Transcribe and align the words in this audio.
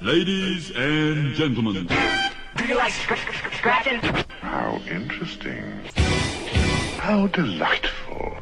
Ladies 0.00 0.70
and 0.74 1.34
gentlemen. 1.34 1.88
Do 2.56 2.64
you 2.66 2.76
like 2.76 2.92
scr- 2.92 3.14
scr- 3.14 3.54
scratching? 3.56 4.00
How 4.40 4.80
interesting. 4.90 5.62
How 6.98 7.26
delightful. 7.28 8.38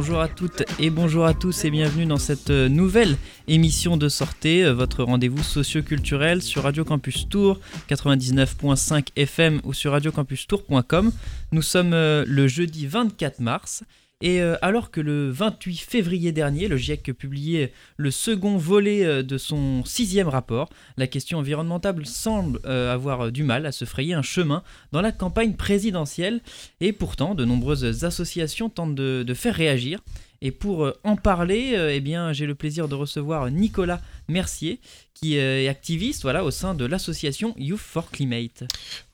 Bonjour 0.00 0.20
à 0.22 0.28
toutes 0.28 0.62
et 0.78 0.88
bonjour 0.88 1.26
à 1.26 1.34
tous 1.34 1.66
et 1.66 1.70
bienvenue 1.70 2.06
dans 2.06 2.16
cette 2.16 2.48
euh, 2.48 2.70
nouvelle 2.70 3.18
émission 3.48 3.98
de 3.98 4.08
Sortez, 4.08 4.64
euh, 4.64 4.72
votre 4.72 5.04
rendez-vous 5.04 5.42
socio-culturel 5.42 6.40
sur 6.40 6.62
Radio 6.62 6.86
Campus 6.86 7.28
Tour 7.28 7.60
99.5 7.90 9.08
FM 9.14 9.60
ou 9.62 9.74
sur 9.74 9.92
radiocampustour.com. 9.92 11.12
Nous 11.52 11.60
sommes 11.60 11.92
euh, 11.92 12.24
le 12.26 12.48
jeudi 12.48 12.86
24 12.86 13.40
mars 13.40 13.84
et 14.22 14.42
euh, 14.42 14.56
alors 14.60 14.90
que 14.90 15.00
le 15.00 15.30
28 15.30 15.78
février 15.78 16.30
dernier, 16.30 16.68
le 16.68 16.76
GIEC 16.76 17.12
publiait 17.16 17.72
le 17.96 18.10
second 18.10 18.58
volet 18.58 19.04
euh, 19.04 19.22
de 19.22 19.38
son 19.38 19.82
sixième 19.84 20.28
rapport, 20.28 20.68
la 20.98 21.06
question 21.06 21.38
environnementale 21.38 22.04
semble 22.04 22.60
euh, 22.66 22.92
avoir 22.92 23.32
du 23.32 23.44
mal 23.44 23.64
à 23.64 23.72
se 23.72 23.86
frayer 23.86 24.12
un 24.12 24.22
chemin 24.22 24.62
dans 24.92 25.00
la 25.00 25.12
campagne 25.12 25.54
présidentielle 25.54 26.40
et 26.80 26.92
pourtant 26.92 27.34
de 27.34 27.46
nombreuses 27.46 28.04
associations 28.04 28.68
tentent 28.68 28.94
de, 28.94 29.22
de 29.26 29.34
faire 29.34 29.54
réagir. 29.54 30.00
Et 30.42 30.52
pour 30.52 30.84
euh, 30.84 30.98
en 31.04 31.16
parler, 31.16 31.74
euh, 31.74 31.94
eh 31.94 32.00
bien, 32.00 32.32
j'ai 32.32 32.46
le 32.46 32.54
plaisir 32.54 32.88
de 32.88 32.94
recevoir 32.94 33.50
Nicolas 33.50 34.00
Mercier, 34.28 34.80
qui 35.12 35.38
euh, 35.38 35.62
est 35.62 35.68
activiste 35.68 36.22
voilà, 36.22 36.44
au 36.44 36.50
sein 36.50 36.74
de 36.74 36.86
l'association 36.86 37.54
Youth 37.58 37.78
for 37.80 38.10
Climate. 38.10 38.64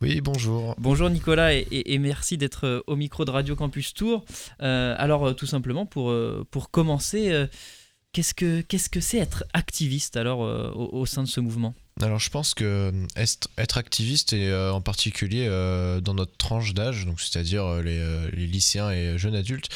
Oui, 0.00 0.20
bonjour. 0.20 0.76
Bonjour 0.78 1.10
Nicolas 1.10 1.52
et, 1.52 1.98
merci 1.98 2.38
d'être 2.38 2.84
au 2.86 2.94
micro 2.94 3.24
de 3.24 3.32
Radio 3.32 3.56
Campus 3.56 3.92
Tour. 3.92 4.24
Euh, 4.62 4.94
alors 4.98 5.34
tout 5.34 5.46
simplement 5.46 5.84
pour, 5.84 6.14
pour 6.52 6.70
commencer, 6.70 7.32
euh, 7.32 7.46
qu'est-ce 8.12 8.32
que 8.32 8.62
qu'est-ce 8.62 8.88
que 8.88 9.00
c'est 9.00 9.18
être 9.18 9.44
activiste 9.52 10.16
alors 10.16 10.44
euh, 10.44 10.70
au, 10.70 11.00
au 11.00 11.06
sein 11.06 11.22
de 11.22 11.28
ce 11.28 11.40
mouvement? 11.40 11.74
Alors 12.00 12.18
je 12.18 12.30
pense 12.30 12.54
que 12.54 12.92
être, 13.16 13.76
activiste 13.76 14.32
et 14.32 14.48
euh, 14.48 14.72
en 14.72 14.80
particulier 14.80 15.46
euh, 15.48 16.00
dans 16.00 16.14
notre 16.14 16.36
tranche 16.36 16.72
d'âge, 16.72 17.04
donc 17.04 17.20
c'est-à-dire 17.20 17.82
les, 17.82 18.30
les 18.32 18.46
lycéens 18.46 18.90
et 18.90 19.18
jeunes 19.18 19.34
adultes, 19.34 19.68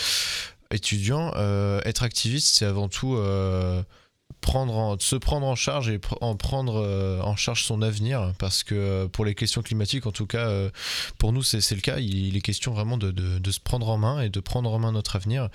étudiants, 0.71 1.33
euh, 1.37 1.81
être 1.85 2.03
activiste 2.03 2.55
c'est 2.57 2.65
avant 2.65 2.89
tout 2.89 3.15
euh, 3.17 3.83
prendre 4.41 4.75
en- 4.77 4.99
se 4.99 5.17
prendre 5.17 5.47
en 5.47 5.57
charge 5.57 5.89
et 5.89 6.01
en 6.21 6.37
prendre 6.37 6.77
euh, 6.77 7.21
en 7.21 7.37
charge 7.37 7.65
son 7.65 7.83
avenir. 7.83 8.33
Parce 8.39 8.63
que 8.63 9.07
pour 9.07 9.25
les 9.25 9.35
questions 9.35 9.63
climatiques 9.63 10.07
en 10.07 10.13
tout 10.13 10.27
cas 10.27 10.49
pour 11.19 11.33
nous 11.33 11.43
c'est 11.43 11.75
le 11.75 11.81
cas. 11.81 11.99
Il, 11.99 12.37
est 12.37 12.41
question 12.41 12.73
vraiment 12.73 12.97
de, 12.97 13.51
se 13.51 13.61
prendre 13.61 13.89
en 13.89 13.99
main 13.99 14.21
et 14.21 14.29
de 14.29 14.41
prendre 14.41 14.73
en 14.73 14.79
main 14.79 14.93
notre 14.93 15.17
avenir. 15.17 15.49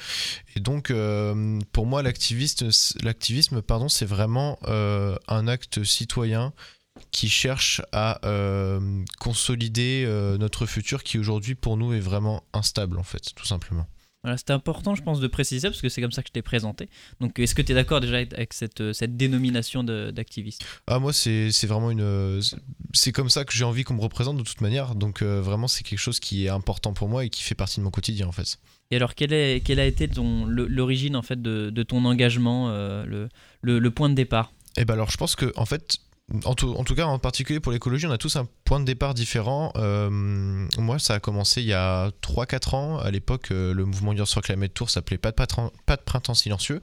Et 0.56 0.60
donc 0.60 0.94
pour 1.72 1.86
moi 1.86 2.04
l'activisme 2.04 3.62
pardon 3.62 3.90
c'est 3.90 4.06
vraiment 4.06 4.60
un 4.66 5.48
acte 5.48 5.84
citoyen 5.84 6.54
qui 7.12 7.30
cherche 7.30 7.82
à 7.92 8.20
consolider 9.20 10.06
notre 10.40 10.66
futur 10.66 11.04
qui 11.04 11.18
aujourd'hui 11.18 11.56
pour 11.56 11.78
nous 11.78 11.94
est 11.94 12.00
vraiment 12.00 12.44
instable 12.54 13.00
en 13.00 13.04
fait 13.04 13.34
tout 13.36 13.46
simplement 13.46 13.88
Voilà, 14.26 14.38
C'était 14.38 14.54
important 14.54 14.96
je 14.96 15.04
pense 15.04 15.20
de 15.20 15.28
préciser 15.28 15.68
parce 15.70 15.82
que 15.82 15.88
c'est 15.88 16.02
comme 16.02 16.12
ça 16.12 16.24
que 16.24 16.30
je 16.30 16.34
t'ai 16.34 16.42
présenté. 16.42 16.90
Donc 17.22 17.38
est-ce 17.38 17.54
que 17.54 17.62
tu 17.62 17.74
es 17.74 17.76
d'accord 17.76 18.02
déjà 18.02 18.18
avec 18.18 18.54
cette, 18.54 18.82
euh, 18.82 18.92
cette 18.92 19.16
dénomination 19.16 19.84
d'activiste? 19.84 20.66
Ah 20.88 20.98
moi 20.98 21.14
c'est 21.14 21.52
c'est 21.52 21.68
vraiment 21.68 21.92
une 21.92 22.02
euh, 22.02 22.42
c'est- 22.94 23.12
comme 23.12 23.30
ça 23.30 23.46
que 23.46 23.54
j'ai 23.54 23.64
envie 23.66 23.84
qu'on 23.84 23.94
me 23.94 24.02
représente 24.02 24.38
de 24.38 24.42
toute 24.44 24.62
manière 24.62 24.96
donc 24.96 25.22
euh, 25.22 25.42
vraiment 25.42 25.68
c'est 25.68 25.84
quelque 25.84 26.00
chose 26.00 26.20
qui 26.20 26.46
est 26.46 26.50
important 26.50 26.94
pour 26.94 27.08
moi 27.08 27.24
et 27.24 27.30
qui 27.30 27.44
fait 27.44 27.54
partie 27.54 27.80
de 27.80 27.84
mon 27.86 27.92
quotidien 27.92 28.28
en 28.28 28.32
fait. 28.32 28.58
Et 28.90 28.96
alors 28.96 29.14
quelle, 29.14 29.32
est, 29.34 29.62
quelle 29.64 29.80
a 29.80 29.86
été 29.86 30.10
l'origine 30.48 31.16
en 31.16 31.22
fait 31.22 31.40
de, 31.42 31.70
de 31.70 31.84
ton 31.84 32.04
engagement, 32.06 32.70
euh, 32.70 33.06
le, 33.06 33.30
le, 33.62 33.78
le 33.80 33.92
point 33.92 34.10
de 34.10 34.16
départ? 34.16 34.52
Et 34.78 34.86
ben 34.86 34.96
alors 34.96 35.12
je 35.12 35.18
pense 35.18 35.36
que 35.36 35.54
en 35.56 35.66
fait 35.66 35.98
en 36.44 36.56
tout, 36.56 36.96
cas 36.96 37.06
en 37.06 37.20
particulier 37.20 37.60
pour 37.60 37.72
l'écologie 37.72 38.08
on 38.08 38.12
a 38.12 38.18
tous 38.18 38.36
un 38.36 38.48
point 38.64 38.80
de 38.80 38.86
départ 38.86 39.14
différent. 39.14 39.72
Euh, 39.76 40.10
moi 40.10 40.98
ça 40.98 41.14
a 41.14 41.20
commencé 41.20 41.62
il 41.62 41.68
y 41.68 41.74
a 41.74 42.10
3-4 42.24 42.76
ans. 42.76 42.98
À 42.98 43.12
l'époque 43.12 43.52
euh, 43.52 43.74
le 43.76 43.86
mouvement 43.86 44.12
Youth 44.12 44.34
for 44.34 44.42
Climate 44.42 44.74
Tour 44.74 44.90
s'appelait 44.90 45.20
pas 45.20 45.32
de, 45.32 45.96
printemps 46.04 46.34
silencieux. 46.34 46.82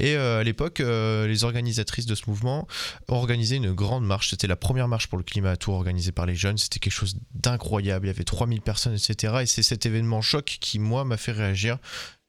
Et 0.00 0.16
euh, 0.16 0.40
à 0.40 0.42
l'époque 0.42 0.80
les 0.80 1.44
organisatrices 1.44 2.06
de 2.06 2.16
ce 2.16 2.24
mouvement 2.26 2.66
ont 3.08 3.14
organisé 3.14 3.56
une 3.56 3.72
grande 3.72 4.04
marche. 4.04 4.30
C'était 4.30 4.48
la 4.48 4.56
première 4.56 4.88
marche 4.88 5.06
pour 5.06 5.18
le 5.18 5.24
climat 5.24 5.50
à 5.50 5.56
Tours 5.56 5.74
organisée 5.74 6.12
par 6.12 6.26
les 6.26 6.34
jeunes. 6.34 6.58
C'était 6.58 6.80
quelque 6.80 6.92
chose 6.92 7.16
d'incroyable. 7.32 8.06
Il 8.06 8.08
y 8.08 8.12
avait 8.12 8.24
3000 8.24 8.60
personnes 8.60 8.94
etc 8.94 9.34
et 9.42 9.46
c'est 9.46 9.62
cet 9.62 9.86
événement 9.86 10.20
choc 10.20 10.58
qui 10.60 10.80
moi 10.80 11.04
m'a 11.04 11.16
fait 11.16 11.32
réagir 11.32 11.78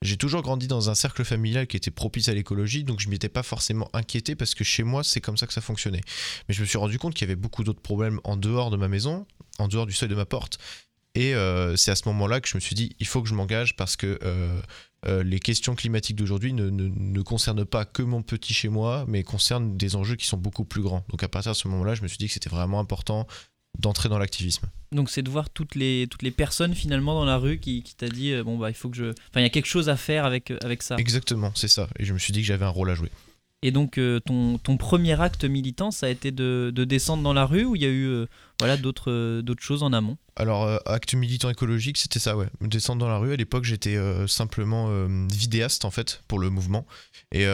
j'ai 0.01 0.17
toujours 0.17 0.41
grandi 0.41 0.67
dans 0.67 0.89
un 0.89 0.95
cercle 0.95 1.23
familial 1.23 1.67
qui 1.67 1.77
était 1.77 1.91
propice 1.91 2.27
à 2.27 2.33
l'écologie, 2.33 2.83
donc 2.83 2.99
je 2.99 3.09
m'étais 3.09 3.29
pas 3.29 3.43
forcément 3.43 3.89
inquiété 3.93 4.35
parce 4.35 4.55
que 4.55 4.63
chez 4.63 4.83
moi 4.83 5.03
c'est 5.03 5.21
comme 5.21 5.37
ça 5.37 5.47
que 5.47 5.53
ça 5.53 5.61
fonctionnait. 5.61 6.01
Mais 6.47 6.55
je 6.55 6.61
me 6.61 6.65
suis 6.65 6.77
rendu 6.77 6.97
compte 6.97 7.13
qu'il 7.13 7.27
y 7.27 7.29
avait 7.31 7.35
beaucoup 7.39 7.63
d'autres 7.63 7.81
problèmes 7.81 8.19
en 8.23 8.37
dehors 8.37 8.71
de 8.71 8.77
ma 8.77 8.87
maison, 8.87 9.25
en 9.59 9.67
dehors 9.67 9.85
du 9.85 9.93
seuil 9.93 10.09
de 10.09 10.15
ma 10.15 10.25
porte. 10.25 10.57
Et 11.13 11.35
euh, 11.35 11.75
c'est 11.75 11.91
à 11.91 11.95
ce 11.95 12.07
moment-là 12.07 12.39
que 12.39 12.47
je 12.47 12.55
me 12.55 12.61
suis 12.61 12.73
dit, 12.73 12.95
il 12.99 13.05
faut 13.05 13.21
que 13.21 13.27
je 13.27 13.33
m'engage 13.33 13.75
parce 13.75 13.97
que 13.97 14.17
euh, 14.23 14.61
euh, 15.07 15.23
les 15.23 15.39
questions 15.39 15.75
climatiques 15.75 16.15
d'aujourd'hui 16.15 16.53
ne- 16.53 16.69
ne 16.69 17.21
concernent 17.21 17.65
pas 17.65 17.83
que 17.85 18.01
mon 18.01 18.21
petit 18.21 18.53
chez 18.53 18.69
moi, 18.69 19.03
mais 19.07 19.23
concernent 19.23 19.75
des 19.75 19.95
enjeux 19.97 20.15
qui 20.15 20.25
sont 20.25 20.37
beaucoup 20.37 20.63
plus 20.63 20.81
grands. 20.81 21.03
Donc 21.09 21.21
à 21.23 21.27
partir 21.27 21.51
de 21.51 21.57
ce 21.57 21.67
moment-là, 21.67 21.95
je 21.95 22.01
me 22.01 22.07
suis 22.07 22.17
dit 22.17 22.27
que 22.27 22.33
c'était 22.33 22.49
vraiment 22.49 22.79
important 22.79 23.27
d'entrer 23.79 24.09
dans 24.09 24.19
l'activisme. 24.19 24.67
Donc 24.91 25.09
c'est 25.09 25.21
de 25.21 25.29
voir 25.29 25.49
toutes 25.49 25.75
les, 25.75 26.07
toutes 26.09 26.21
les 26.21 26.31
personnes 26.31 26.75
finalement 26.75 27.13
dans 27.13 27.25
la 27.25 27.37
rue 27.37 27.59
qui, 27.59 27.81
qui 27.83 27.95
t'a 27.95 28.09
dit 28.09 28.33
euh, 28.33 28.43
bon 28.43 28.57
bah 28.57 28.69
il 28.69 28.73
faut 28.73 28.89
que 28.89 28.97
je... 28.97 29.05
Enfin 29.05 29.39
il 29.39 29.43
y 29.43 29.45
a 29.45 29.49
quelque 29.49 29.67
chose 29.67 29.89
à 29.89 29.95
faire 29.95 30.25
avec, 30.25 30.51
euh, 30.51 30.57
avec 30.63 30.83
ça. 30.83 30.97
Exactement, 30.97 31.51
c'est 31.55 31.69
ça. 31.69 31.87
Et 31.97 32.05
je 32.05 32.13
me 32.13 32.19
suis 32.19 32.33
dit 32.33 32.41
que 32.41 32.47
j'avais 32.47 32.65
un 32.65 32.69
rôle 32.69 32.89
à 32.89 32.95
jouer. 32.95 33.09
Et 33.63 33.71
donc 33.71 33.97
euh, 33.97 34.19
ton, 34.19 34.57
ton 34.57 34.75
premier 34.77 35.19
acte 35.21 35.45
militant 35.45 35.91
ça 35.91 36.07
a 36.07 36.09
été 36.09 36.31
de, 36.31 36.71
de 36.75 36.83
descendre 36.83 37.23
dans 37.23 37.33
la 37.33 37.45
rue 37.45 37.63
ou 37.63 37.75
il 37.75 37.81
y 37.81 37.85
a 37.85 37.89
eu 37.89 38.25
voilà, 38.61 38.77
d'autres 38.77 39.11
euh, 39.11 39.41
d'autres 39.41 39.63
choses 39.63 39.81
en 39.81 39.91
amont 39.91 40.17
Alors, 40.35 40.63
euh, 40.63 40.77
acte 40.85 41.15
militant 41.15 41.49
écologique, 41.49 41.97
c'était 41.97 42.19
ça, 42.19 42.37
ouais. 42.37 42.45
Descendre 42.61 42.99
dans 42.99 43.09
la 43.09 43.17
rue. 43.17 43.33
À 43.33 43.35
l'époque, 43.35 43.63
j'étais 43.63 43.95
euh, 43.95 44.27
simplement 44.27 44.89
vidéaste, 45.31 45.83
en 45.83 45.91
fait, 45.91 46.21
pour 46.27 46.37
le 46.37 46.49
mouvement. 46.49 46.85
Et 47.31 47.47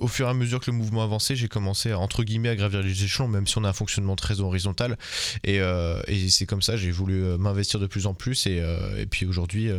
au 0.00 0.08
fur 0.08 0.26
et 0.26 0.30
à 0.30 0.34
mesure 0.34 0.60
que 0.60 0.70
le 0.70 0.76
mouvement 0.76 1.02
avançait, 1.02 1.36
j'ai 1.36 1.48
commencé, 1.48 1.92
entre 1.94 2.24
guillemets, 2.24 2.48
à 2.48 2.56
gravir 2.56 2.82
les 2.82 3.04
échelons, 3.04 3.28
même 3.28 3.46
si 3.46 3.56
on 3.58 3.64
a 3.64 3.68
un 3.68 3.72
fonctionnement 3.72 4.16
très 4.16 4.40
horizontal. 4.40 4.98
Et, 5.44 5.60
c'est 6.28 6.46
comme 6.46 6.62
ça, 6.62 6.76
j'ai 6.76 6.90
voulu 6.90 7.22
m'investir 7.38 7.78
de 7.78 7.86
plus 7.86 8.06
en 8.06 8.14
plus. 8.14 8.46
Et, 8.46 8.62
puis 9.10 9.26
aujourd'hui, 9.26 9.70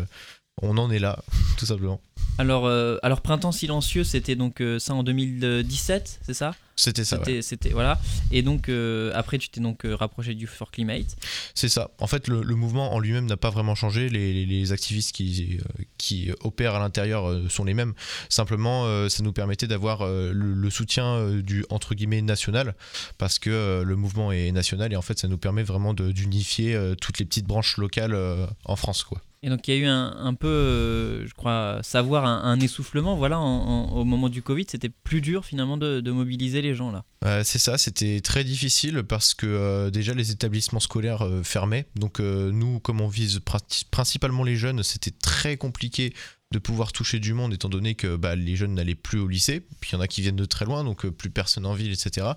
on 0.62 0.78
en 0.78 0.92
est 0.92 1.00
là, 1.00 1.24
tout 1.58 1.66
simplement. 1.66 2.02
alors, 2.38 2.66
euh, 2.66 2.98
alors 3.04 3.22
Printemps 3.22 3.52
Silencieux 3.52 4.04
c'était 4.04 4.36
donc 4.36 4.62
euh, 4.62 4.80
ça 4.80 4.94
en 4.94 5.04
2017 5.04 6.20
c'est 6.24 6.34
ça? 6.34 6.54
C'était 6.78 7.04
ça, 7.06 7.18
ouais. 7.18 7.24
C'était 7.26 7.42
c'était- 7.44 7.70
voilà. 7.70 8.00
Et 8.32 8.42
donc 8.42 8.68
euh, 8.68 9.12
après 9.14 9.38
tu 9.38 9.50
t'es 9.50 9.62
donc 9.62 9.82
rapproché 9.86 10.34
du 10.34 10.48
For 10.48 10.72
Climate. 10.72 11.16
C'est 11.54 11.70
ça. 11.70 11.92
En 12.00 12.08
fait, 12.08 12.28
le, 12.28 12.42
le 12.42 12.56
mouvement 12.56 12.94
en 12.96 13.00
lui-même 13.00 13.28
n'a 13.28 13.38
pas 13.38 13.52
vraiment 13.52 13.76
changé. 13.76 14.10
Les, 14.10 14.34
les- 14.34 14.46
les 14.48 14.72
activistes 14.72 15.12
qui, 15.14 15.60
qui 16.00 16.32
opèrent 16.40 16.74
à 16.76 16.80
l'intérieur 16.80 17.40
sont 17.52 17.66
les 17.66 17.76
mêmes. 17.76 17.94
Simplement, 18.30 18.88
ça 19.10 19.22
nous 19.22 19.34
permettait 19.34 19.68
d'avoir 19.68 20.08
le, 20.08 20.32
le 20.34 20.70
soutien 20.72 21.30
du 21.42 21.66
entre 21.70 21.94
guillemets 21.94 22.24
national, 22.24 22.74
parce 23.20 23.38
que 23.38 23.84
le 23.86 23.96
mouvement 23.96 24.32
est 24.32 24.52
national 24.52 24.92
et 24.92 24.96
en 24.96 25.04
fait, 25.04 25.20
ça 25.20 25.28
nous 25.28 25.38
permet 25.38 25.64
vraiment 25.64 25.94
d'unifier 25.94 26.76
toutes 27.00 27.20
les 27.20 27.26
petites 27.26 27.46
branches 27.46 27.78
locales 27.78 28.18
en 28.66 28.76
France, 28.76 29.04
quoi. 29.04 29.22
Et 29.44 29.50
donc 29.50 29.68
il 29.68 29.74
y 29.74 29.78
a 29.78 29.80
eu 29.80 29.86
un, 29.88 30.34
peu, 30.36 30.48
euh, 30.48 31.28
je 31.28 31.34
crois, 31.34 31.80
savoir 31.82 32.26
un, 32.26 32.60
essoufflement. 32.60 33.16
Voilà, 33.16 33.40
au 33.40 34.06
moment 34.06 34.30
du 34.30 34.44
Covid, 34.44 34.66
c'était 34.70 34.90
plus 34.90 35.22
dur 35.22 35.46
finalement 35.46 35.78
de, 35.78 36.12
mobiliser 36.12 36.62
les 36.62 36.76
gens 36.76 36.92
là. 36.92 37.04
Euh, 37.26 37.44
c'est 37.44 37.58
ça, 37.58 37.78
c'était 37.78 38.22
très 38.22 38.44
difficile 38.44 39.04
parce 39.04 39.34
que 39.34 39.48
euh, 39.48 39.90
déjà 39.90 40.14
les 40.14 40.32
établissements 40.32 40.80
scolaires 40.80 41.28
fermaient. 41.44 41.88
Donc 41.96 42.20
nous, 42.20 42.80
comme 42.80 43.02
on 43.02 43.08
vise 43.08 43.40
prin- 43.40 43.60
principalement 43.90 44.44
les 44.44 44.56
jeunes, 44.56 44.84
c'était 44.84 45.12
très 45.12 45.58
compliqué 45.58 46.14
de 46.52 46.60
pouvoir 46.60 46.92
toucher 46.92 47.20
du 47.20 47.34
monde 47.34 47.54
étant 47.54 47.70
donné 47.70 47.96
que 47.96 48.18
bah, 48.18 48.36
les 48.36 48.56
jeunes 48.56 48.76
n'allaient 48.76 48.94
plus 48.94 49.20
au 49.20 49.28
lycée. 49.28 49.62
Puis 49.80 49.92
il 49.92 49.96
y 49.96 49.98
en 49.98 50.02
a 50.02 50.08
qui 50.08 50.22
viennent 50.22 50.36
de 50.36 50.46
très 50.46 50.66
loin, 50.66 50.84
donc 50.84 51.08
plus 51.08 51.32
personne 51.32 51.66
en 51.66 51.74
ville, 51.74 51.92
etc. 51.92 52.28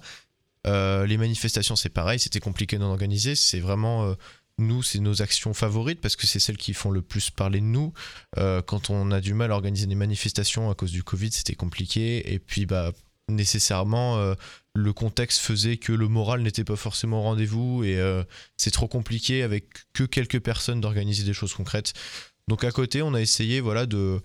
Les 0.65 1.19
manifestations, 1.19 1.77
c'est 1.77 1.91
pareil, 1.91 2.19
c'était 2.19 2.41
compliqué 2.41 2.79
d'en 2.79 2.89
organiser. 2.89 3.35
C'est 3.35 3.61
vraiment 3.61 4.17
nous, 4.59 4.83
c'est 4.83 5.01
nos 5.01 5.21
actions 5.21 5.53
favorites 5.53 6.01
parce 6.01 6.17
que 6.17 6.27
c'est 6.27 6.39
celles 6.39 6.57
qui 6.57 6.75
font 6.75 6.91
le 6.91 7.03
plus 7.03 7.31
parler 7.31 7.61
de 7.61 7.65
nous. 7.65 7.93
Euh, 8.39 8.63
quand 8.63 8.91
on 8.91 9.11
a 9.11 9.21
du 9.21 9.35
mal 9.35 9.51
à 9.51 9.55
organiser 9.55 9.87
des 9.87 9.95
manifestations 9.95 10.71
à 10.71 10.75
cause 10.75 10.93
du 10.93 11.03
Covid, 11.03 11.33
c'était 11.33 11.57
compliqué. 11.57 12.33
Et 12.33 12.39
puis, 12.39 12.65
bah, 12.65 12.93
nécessairement, 13.29 14.19
euh, 14.19 14.35
le 14.75 14.93
contexte 14.93 15.41
faisait 15.41 15.77
que 15.77 15.93
le 15.93 16.07
moral 16.07 16.43
n'était 16.43 16.65
pas 16.65 16.77
forcément 16.77 17.21
au 17.21 17.23
rendez-vous 17.23 17.83
et 17.85 17.97
euh, 17.99 18.23
c'est 18.57 18.71
trop 18.71 18.87
compliqué 18.87 19.43
avec 19.43 19.67
que 19.93 20.05
quelques 20.05 20.41
personnes 20.41 20.81
d'organiser 20.81 21.25
des 21.25 21.33
choses 21.33 21.55
concrètes. 21.55 21.93
Donc 22.47 22.63
à 22.63 22.71
côté, 22.71 23.03
on 23.03 23.15
a 23.15 23.21
essayé 23.23 23.61
voilà 23.61 23.87
de 23.87 24.21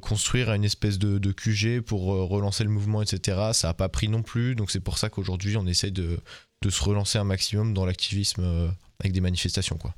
construire 0.00 0.52
une 0.52 0.64
espèce 0.64 0.98
de, 0.98 1.32
QG 1.32 1.80
pour 1.80 2.06
relancer 2.06 2.64
le 2.64 2.70
mouvement, 2.70 3.00
etc. 3.00 3.52
Ça 3.52 3.68
n'a 3.68 3.74
pas 3.74 3.88
pris 3.88 4.08
non 4.08 4.22
plus, 4.22 4.56
donc 4.56 4.72
c'est 4.72 4.80
pour 4.80 4.98
ça 4.98 5.08
qu'aujourd'hui 5.08 5.56
on 5.56 5.64
essaie 5.68 5.92
de, 5.92 6.18
de 6.62 6.70
se 6.70 6.82
relancer 6.82 7.18
un 7.18 7.24
maximum 7.24 7.74
dans 7.74 7.86
l'activisme 7.86 8.74
avec 9.00 9.12
des 9.12 9.20
manifestations. 9.20 9.76
quoi. 9.76 9.94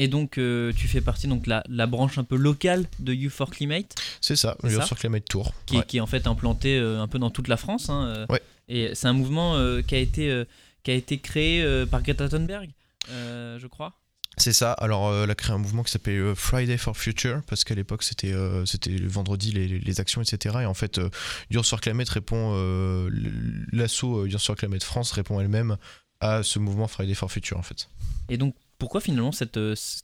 Et 0.00 0.06
donc, 0.06 0.38
euh, 0.38 0.72
tu 0.76 0.86
fais 0.86 1.00
partie 1.00 1.26
donc 1.26 1.46
la, 1.48 1.64
la 1.68 1.86
branche 1.86 2.18
un 2.18 2.24
peu 2.24 2.36
locale 2.36 2.86
de 3.00 3.12
You 3.12 3.30
for 3.30 3.50
Climate, 3.50 3.94
C'est 4.20 4.36
ça, 4.36 4.56
le 4.62 4.70
ça 4.70 4.82
sur 4.86 4.96
Climate 4.96 5.24
Tour. 5.24 5.52
qui, 5.66 5.74
Ouais. 5.76 5.82
est, 5.82 5.86
qui 5.86 5.96
est 5.96 6.00
en 6.00 6.06
fait 6.06 6.26
implanté 6.28 6.78
euh, 6.78 7.00
un 7.00 7.08
peu 7.08 7.18
dans 7.18 7.30
toute 7.30 7.48
la 7.48 7.56
France. 7.56 7.88
hein, 7.90 8.04
euh. 8.06 8.26
Ouais. 8.30 8.40
Et 8.68 8.94
c'est 8.94 9.08
un 9.08 9.12
mouvement 9.12 9.56
qui, 9.82 9.94
a 9.94 9.98
été, 9.98 10.44
qui 10.84 10.90
a 10.90 10.94
été 10.94 11.18
créé 11.18 11.84
par 11.90 12.02
Greta 12.02 12.28
Thunberg, 12.28 12.70
je 13.08 13.66
crois. 13.66 13.94
C'est 14.36 14.52
ça. 14.52 14.72
Alors, 14.74 15.12
elle 15.24 15.30
a 15.30 15.34
créé 15.34 15.52
un 15.52 15.58
mouvement 15.58 15.82
qui 15.82 15.90
s'appelait 15.90 16.34
Friday 16.36 16.76
for 16.76 16.96
Future, 16.96 17.40
parce 17.48 17.64
qu'à 17.64 17.74
l'époque, 17.74 18.04
c'était 18.04 18.32
euh, 18.32 18.64
c'était 18.66 18.90
le 18.90 19.08
vendredi 19.08 19.50
les, 19.50 19.66
les 19.80 20.00
actions, 20.00 20.20
etc. 20.22 20.58
Et 20.62 20.66
en 20.66 20.74
fait, 20.74 20.98
euh, 20.98 21.08
Youth 21.50 21.66
for 21.66 21.80
Climate 21.80 22.08
répond, 22.10 22.52
euh, 22.54 23.10
l'assaut 23.72 24.26
Youth 24.26 24.40
for 24.44 24.54
Climate 24.54 24.84
France 24.84 25.10
répond 25.12 25.40
elle-même 25.40 25.76
à 26.20 26.42
ce 26.42 26.58
mouvement 26.58 26.88
Friday 26.88 27.14
for 27.14 27.30
Future, 27.30 27.58
en 27.58 27.62
fait. 27.62 27.88
Et 28.28 28.36
donc, 28.36 28.54
pourquoi 28.78 29.00
finalement 29.00 29.30
tu 29.30 29.44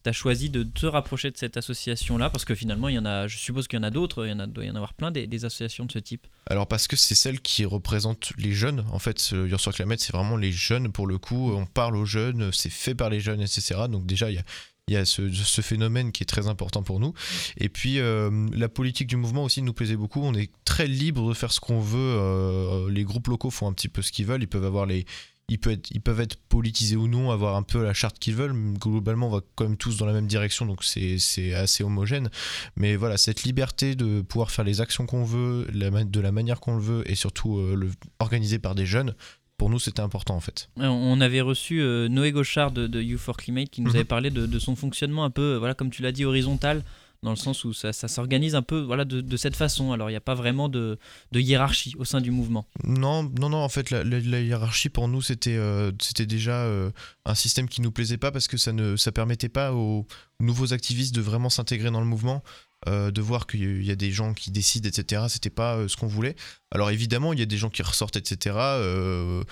as 0.04 0.12
choisi 0.12 0.50
de 0.50 0.64
te 0.64 0.86
rapprocher 0.86 1.30
de 1.30 1.36
cette 1.36 1.56
association-là? 1.56 2.28
Parce 2.30 2.44
que 2.44 2.54
finalement, 2.54 2.88
il 2.88 2.96
y 2.96 2.98
en 2.98 3.06
a, 3.06 3.28
je 3.28 3.38
suppose 3.38 3.68
qu'il 3.68 3.78
y 3.78 3.80
en 3.80 3.84
a 3.84 3.90
d'autres, 3.90 4.26
il 4.26 4.30
y 4.30 4.32
en 4.32 4.40
a, 4.40 4.46
doit 4.46 4.64
y 4.64 4.70
en 4.70 4.74
avoir 4.74 4.94
plein 4.94 5.12
des, 5.12 5.26
des 5.28 5.44
associations 5.44 5.84
de 5.84 5.92
ce 5.92 6.00
type. 6.00 6.26
Alors, 6.46 6.66
parce 6.66 6.88
que 6.88 6.96
c'est 6.96 7.14
celle 7.14 7.40
qui 7.40 7.64
représente 7.64 8.32
les 8.36 8.52
jeunes. 8.52 8.84
En 8.90 8.98
fait, 8.98 9.30
Youth 9.30 9.60
for 9.60 9.72
Climate, 9.72 10.00
c'est 10.00 10.12
vraiment 10.12 10.36
les 10.36 10.50
jeunes 10.50 10.90
pour 10.90 11.06
le 11.06 11.18
coup. 11.18 11.52
On 11.52 11.66
parle 11.66 11.96
aux 11.96 12.04
jeunes, 12.06 12.50
c'est 12.52 12.70
fait 12.70 12.96
par 12.96 13.10
les 13.10 13.20
jeunes, 13.20 13.40
etc. 13.40 13.82
Donc, 13.88 14.06
déjà, 14.06 14.30
il 14.30 14.36
y 14.36 14.38
a. 14.38 14.44
Il 14.86 14.92
y 14.92 14.98
a 14.98 15.06
ce, 15.06 15.32
ce 15.32 15.62
phénomène 15.62 16.12
qui 16.12 16.24
est 16.24 16.26
très 16.26 16.46
important 16.46 16.82
pour 16.82 17.00
nous. 17.00 17.14
Et 17.56 17.70
puis, 17.70 18.00
euh, 18.00 18.46
la 18.52 18.68
politique 18.68 19.06
du 19.06 19.16
mouvement 19.16 19.44
aussi 19.44 19.62
nous 19.62 19.72
plaisait 19.72 19.96
beaucoup. 19.96 20.20
On 20.22 20.34
est 20.34 20.50
très 20.66 20.86
libre 20.86 21.26
de 21.26 21.32
faire 21.32 21.52
ce 21.52 21.60
qu'on 21.60 21.80
veut. 21.80 21.98
Euh, 21.98 22.90
les 22.90 23.02
groupes 23.04 23.28
locaux 23.28 23.48
font 23.48 23.66
un 23.66 23.72
petit 23.72 23.88
peu 23.88 24.02
ce 24.02 24.12
qu'ils 24.12 24.26
veulent. 24.26 24.42
Ils 24.42 24.46
peuvent 24.46 24.66
avoir 24.66 24.84
les. 24.84 25.06
Ils 25.50 25.58
peuvent, 25.58 25.74
être, 25.74 25.90
ils 25.90 26.00
peuvent 26.00 26.20
être 26.20 26.36
politisés 26.48 26.96
ou 26.96 27.06
non, 27.06 27.30
avoir 27.30 27.54
un 27.56 27.62
peu 27.62 27.84
la 27.84 27.92
charte 27.92 28.18
qu'ils 28.18 28.34
veulent. 28.34 28.54
Globalement, 28.78 29.28
on 29.28 29.30
va 29.30 29.40
quand 29.56 29.64
même 29.64 29.76
tous 29.76 29.98
dans 29.98 30.06
la 30.06 30.14
même 30.14 30.26
direction, 30.26 30.64
donc 30.64 30.82
c'est 30.82 31.52
assez 31.52 31.84
homogène. 31.84 32.30
Mais 32.76 32.96
voilà, 32.96 33.18
cette 33.18 33.42
liberté 33.42 33.94
de 33.94 34.22
pouvoir 34.22 34.50
faire 34.50 34.64
les 34.64 34.80
actions 34.80 35.04
qu'on 35.04 35.24
veut, 35.24 35.66
de 35.72 36.20
la 36.20 36.32
manière 36.32 36.60
qu'on 36.60 36.76
le 36.76 36.82
veut, 36.82 37.10
et 37.10 37.14
surtout 37.14 37.58
euh, 37.58 37.74
le, 37.76 37.90
organisé 38.20 38.58
par 38.58 38.74
des 38.74 38.86
jeunes, 38.86 39.14
pour 39.58 39.68
nous, 39.70 39.78
c'était 39.78 40.00
important 40.00 40.34
en 40.34 40.40
fait. 40.40 40.68
Euh, 40.80 40.86
On 40.86 41.20
avait 41.20 41.40
reçu 41.42 41.80
euh, 41.80 42.08
Noé 42.08 42.32
Gauchard 42.32 42.72
de, 42.72 42.86
de 42.86 43.00
You 43.02 43.18
for 43.18 43.36
Climate 43.36 43.68
qui 43.70 43.82
nous 43.82 43.90
Mhm. 43.90 43.96
avait 43.96 44.04
parlé 44.04 44.30
de, 44.30 44.46
de 44.46 44.58
son 44.58 44.74
fonctionnement 44.76 45.24
un 45.24 45.30
peu, 45.30 45.42
euh, 45.54 45.58
voilà, 45.58 45.74
comme 45.74 45.90
tu 45.90 46.02
l'as 46.02 46.10
dit, 46.12 46.24
horizontal, 46.24 46.82
dans 47.24 47.30
le 47.30 47.36
sens 47.36 47.64
où 47.64 47.72
ça, 47.72 47.92
s'organise 47.92 48.54
un 48.54 48.62
peu 48.62 48.80
voilà, 48.80 49.04
de, 49.04 49.36
cette 49.36 49.56
façon. 49.56 49.92
Alors, 49.92 50.10
il 50.10 50.12
n'y 50.12 50.16
a 50.16 50.20
pas 50.20 50.34
vraiment 50.34 50.68
de, 50.68 50.98
hiérarchie 51.32 51.94
au 51.98 52.04
sein 52.04 52.20
du 52.20 52.30
mouvement. 52.30 52.66
Non, 52.84 53.24
non, 53.40 53.48
non, 53.48 53.58
en 53.58 53.68
fait, 53.68 53.90
la, 53.90 54.40
hiérarchie 54.40 54.90
pour 54.90 55.08
nous, 55.08 55.22
c'était 55.22 55.56
euh, 55.56 55.90
c'était 56.00 56.26
déjà 56.26 56.64
euh, 56.64 56.90
un 57.24 57.34
système 57.34 57.68
qui 57.68 57.80
nous 57.80 57.90
plaisait 57.90 58.18
pas 58.18 58.30
parce 58.30 58.46
que 58.46 58.56
ça 58.56 58.72
ne 58.72 58.96
ça 58.96 59.10
permettait 59.10 59.48
pas 59.48 59.72
aux 59.72 60.06
nouveaux 60.38 60.72
activistes 60.72 61.14
de 61.14 61.22
vraiment 61.22 61.48
s'intégrer 61.48 61.90
dans 61.90 62.00
le 62.00 62.06
mouvement, 62.06 62.42
euh, 62.86 63.10
de 63.10 63.22
voir 63.22 63.46
qu'il 63.46 63.82
y 63.82 63.90
a 63.90 63.96
des 63.96 64.10
gens 64.10 64.34
qui 64.34 64.50
décident, 64.50 64.86
etc. 64.86 65.22
C'était 65.28 65.48
pas 65.48 65.76
euh, 65.76 65.88
ce 65.88 65.96
qu'on 65.96 66.06
voulait. 66.06 66.36
Alors 66.70 66.90
évidemment, 66.90 67.32
il 67.32 67.38
y 67.38 67.42
a 67.42 67.46
des 67.46 67.56
gens 67.56 67.70
qui 67.70 67.82
ressortent, 67.82 68.16
etc. 68.16 68.56
Euh, 68.58 69.44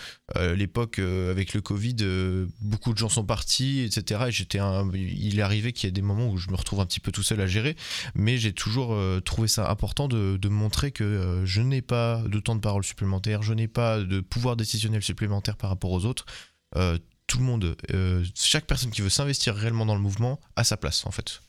l'époque, 0.55 0.99
avec 0.99 1.55
le 1.55 1.61
Covid, 1.61 1.97
beaucoup 2.61 2.93
de 2.93 2.99
gens 2.99 3.09
sont 3.09 3.25
partis, 3.25 3.81
etc. 3.81 4.25
Et 4.29 4.33
j'étais 4.33 4.59
un... 4.59 4.91
il 4.93 5.39
est 5.39 5.43
arrivé 5.43 5.73
qu'il 5.73 5.89
y 5.89 5.93
a 5.93 5.93
des 5.93 6.03
moments 6.03 6.29
où 6.29 6.37
je 6.37 6.51
me 6.51 6.57
retrouve 6.57 6.81
un 6.81 6.87
petit 6.87 7.01
peu 7.01 7.13
tout 7.13 7.23
seul 7.23 7.41
à 7.41 7.47
gérer, 7.47 7.77
mais 8.15 8.39
j'ai 8.39 8.53
toujours 8.53 8.99
trouvé 9.23 9.47
ça 9.47 9.71
important 9.71 10.09
de, 10.09 10.49
montrer 10.49 10.91
que 10.91 11.43
je 11.45 11.63
n'ai 11.63 11.81
pas 11.81 12.23
de 12.27 12.41
temps 12.41 12.57
de 12.57 12.61
parole 12.61 12.83
supplémentaire, 12.83 13.43
je 13.43 13.55
n'ai 13.55 13.69
pas 13.69 14.01
de 14.01 14.21
pouvoir 14.21 14.57
décisionnel 14.57 15.03
supplémentaire 15.03 15.57
par 15.57 15.71
rapport 15.71 15.93
aux 15.93 16.05
autres. 16.07 16.27
Tout 16.75 17.39
le 17.39 17.45
monde, 17.45 17.77
chaque 18.35 18.67
personne 18.67 18.91
qui 18.91 19.01
veut 19.01 19.11
s'investir 19.11 19.55
réellement 19.55 19.87
dans 19.87 19.95
le 19.95 20.01
mouvement 20.01 20.41
a 20.57 20.65
sa 20.65 20.77
place 20.77 21.07
en 21.07 21.13
fait. 21.13 21.41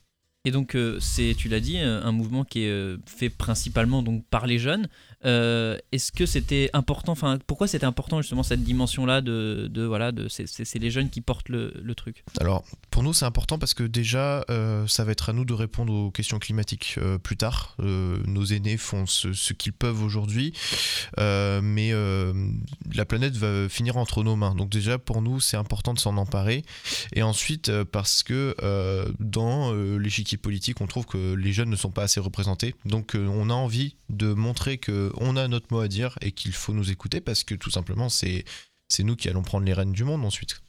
Et 0.45 0.51
donc, 0.51 0.75
euh, 0.75 0.99
c'est, 0.99 1.35
tu 1.37 1.47
l'as 1.47 1.61
dit, 1.61 1.79
euh, 1.79 2.03
un 2.03 2.11
mouvement 2.11 2.43
qui 2.43 2.65
est 2.65 2.69
euh, 2.69 2.97
fait 3.05 3.29
principalement 3.29 4.03
donc, 4.03 4.25
par 4.25 4.45
les 4.45 4.59
jeunes. 4.59 4.89
Euh, 5.25 5.77
Est-ce 5.91 6.11
que 6.11 6.25
c'était 6.25 6.69
important, 6.73 7.11
enfin, 7.13 7.39
pourquoi 7.47 7.67
c'était 7.67 7.85
important 7.85 8.21
justement 8.21 8.43
cette 8.43 8.63
dimension-là 8.63 9.21
de, 9.21 9.67
de 9.71 9.83
voilà, 9.83 10.11
de, 10.11 10.27
c'est, 10.27 10.79
les 10.79 10.91
jeunes 10.91 11.09
qui 11.09 11.21
portent 11.21 11.49
le, 11.49 11.73
le 11.81 11.95
truc? 11.95 12.23
Alors, 12.39 12.63
pour 12.91 13.03
nous, 13.03 13.13
c'est 13.13 13.25
important 13.25 13.57
parce 13.57 13.73
que 13.73 13.83
déjà, 13.83 14.43
euh, 14.49 14.85
ça 14.87 15.03
va 15.03 15.11
être 15.11 15.29
à 15.29 15.33
nous 15.33 15.45
de 15.45 15.53
répondre 15.53 15.93
aux 15.93 16.11
questions 16.11 16.39
climatiques 16.39 16.95
euh, 16.97 17.17
plus 17.17 17.37
tard. 17.37 17.75
Nos 17.79 18.45
aînés 18.45 18.77
font 18.77 19.05
ce, 19.05 19.33
ce 19.33 19.53
qu'ils 19.53 19.73
peuvent 19.73 20.03
aujourd'hui, 20.03 20.53
mais 21.17 21.91
la 22.93 23.05
planète 23.05 23.35
va 23.35 23.69
finir 23.69 23.97
entre 23.97 24.23
nos 24.23 24.35
mains. 24.35 24.55
Donc 24.55 24.69
déjà, 24.69 24.97
pour 24.97 25.21
nous, 25.21 25.39
c'est 25.39 25.57
important 25.57 25.93
de 25.93 25.99
s'en 25.99 26.17
emparer. 26.17 26.63
Et 27.13 27.23
ensuite, 27.23 27.71
parce 27.85 28.23
que 28.23 28.55
dans 29.19 29.73
l'échiquier 29.73 30.37
politique, 30.37 30.81
on 30.81 30.87
trouve 30.87 31.05
que 31.05 31.33
les 31.33 31.53
jeunes 31.53 31.69
ne 31.69 31.75
sont 31.75 31.91
pas 31.91 32.03
assez 32.03 32.19
représentés. 32.19 32.75
Donc, 32.85 33.15
on 33.15 33.49
a 33.49 33.53
envie 33.53 33.95
de 34.09 34.33
montrer 34.33 34.77
que 34.77 35.11
on 35.17 35.35
a 35.37 35.47
notre 35.47 35.67
mot 35.71 35.79
à 35.79 35.87
dire 35.87 36.17
et 36.21 36.31
qu'il 36.31 36.53
faut 36.53 36.73
nous 36.73 36.91
écouter 36.91 37.21
parce 37.21 37.43
que 37.43 37.55
tout 37.55 37.69
simplement, 37.71 38.09
c'est 38.09 38.45
c'est 38.89 39.03
nous 39.03 39.15
qui 39.15 39.29
allons 39.29 39.41
prendre 39.43 39.65
les 39.65 39.73
rênes 39.73 39.93
du 39.93 40.03
monde 40.03 40.23
ensuite. 40.25 40.61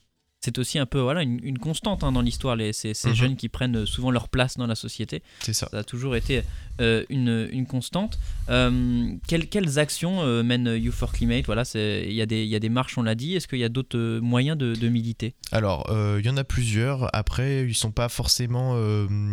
C'est 0.42 0.58
aussi 0.58 0.78
un 0.78 0.84
peu 0.84 1.00
voilà, 1.00 1.22
une, 1.22 1.40
une 1.42 1.58
constante 1.58 2.04
hein, 2.04 2.12
dans 2.12 2.20
l'histoire, 2.20 2.54
les, 2.54 2.74
ces, 2.74 2.92
ces 2.92 3.08
Mhm. 3.08 3.14
jeunes 3.14 3.36
qui 3.36 3.48
prennent 3.48 3.76
euh, 3.76 3.86
souvent 3.86 4.10
leur 4.10 4.28
place 4.28 4.58
dans 4.58 4.66
la 4.66 4.74
société. 4.74 5.22
C'est 5.40 5.54
ça. 5.54 5.68
Ça 5.70 5.78
a 5.78 5.84
toujours 5.84 6.16
été 6.16 6.42
euh, 6.82 7.02
une, 7.08 7.48
une 7.50 7.66
constante. 7.66 8.18
Euh, 8.50 9.14
quelles, 9.26 9.48
quelles 9.48 9.78
actions 9.78 10.22
euh, 10.22 10.42
mène 10.42 10.66
You 10.76 10.92
for 10.92 11.12
Climate? 11.12 11.46
Voilà, 11.46 11.64
c'est- 11.64 12.04
Il 12.08 12.12
y, 12.12 12.20
a 12.20 12.26
des- 12.26 12.42
il 12.44 12.48
y 12.50 12.56
a 12.56 12.60
des 12.60 12.68
marches, 12.68 12.98
on 12.98 13.02
l'a 13.02 13.14
dit. 13.14 13.34
Est-ce 13.36 13.48
qu'il 13.48 13.58
y 13.58 13.64
a 13.64 13.70
d'autres 13.70 14.18
moyens 14.20 14.58
de, 14.58 14.74
de 14.74 14.88
militer? 14.90 15.34
Alors, 15.50 15.86
il 16.18 16.24
y 16.26 16.28
en 16.28 16.36
a 16.36 16.44
plusieurs. 16.44 17.08
Après, 17.16 17.64
ils 17.66 17.74
sont 17.74 17.92
pas 17.92 18.10
forcément 18.10 18.74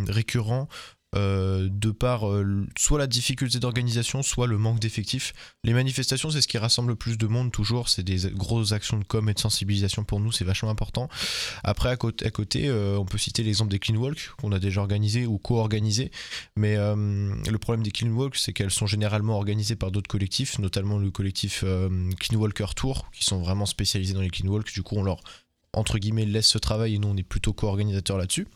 récurrents. 0.08 0.70
Euh, 1.14 1.68
de 1.70 1.92
par 1.92 2.30
euh, 2.30 2.66
soit 2.78 2.98
la 2.98 3.08
difficulté 3.08 3.60
d'organisation, 3.60 4.24
soit 4.24 4.48
le 4.48 4.58
manque 4.58 4.80
d'effectifs. 4.80 5.34
Les 5.66 5.74
manifestations, 5.74 6.30
c'est 6.30 6.42
ce 6.42 6.48
qui 6.48 6.58
rassemble 6.58 6.90
le 6.90 6.96
plus 6.96 7.18
de 7.18 7.28
monde 7.28 7.52
toujours. 7.52 7.90
C'est 7.90 8.04
des 8.04 8.30
grosses 8.32 8.72
actions 8.72 8.98
de 8.98 9.04
com 9.04 9.28
et 9.28 9.34
de 9.34 9.40
sensibilisation 9.40 10.06
pour 10.06 10.22
nous, 10.22 10.32
c'est 10.32 10.46
vachement 10.46 10.70
important. 10.70 11.10
Après, 11.66 11.90
à 11.90 11.98
côté, 11.98 12.70
euh, 12.70 12.98
on 12.98 13.06
peut 13.06 13.18
citer 13.18 13.44
l'exemple 13.44 13.72
des 13.72 13.80
Clean 13.80 13.98
Walk 13.98 14.32
qu'on 14.40 14.54
a 14.54 14.60
déjà 14.60 14.80
organisé 14.80 15.26
ou 15.26 15.38
co-organisé. 15.38 16.12
Mais 16.56 16.76
le 16.76 17.58
problème 17.58 17.84
des 17.84 17.92
Clean 17.92 18.12
Walk, 18.12 18.36
c'est 18.36 18.54
qu'elles 18.54 18.72
sont 18.72 18.88
généralement 18.88 19.36
organisées 19.36 19.76
par 19.76 19.92
d'autres 19.92 20.10
collectifs, 20.10 20.60
notamment 20.60 20.98
le 20.98 21.12
collectif 21.12 21.64
Clean 22.20 22.40
Walker 22.40 22.68
Tour, 22.76 23.10
qui 23.12 23.26
sont 23.26 23.42
vraiment 23.42 23.66
spécialisés 23.66 24.14
dans 24.14 24.22
les 24.22 24.30
Clean 24.30 24.50
Walk. 24.50 24.72
Du 24.72 24.84
coup, 24.84 24.96
on 24.96 25.04
leur 25.04 25.22
entre 25.74 25.98
guillemets 25.98 26.26
laisse 26.26 26.48
ce 26.48 26.58
travail 26.58 26.96
et 26.96 27.00
nous 27.00 27.08
on 27.08 27.18
est 27.18 27.24
plutôt 27.24 27.54
co-organisateur 27.54 28.18
là-dessus. 28.18 28.48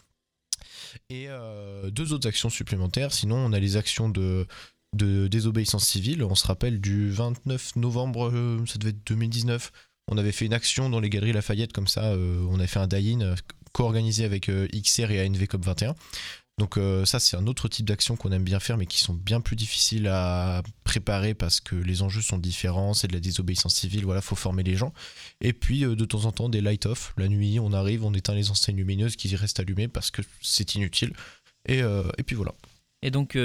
Et 1.09 1.25
euh, 1.29 1.89
deux 1.89 2.13
autres 2.13 2.27
actions 2.27 2.49
supplémentaires, 2.49 3.13
sinon 3.13 3.37
on 3.37 3.53
a 3.53 3.59
les 3.59 3.77
actions 3.77 4.09
de, 4.09 4.47
désobéissance 4.93 5.85
civile. 5.85 6.23
On 6.23 6.35
se 6.35 6.47
rappelle 6.47 6.79
du 6.79 7.09
29 7.09 7.75
novembre, 7.75 8.31
euh, 8.33 8.63
ça 8.65 8.77
devait 8.77 8.91
être 8.91 9.05
2019, 9.05 9.71
on 10.07 10.17
avait 10.17 10.31
fait 10.31 10.45
une 10.45 10.53
action 10.53 10.89
dans 10.89 10.99
les 10.99 11.09
galeries 11.09 11.33
Lafayette 11.33 11.73
comme 11.73 11.87
ça, 11.87 12.05
euh, 12.05 12.45
on 12.49 12.59
avait 12.59 12.67
fait 12.67 12.79
un 12.79 12.87
die-in 12.87 13.35
co-organisé 13.73 14.23
avec 14.23 14.49
XR 14.49 15.11
et 15.11 15.25
ANV 15.25 15.43
COP21. 15.43 15.95
Donc 16.57 16.77
euh, 16.77 17.03
ça 17.03 17.19
c'est 17.19 17.35
un 17.35 17.47
autre 17.47 17.67
type 17.67 17.85
d'action 17.85 18.15
qu'on 18.15 18.31
aime 18.31 18.43
bien 18.43 18.61
faire 18.61 18.77
mais 18.77 18.85
qui 18.85 18.99
sont 18.99 19.13
bien 19.13 19.41
plus 19.41 19.57
difficiles 19.57 20.07
à 20.07 20.63
préparer 20.85 21.33
parce 21.33 21.59
que 21.59 21.75
les 21.75 22.01
enjeux 22.01 22.21
sont 22.21 22.37
différents, 22.37 22.93
c'est 22.93 23.07
de 23.07 23.13
la 23.13 23.19
désobéissance 23.19 23.75
civile, 23.75 24.05
voilà, 24.05 24.21
faut 24.21 24.37
former 24.37 24.63
les 24.63 24.75
gens. 24.75 24.93
Et 25.41 25.51
puis 25.51 25.83
euh, 25.83 25.95
de 25.95 26.05
temps 26.05 26.23
en 26.23 26.31
temps 26.31 26.47
des 26.47 26.61
light-off, 26.61 27.13
la 27.17 27.27
nuit 27.27 27.59
on 27.59 27.73
arrive, 27.73 28.05
on 28.05 28.13
éteint 28.13 28.35
les 28.35 28.51
enseignes 28.51 28.77
lumineuses 28.77 29.17
qui 29.17 29.35
restent 29.35 29.59
allumées 29.59 29.89
parce 29.89 30.11
que 30.11 30.21
c'est 30.41 30.75
inutile. 30.75 31.11
Et, 31.67 31.81
euh, 31.81 32.03
et 32.17 32.23
puis 32.23 32.37
voilà. 32.37 32.53
Et 33.01 33.11
donc, 33.11 33.37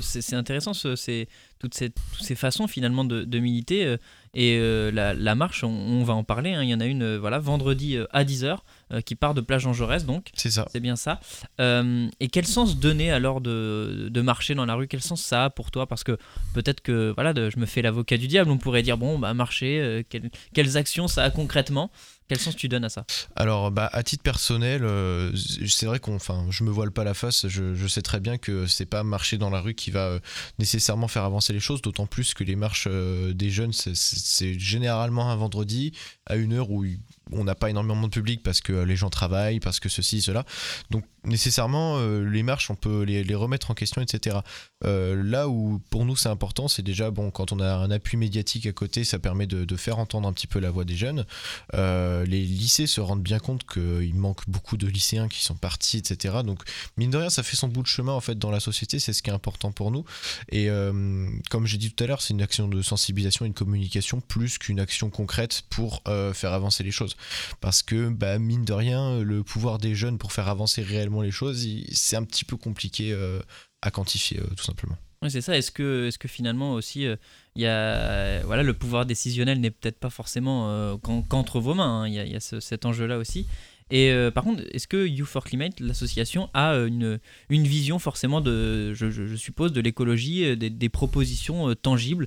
c'est 0.00 0.34
intéressant, 0.34 0.72
toutes 0.72 0.96
ces, 0.96 1.28
toutes 1.60 1.74
ces 1.74 2.34
façons 2.34 2.66
finalement 2.66 3.04
de, 3.04 3.22
de 3.22 3.38
militer. 3.38 3.98
Et 4.38 4.58
euh, 4.60 4.92
la, 4.92 5.14
la 5.14 5.34
marche, 5.34 5.64
on, 5.64 5.68
on 5.70 6.04
va 6.04 6.12
en 6.14 6.22
parler. 6.22 6.52
hein, 6.52 6.62
il 6.62 6.68
y 6.68 6.74
en 6.74 6.80
a 6.80 6.84
une 6.86 7.02
euh, 7.02 7.18
voilà, 7.18 7.38
vendredi 7.38 7.96
euh, 7.96 8.06
à 8.12 8.22
10h 8.24 8.58
qui 9.04 9.16
part 9.16 9.34
de 9.34 9.40
Plage 9.40 9.66
en 9.66 9.72
Jaurès, 9.72 10.06
donc. 10.06 10.28
C'est 10.34 10.50
ça. 10.52 10.68
C'est 10.70 10.78
bien 10.78 10.94
ça. 10.94 11.18
Et 11.58 12.28
quel 12.28 12.46
sens 12.46 12.78
donner 12.78 13.10
alors 13.10 13.40
de, 13.40 14.08
de 14.12 14.20
marcher 14.20 14.54
dans 14.54 14.64
la 14.64 14.74
rue? 14.76 14.86
Quel 14.86 15.00
sens 15.02 15.20
ça 15.22 15.46
a 15.46 15.50
pour 15.50 15.72
toi? 15.72 15.86
Parce 15.88 16.04
que 16.04 16.16
peut-être 16.54 16.82
que 16.82 17.12
voilà, 17.16 17.32
de- 17.32 17.50
je 17.50 17.58
me 17.58 17.66
fais 17.66 17.82
l'avocat 17.82 18.16
du 18.16 18.28
diable. 18.28 18.48
On 18.52 18.58
pourrait 18.58 18.82
dire 18.82 18.96
bon, 18.96 19.18
bah 19.18 19.34
marcher. 19.34 20.06
quel- 20.08 20.30
quelles 20.54 20.76
actions 20.76 21.08
ça 21.08 21.24
a 21.24 21.30
concrètement? 21.30 21.90
Quel 22.28 22.38
sens 22.40 22.56
tu 22.56 22.68
donnes 22.68 22.84
à 22.84 22.88
ça? 22.88 23.04
Alors, 23.36 23.70
bah, 23.70 23.88
à 23.92 24.02
titre 24.02 24.22
personnel, 24.22 24.82
euh, 24.84 25.32
c'est 25.68 25.86
vrai 25.86 26.00
qu'on, 26.00 26.18
je 26.50 26.64
me 26.64 26.70
voile 26.70 26.90
pas 26.90 27.04
la 27.04 27.14
face. 27.14 27.46
Je, 27.46 27.86
sais 27.86 28.02
très 28.02 28.18
bien 28.18 28.36
que 28.36 28.66
c'est 28.66 28.86
pas 28.86 29.04
marcher 29.04 29.38
dans 29.38 29.50
la 29.50 29.60
rue 29.60 29.74
qui 29.74 29.92
va 29.92 30.06
euh, 30.06 30.20
nécessairement 30.58 31.06
faire 31.06 31.22
avancer 31.22 31.52
les 31.52 31.60
choses. 31.60 31.82
D'autant 31.82 32.06
plus 32.06 32.34
que 32.34 32.42
les 32.42 32.56
marches 32.56 32.88
euh, 32.90 33.32
des 33.32 33.50
jeunes, 33.50 33.72
c'est- 33.72 34.58
généralement 34.58 35.30
un 35.30 35.36
vendredi 35.36 35.92
à 36.26 36.36
une 36.36 36.52
heure 36.52 36.70
où 36.70 36.84
on 37.32 37.44
n'a 37.44 37.54
pas 37.54 37.70
énormément 37.70 38.02
de 38.02 38.12
public 38.12 38.42
parce 38.42 38.60
que 38.60 38.72
les 38.72 38.96
gens 38.96 39.10
travaillent, 39.10 39.60
parce 39.60 39.80
que 39.80 39.88
ceci, 39.88 40.22
cela. 40.22 40.44
Donc 40.90 41.04
nécessairement, 41.24 41.98
euh, 41.98 42.28
les 42.28 42.42
marches, 42.42 42.70
on 42.70 42.76
peut 42.76 43.02
les, 43.02 43.34
remettre 43.34 43.70
en 43.70 43.74
question, 43.74 44.00
etc. 44.00 44.38
Euh, 44.84 45.22
là 45.22 45.48
où 45.48 45.80
pour 45.90 46.04
nous 46.04 46.16
c'est 46.16 46.28
important, 46.28 46.68
c'est 46.68 46.82
déjà 46.82 47.10
bon 47.10 47.30
quand 47.30 47.52
on 47.52 47.60
a 47.60 47.74
un 47.74 47.90
appui 47.90 48.16
médiatique 48.16 48.66
à 48.66 48.72
côté, 48.72 49.04
ça 49.04 49.18
permet 49.18 49.46
de, 49.46 49.76
faire 49.76 49.98
entendre 49.98 50.26
un 50.26 50.32
petit 50.32 50.46
peu 50.46 50.58
la 50.58 50.70
voix 50.70 50.84
des 50.84 50.96
jeunes. 50.96 51.26
Euh, 51.74 52.24
les 52.24 52.42
lycées 52.42 52.86
se 52.86 53.00
rendent 53.00 53.22
bien 53.22 53.38
compte 53.38 53.66
qu'il 53.66 54.14
manque 54.14 54.48
beaucoup 54.48 54.76
de 54.76 54.86
lycéens 54.86 55.28
qui 55.28 55.42
sont 55.44 55.54
partis, 55.54 55.98
etc. 55.98 56.36
Donc 56.44 56.62
mine 56.96 57.10
de 57.10 57.18
rien, 57.18 57.28
ça 57.28 57.42
fait 57.42 57.56
son 57.56 57.68
bout 57.68 57.82
de 57.82 57.88
chemin 57.88 58.12
en 58.12 58.20
fait 58.20 58.38
dans 58.38 58.50
la 58.50 58.60
société, 58.60 58.98
c'est 58.98 59.12
ce 59.12 59.22
qui 59.22 59.30
est 59.30 59.34
important 59.34 59.72
pour 59.72 59.90
nous. 59.90 60.04
Et 60.50 60.70
euh, 60.70 61.28
comme 61.50 61.66
j'ai 61.66 61.78
dit 61.78 61.90
tout 61.90 62.04
à 62.04 62.06
l'heure, 62.06 62.22
c'est 62.22 62.32
une 62.32 62.42
action 62.42 62.68
de 62.68 62.80
sensibilisation 62.82 63.46
de 63.46 63.52
communication 63.52 64.20
plus 64.20 64.58
qu'une 64.58 64.80
action 64.80 65.10
concrète 65.10 65.62
pour 65.70 66.02
euh, 66.08 66.32
faire 66.32 66.52
avancer 66.52 66.84
les 66.84 66.90
choses. 66.90 67.15
Parce 67.60 67.82
que 67.82 68.08
bah, 68.08 68.38
mine 68.38 68.64
de 68.64 68.72
rien, 68.72 69.20
le 69.20 69.42
pouvoir 69.42 69.78
des 69.78 69.94
jeunes 69.94 70.18
pour 70.18 70.32
faire 70.32 70.48
avancer 70.48 70.82
réellement 70.82 71.22
les 71.22 71.30
choses, 71.30 71.66
c'est 71.92 72.16
un 72.16 72.24
petit 72.24 72.44
peu 72.44 72.56
compliqué 72.56 73.12
euh, 73.12 73.40
à 73.82 73.90
quantifier 73.90 74.40
euh, 74.40 74.46
tout 74.56 74.64
simplement. 74.64 74.96
Ouais, 75.22 75.30
c'est 75.30 75.40
ça. 75.40 75.56
Est-ce 75.56 75.70
que, 75.70 76.06
est 76.08 76.18
que 76.18 76.28
finalement 76.28 76.74
aussi, 76.74 77.06
euh, 77.06 77.16
il 77.54 77.62
y 77.62 77.66
a, 77.66 78.42
voilà, 78.44 78.62
le 78.62 78.74
pouvoir 78.74 79.06
décisionnel 79.06 79.60
n'est 79.60 79.70
peut-être 79.70 79.98
pas 79.98 80.10
forcément 80.10 80.98
qu'en- 80.98 81.22
qu'entre 81.22 81.58
vos 81.60 81.74
mains. 81.74 82.02
hein. 82.02 82.08
Il 82.08 82.12
y 82.14 82.30
y 82.32 82.36
a 82.36 82.40
ce- 82.40 82.60
cet 82.60 82.84
enjeu-là 82.84 83.16
aussi. 83.18 83.46
Et 83.90 84.10
euh, 84.10 84.32
par 84.32 84.42
contre, 84.42 84.62
est-ce 84.72 84.88
que 84.88 85.06
You 85.06 85.24
for 85.24 85.44
Climate, 85.44 85.78
l'association, 85.78 86.50
a 86.54 86.72
euh, 86.72 86.86
une, 86.86 87.20
une 87.48 87.64
vision 87.64 87.98
forcément 88.00 88.40
de, 88.40 88.94
je, 88.94 89.36
suppose, 89.36 89.72
de 89.72 89.80
l'écologie, 89.80 90.44
euh, 90.44 90.56
des, 90.56 90.88
propositions 90.88 91.74
tangibles 91.74 92.26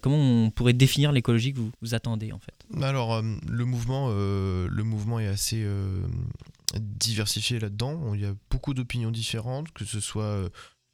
Comment 0.00 0.16
on 0.16 0.50
pourrait 0.50 0.72
définir 0.72 1.12
l'écologie 1.12 1.52
que 1.52 1.58
vous, 1.58 1.70
vous 1.82 1.94
attendez 1.94 2.32
en 2.32 2.40
fait? 2.40 2.54
Alors, 2.82 3.14
euh, 3.14 3.22
le, 3.48 3.64
mouvement, 3.64 4.08
le 4.10 4.82
mouvement 4.82 5.20
est 5.20 5.28
assez 5.28 5.64
diversifié 6.80 7.60
là-dedans. 7.60 8.14
Il 8.14 8.20
y 8.20 8.26
a 8.26 8.34
beaucoup 8.50 8.74
d'opinions 8.74 9.10
différentes, 9.10 9.70
que 9.72 9.84
ce 9.84 10.00
soit 10.00 10.48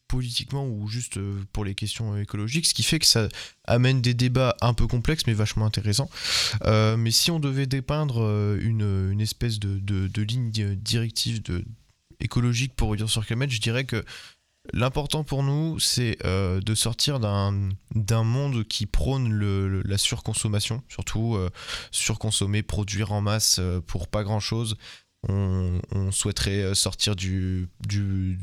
politiquement 0.08 0.66
ou 0.66 0.88
juste 0.88 1.18
euh, 1.18 1.44
pour 1.52 1.64
les 1.64 1.74
questions 1.74 2.14
euh, 2.14 2.22
écologiques, 2.22 2.66
ce 2.66 2.74
qui 2.74 2.82
fait 2.82 2.98
que 2.98 3.06
ça 3.06 3.28
amène 3.64 4.00
des 4.00 4.14
débats 4.14 4.56
un 4.60 4.74
peu 4.74 4.86
complexes 4.86 5.24
mais 5.26 5.34
vachement 5.34 5.66
intéressants. 5.66 6.10
Euh, 6.64 6.96
mais 6.96 7.10
si 7.10 7.30
on 7.30 7.38
devait 7.38 7.66
dépeindre 7.66 8.56
une, 8.60 9.10
une 9.12 9.20
espèce 9.20 9.58
de, 9.58 9.78
de- 9.78 10.22
ligne 10.22 10.50
directive 10.50 11.42
de, 11.42 11.64
écologique 12.20 12.74
pour 12.74 12.96
dire 12.96 13.08
sur 13.08 13.24
Climate, 13.24 13.50
je 13.50 13.60
dirais 13.60 13.84
que 13.84 14.04
L'important 14.74 15.24
pour 15.24 15.42
nous, 15.42 15.78
c'est 15.78 16.18
de 16.22 16.74
sortir 16.74 17.20
d'un 17.20 18.22
monde 18.22 18.64
qui 18.64 18.84
prône 18.84 19.32
le- 19.32 19.80
la 19.82 19.96
surconsommation, 19.96 20.82
surtout 20.90 21.38
surconsommer, 21.90 22.62
produire 22.62 23.12
en 23.12 23.22
masse 23.22 23.60
pour 23.86 24.08
pas 24.08 24.24
grand-chose. 24.24 24.76
On, 25.28 25.80
souhaiterait 26.12 26.62
euh, 26.62 26.74
sortir 26.74 27.16
du, 27.16 27.68
du, 27.86 28.38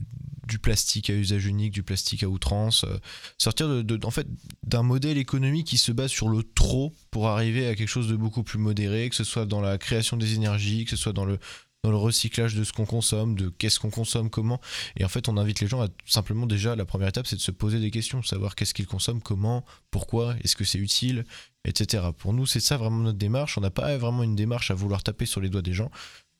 plastique 0.61 1.09
à 1.09 1.13
usage 1.13 1.45
unique, 1.45 1.71
du 1.71 1.83
plastique 1.83 2.21
à 2.23 2.27
outrance, 2.27 2.83
euh, 2.83 2.97
sortir 3.37 3.83
de- 3.83 4.05
en 4.05 4.11
fait, 4.11 4.27
d'un 4.63 4.83
modèle 4.83 5.17
économique 5.17 5.67
qui 5.67 5.77
se 5.77 5.91
base 5.91 6.11
sur 6.11 6.27
le 6.27 6.43
trop 6.43 6.93
pour 7.11 7.27
arriver 7.27 7.67
à 7.67 7.75
quelque 7.75 7.87
chose 7.87 8.07
de 8.07 8.15
beaucoup 8.15 8.43
plus 8.43 8.59
modéré, 8.59 9.09
que 9.09 9.15
ce 9.15 9.23
soit 9.23 9.45
dans 9.45 9.61
la 9.61 9.77
création 9.77 10.17
des 10.17 10.35
énergies, 10.35 10.83
que 10.83 10.91
ce 10.91 10.97
soit 10.97 11.13
dans 11.13 11.25
le, 11.25 11.39
dans 11.85 11.91
le 11.91 11.97
recyclage 11.97 12.55
de 12.55 12.63
ce 12.63 12.73
qu'on 12.73 12.85
consomme, 12.85 13.35
de 13.35 13.49
qu'est-ce 13.49 13.79
qu'on 13.79 13.91
consomme, 13.91 14.31
comment. 14.31 14.59
Et 14.97 15.05
en 15.05 15.07
fait, 15.07 15.29
on 15.29 15.37
invite 15.37 15.59
les 15.59 15.67
gens 15.67 15.83
à 15.83 15.87
simplement 16.05 16.47
déjà, 16.47 16.75
la 16.75 16.83
première 16.83 17.09
étape, 17.09 17.27
c'est 17.27 17.35
de 17.35 17.41
se 17.41 17.51
poser 17.51 17.79
des 17.79 17.91
questions, 17.91 18.23
savoir 18.23 18.55
qu'est-ce 18.55 18.73
qu'ils 18.73 18.87
consomment, 18.87 19.21
comment, 19.21 19.63
pourquoi, 19.91 20.35
est-ce 20.43 20.55
que 20.55 20.63
c'est 20.63 20.79
utile, 20.79 21.25
etc. 21.63 22.05
Pour 22.17 22.33
nous, 22.33 22.47
c'est 22.47 22.59
ça 22.59 22.77
vraiment 22.77 22.97
notre 22.97 23.19
démarche. 23.19 23.59
On 23.59 23.61
n'a 23.61 23.69
pas 23.69 23.95
vraiment 23.97 24.23
une 24.23 24.35
démarche 24.35 24.71
à 24.71 24.73
vouloir 24.73 25.03
taper 25.03 25.27
sur 25.27 25.41
les 25.41 25.49
doigts 25.49 25.61
des 25.61 25.73
gens, 25.73 25.91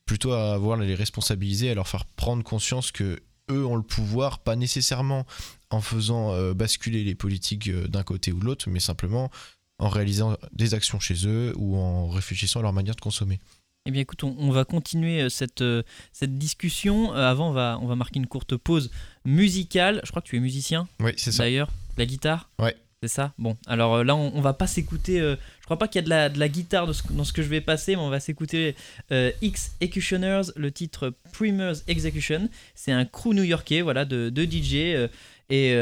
plutôt 0.06 0.34
à 0.34 0.58
vouloir 0.58 0.78
les 0.80 0.96
responsabiliser, 0.96 1.70
à 1.70 1.74
leur 1.76 1.88
faire 1.88 2.06
prendre 2.06 2.44
conscience 2.44 2.92
que 2.92 3.20
eux 3.52 3.66
ont 3.66 3.76
le 3.76 3.84
pouvoir, 3.84 4.40
pas 4.40 4.56
nécessairement 4.56 5.26
en 5.70 5.82
faisant 5.82 6.32
euh, 6.34 6.54
basculer 6.54 7.04
les 7.04 7.16
politiques 7.16 7.68
euh, 7.70 7.88
d'un 7.88 8.04
côté 8.04 8.32
ou 8.32 8.40
de 8.40 8.46
l'autre, 8.46 8.70
mais 8.70 8.80
simplement 8.80 9.30
en 9.78 9.90
réalisant 9.90 10.38
des 10.54 10.74
actions 10.74 11.00
chez 11.00 11.28
eux 11.28 11.54
ou 11.58 11.76
en 11.78 12.08
réfléchissant 12.10 12.60
à 12.62 12.64
leur 12.64 12.74
manière 12.74 12.96
de 12.96 13.02
consommer. 13.02 13.40
Eh 13.88 13.92
bien 13.92 14.02
écoute, 14.02 14.24
on, 14.24 14.36
on 14.40 14.50
va 14.50 14.66
continuer 14.66 15.22
euh, 15.22 15.30
cette, 15.30 15.62
euh, 15.62 15.84
cette 16.12 16.38
discussion. 16.40 17.14
Avant, 17.14 17.50
on 17.50 17.54
va, 17.54 17.78
on 17.82 17.88
va 17.88 17.96
marquer 17.96 18.18
une 18.18 18.26
courte 18.28 18.56
pause 18.58 18.90
musicale. 19.26 20.02
Je 20.04 20.10
crois 20.10 20.22
que 20.22 20.28
tu 20.28 20.38
es 20.38 20.40
musicien 20.40 20.88
Oui, 21.00 21.12
c'est 21.18 21.32
ça. 21.32 21.44
d'ailleurs. 21.44 21.70
La 21.98 22.06
guitare 22.06 22.50
Ouais. 22.60 22.76
C'est 23.06 23.16
ça 23.18 23.34
Bon, 23.38 23.56
alors 23.68 23.98
euh, 23.98 24.04
là, 24.04 24.16
on, 24.16 24.42
va 24.42 24.54
pas 24.54 24.66
s'écouter. 24.66 25.22
euh, 25.22 25.36
je 25.60 25.66
crois 25.66 25.78
pas 25.78 25.88
qu'il 25.88 26.02
y 26.02 26.12
a 26.12 26.28
de 26.30 26.40
la, 26.40 26.50
guitare 26.50 26.88
dans 26.88 26.94
ce, 26.94 27.04
dans 27.12 27.24
ce 27.24 27.34
que 27.34 27.44
je 27.44 27.48
vais 27.48 27.62
passer, 27.62 27.96
mais 27.96 28.02
on 28.02 28.10
va 28.10 28.20
s'écouter 28.20 28.76
euh, 29.12 29.32
X-Ecutioners, 29.44 30.42
le 30.56 30.72
titre 30.72 31.14
Premier's 31.32 31.84
Execution. 31.88 32.50
C'est 32.74 32.92
un 32.92 33.06
crew 33.06 33.36
new-yorkais 33.36 33.82
voilà, 33.84 34.06
de, 34.06 34.32
DJ. 34.36 34.74
euh, 34.96 35.08
et 35.52 35.76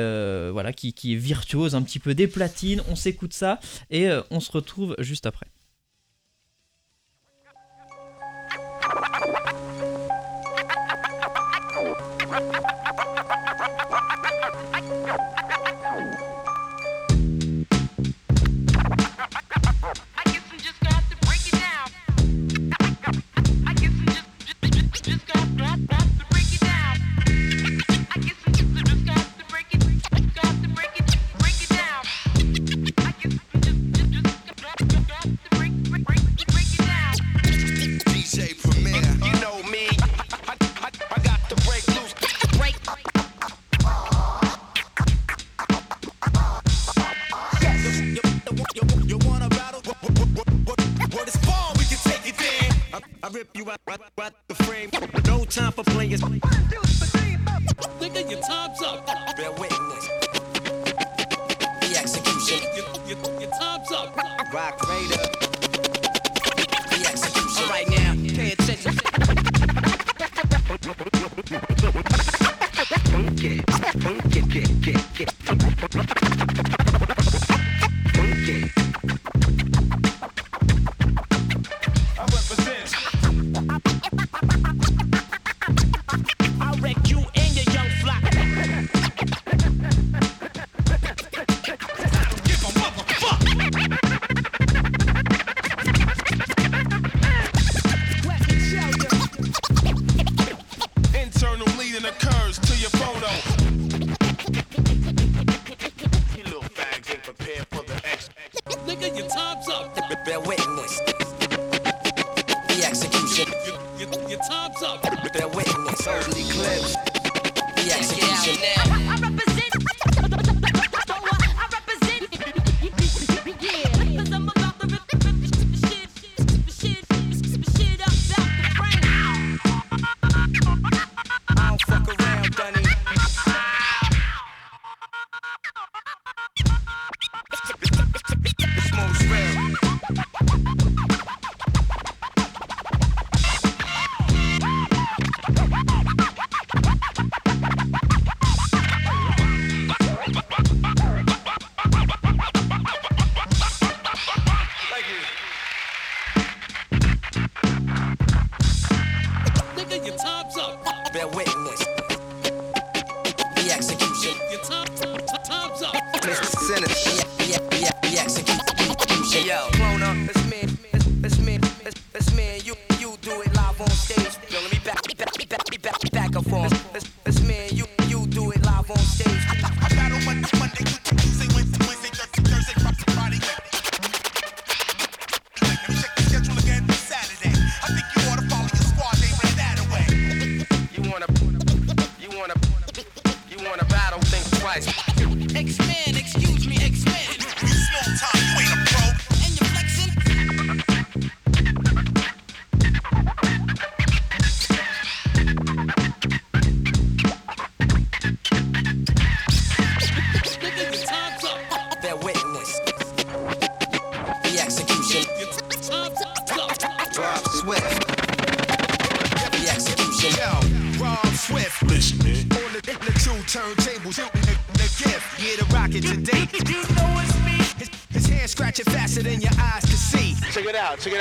voilà, 0.51 0.73
qui, 0.73 0.91
qui 0.91 1.13
est 1.13 1.17
virtuose, 1.17 1.75
un 1.75 1.81
petit 1.81 1.99
peu 1.99 2.13
des 2.13 2.27
platines. 2.27 2.81
On 2.89 2.97
s'écoute 2.97 3.31
ça 3.31 3.61
et 3.89 4.09
on 4.29 4.41
se 4.41 4.51
retrouve 4.51 4.97
juste 4.99 5.25
après. 5.25 5.47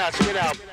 out, 0.02 0.14
spit 0.14 0.36
out. 0.36 0.71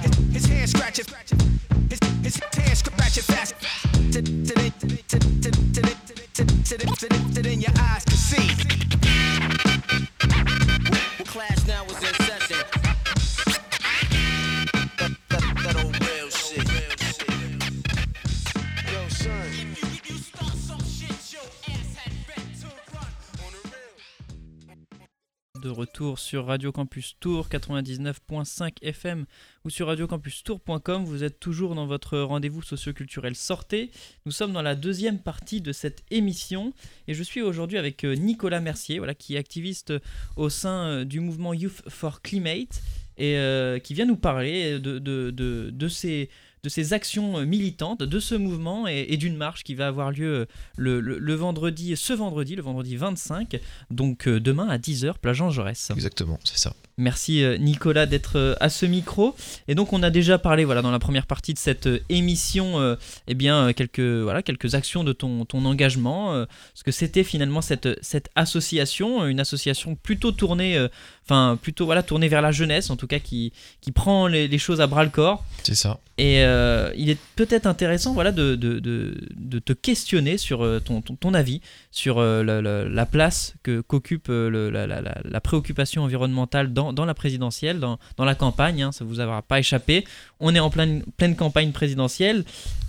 Sur 26.29 26.45
Radio 26.45 26.71
Campus 26.71 27.15
Tour 27.19 27.47
99.5 27.49 28.73
FM 28.83 29.25
ou 29.65 29.71
sur 29.71 29.87
radiocampustour.com. 29.87 31.03
Vous 31.03 31.23
êtes 31.23 31.39
toujours 31.39 31.73
dans 31.73 31.87
votre 31.87 32.19
rendez-vous 32.19 32.61
socioculturel 32.61 33.35
Sortez. 33.35 33.89
Nous 34.27 34.31
sommes 34.31 34.53
dans 34.53 34.61
la 34.61 34.75
deuxième 34.75 35.17
partie 35.17 35.59
de 35.59 35.71
cette 35.71 36.03
émission 36.11 36.71
et 37.07 37.15
je 37.15 37.23
suis 37.23 37.41
aujourd'hui 37.41 37.79
avec 37.79 38.03
euh, 38.03 38.13
Nicolas 38.13 38.59
Mercier, 38.59 38.99
voilà, 38.99 39.15
qui 39.15 39.37
est 39.37 39.39
activiste 39.39 39.91
au 40.35 40.49
sein 40.49 40.85
euh, 40.85 41.03
du 41.03 41.19
mouvement 41.19 41.55
Youth 41.55 41.81
for 41.87 42.21
Climate 42.21 42.83
et 43.17 43.39
euh, 43.39 43.79
qui 43.79 43.95
vient 43.95 44.05
nous 44.05 44.15
parler 44.15 44.73
de, 44.77 44.99
de, 44.99 45.31
de, 45.31 45.71
de 45.73 45.87
ces 45.87 46.29
de 46.63 46.69
ces 46.69 46.93
actions 46.93 47.37
euh, 47.39 47.45
militantes, 47.45 48.03
de 48.03 48.19
ce 48.19 48.35
mouvement 48.35 48.87
et, 48.87 49.05
et 49.09 49.17
d'une 49.17 49.35
marche 49.37 49.63
qui 49.63 49.75
va 49.75 49.87
avoir 49.87 50.11
lieu 50.11 50.33
euh, 50.33 50.45
le, 50.77 50.99
le- 50.99 51.17
le 51.19 51.33
vendredi, 51.35 51.95
ce 51.95 52.13
vendredi, 52.13 52.55
le 52.55 52.61
vendredi 52.61 52.95
25, 52.97 53.59
donc 53.91 54.27
euh, 54.27 54.39
demain 54.39 54.67
à 54.67 54.77
10h, 54.77 55.13
plage 55.21 55.37
Jean 55.37 55.49
Jaurès. 55.49 55.91
Exactement, 55.91 56.39
c'est 56.43 56.57
ça. 56.57 56.73
Merci 56.97 57.45
Nicolas 57.61 58.05
d'être 58.05 58.57
à 58.59 58.67
ce 58.67 58.85
micro. 58.85 59.33
Et 59.69 59.75
donc 59.75 59.93
on 59.93 60.03
a 60.03 60.09
déjà 60.09 60.37
parlé 60.37 60.65
voilà 60.65 60.81
dans 60.81 60.91
la 60.91 60.99
première 60.99 61.25
partie 61.27 61.53
de 61.53 61.57
cette 61.59 61.87
émission 62.09 62.77
euh, 62.81 62.97
eh 63.27 63.35
bien 63.35 63.71
quelques 63.71 64.01
voilà 64.01 64.43
quelques 64.43 64.75
actions 64.75 65.05
de 65.05 65.13
ton, 65.13 65.45
ton 65.45 65.63
engagement 65.63 66.33
euh, 66.33 66.45
ce 66.73 66.83
que 66.83 66.91
c'était 66.91 67.23
finalement 67.23 67.61
cette 67.61 67.87
cette 68.03 68.29
association, 68.35 69.25
une 69.27 69.39
association 69.39 69.95
plutôt 69.95 70.33
tournée 70.33 70.75
euh, 70.77 70.89
enfin 71.29 71.57
plutôt 71.61 71.85
voilà 71.85 72.01
tournée 72.01 72.27
vers 72.27 72.41
la 72.41 72.51
jeunesse 72.51 72.89
en 72.89 72.95
tout 72.95 73.05
cas 73.05 73.19
qui 73.19 73.53
qui 73.81 73.91
prend 73.91 74.25
les, 74.27 74.47
les 74.47 74.57
choses 74.57 74.81
à 74.81 74.87
bras 74.87 75.03
le 75.03 75.11
corps 75.11 75.43
C'est 75.63 75.75
ça. 75.75 75.99
et 76.17 76.43
euh, 76.43 76.91
il 76.97 77.09
est 77.11 77.19
peut-être 77.35 77.67
intéressant 77.67 78.13
voilà, 78.13 78.31
de, 78.31 78.55
de, 78.55 78.79
de, 78.79 79.15
de 79.35 79.59
te 79.59 79.73
questionner 79.73 80.37
sur 80.39 80.63
euh, 80.65 80.79
ton, 80.79 81.01
ton, 81.01 81.15
ton 81.15 81.33
avis 81.35 81.61
sur 81.91 82.17
euh, 82.17 82.43
la, 82.43 82.61
la- 82.61 82.85
la 82.89 83.05
place 83.05 83.53
que, 83.61 83.81
qu'occupe 83.81 84.27
le- 84.29 84.69
la, 84.71 85.41
préoccupation 85.41 86.03
environnementale 86.03 86.73
dans, 86.73 86.93
dans 86.93 87.05
la 87.05 87.13
présidentielle, 87.13 87.79
dans, 87.79 87.99
dans 88.17 88.25
la 88.25 88.35
campagne. 88.35 88.81
hein, 88.83 88.91
ça 88.91 89.05
vous 89.05 89.19
aura 89.19 89.41
pas 89.41 89.59
échappé. 89.59 90.05
On 90.39 90.53
est 90.55 90.59
en 90.59 90.69
pleine, 90.69 91.03
pleine 91.17 91.35
campagne 91.35 91.71
présidentielle. 91.71 92.43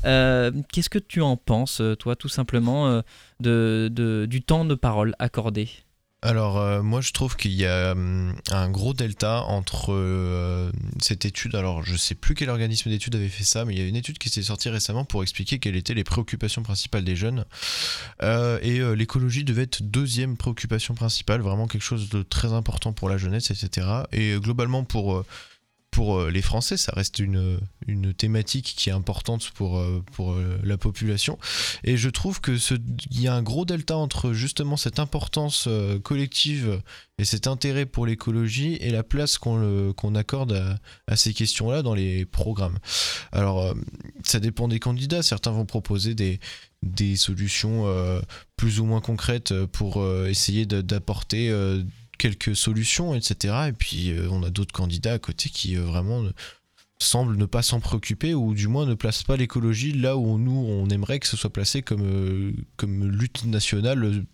Euh, 0.04 0.50
qu'est-ce 0.72 0.88
que 0.90 0.98
tu 0.98 1.20
en 1.20 1.36
penses, 1.36 1.82
toi, 1.98 2.16
tout 2.16 2.28
simplement, 2.28 3.02
de, 3.40 3.88
de- 3.92 4.26
du 4.28 4.42
temps 4.42 4.64
de 4.64 4.74
parole 4.74 5.14
accordé? 5.18 5.68
Alors 6.22 6.58
euh, 6.58 6.82
moi 6.82 7.00
je 7.00 7.12
trouve 7.12 7.34
qu'il 7.36 7.52
y 7.52 7.64
a 7.64 7.92
hum, 7.92 8.34
un 8.50 8.68
gros 8.68 8.92
delta 8.92 9.42
entre 9.44 9.92
euh, 9.92 10.70
cette 11.00 11.24
étude, 11.24 11.54
alors 11.54 11.82
je 11.82 11.96
sais 11.96 12.14
plus 12.14 12.34
quel 12.34 12.50
organisme 12.50 12.90
d'études 12.90 13.16
avait 13.16 13.28
fait 13.28 13.44
ça, 13.44 13.64
mais 13.64 13.74
il 13.74 13.80
y 13.80 13.82
a 13.82 13.86
une 13.86 13.96
étude 13.96 14.18
qui 14.18 14.28
s'est 14.28 14.42
sortie 14.42 14.68
récemment 14.68 15.06
pour 15.06 15.22
expliquer 15.22 15.58
quelles 15.58 15.76
étaient 15.76 15.94
les 15.94 16.04
préoccupations 16.04 16.62
principales 16.62 17.04
des 17.04 17.16
jeunes. 17.16 17.46
Euh, 18.22 18.58
et 18.60 18.80
l'écologie 18.94 19.44
devait 19.44 19.62
être 19.62 19.82
deuxième 19.82 20.36
préoccupation 20.36 20.94
principale, 20.94 21.40
vraiment 21.40 21.66
quelque 21.66 21.82
chose 21.82 22.10
de 22.10 22.22
très 22.22 22.52
important 22.52 22.92
pour 22.92 23.08
la 23.08 23.16
jeunesse, 23.16 23.50
etc. 23.50 23.86
Et 24.12 24.34
globalement 24.38 24.84
pour... 24.84 25.24
pour 25.90 26.18
euh, 26.18 26.30
les 26.30 26.42
Français, 26.42 26.76
ça 26.76 26.92
reste 26.94 27.18
une, 27.18 27.58
une 27.86 28.14
thématique 28.14 28.74
qui 28.76 28.90
est 28.90 28.92
importante 28.92 29.50
pour, 29.50 29.78
euh, 29.78 30.02
pour 30.12 30.32
euh, 30.32 30.58
la 30.62 30.78
population. 30.78 31.38
Et 31.82 31.96
je 31.96 32.08
trouve 32.08 32.40
que 32.40 32.58
ce- 32.58 32.74
il 33.10 33.20
y 33.20 33.26
a 33.28 33.34
un 33.34 33.42
gros 33.42 33.64
delta 33.64 33.96
entre 33.96 34.32
justement 34.32 34.76
cette 34.76 34.98
importance 35.00 35.68
collective 36.04 36.80
et 37.18 37.24
cet 37.24 37.46
intérêt 37.46 37.86
pour 37.86 38.06
l'écologie 38.06 38.74
et 38.80 38.90
la 38.90 39.02
place 39.02 39.36
qu'on 39.38 39.92
qu'on 39.96 40.14
accorde 40.14 40.52
à, 40.52 40.78
à 41.06 41.16
ces 41.16 41.34
questions-là 41.34 41.82
dans 41.82 41.94
les 41.94 42.24
programmes. 42.24 42.78
Alors, 43.32 43.74
ça 44.22 44.40
dépend 44.40 44.68
des 44.68 44.78
candidats. 44.78 45.22
Certains 45.22 45.50
vont 45.50 45.66
proposer 45.66 46.14
des, 46.14 46.40
des 46.82 47.16
solutions 47.16 47.86
plus 48.56 48.80
ou 48.80 48.84
moins 48.84 49.00
concrètes 49.00 49.52
pour 49.66 50.06
essayer 50.26 50.66
d'apporter 50.66 51.52
quelques 52.20 52.54
solutions, 52.54 53.14
etc. 53.14 53.54
Et 53.68 53.72
puis, 53.72 54.10
euh, 54.10 54.28
on 54.30 54.42
a 54.42 54.50
d'autres 54.50 54.74
candidats 54.74 55.14
à 55.14 55.18
côté 55.18 55.48
qui 55.48 55.76
euh, 55.76 55.82
vraiment 55.82 56.22
semblent 56.98 57.36
ne 57.36 57.46
pas 57.46 57.62
s'en 57.62 57.80
préoccuper 57.80 58.34
ou 58.34 58.52
du 58.54 58.68
moins 58.68 58.84
ne 58.84 58.94
placent 58.94 59.22
pas 59.22 59.38
l'écologie 59.38 59.92
là 59.92 60.18
où 60.18 60.38
nous, 60.38 60.52
on 60.52 60.88
aimerait 60.90 61.18
que 61.18 61.26
ce 61.26 61.36
soit 61.38 61.52
placé 61.52 61.80
comme, 61.80 62.04
euh, 62.04 62.52
comme 62.76 63.08
lutte 63.08 63.46
nationale 63.46 64.24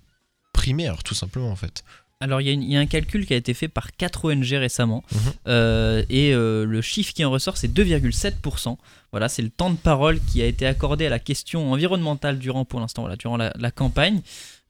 primaire, 0.53 1.05
tout 1.05 1.15
simplement, 1.15 1.51
en 1.51 1.57
fait. 1.57 1.85
Alors, 2.21 2.41
il 2.41 2.47
y, 2.47 2.51
a 2.51 2.55
y 2.55 2.77
un 2.77 2.87
calcul 2.87 3.27
qui 3.27 3.35
a 3.35 3.37
été 3.37 3.53
fait 3.53 3.69
par 3.69 3.95
4 3.95 4.25
ONG 4.25 4.53
récemment, 4.55 5.05
Mhm. 5.13 5.19
euh, 5.49 6.03
et 6.09 6.33
euh, 6.33 6.65
le 6.65 6.81
chiffre 6.81 7.13
qui 7.13 7.23
en 7.27 7.31
ressort, 7.31 7.59
c'est 7.59 7.69
2,7%. 7.69 8.79
Voilà, 9.13 9.29
c'est 9.29 9.43
le 9.43 9.51
temps 9.51 9.71
de 9.71 9.77
parole 9.77 10.19
qui 10.21 10.41
a 10.43 10.47
été 10.47 10.67
accordé 10.67 11.07
à 11.07 11.11
la 11.11 11.19
question 11.19 11.71
environnementale 11.73 12.39
durant, 12.39 12.65
pour 12.65 12.81
l'instant, 12.81 13.03
voilà, 13.03 13.17
durant 13.17 13.37
la, 13.37 13.53
la 13.59 13.71
campagne. 13.71 14.23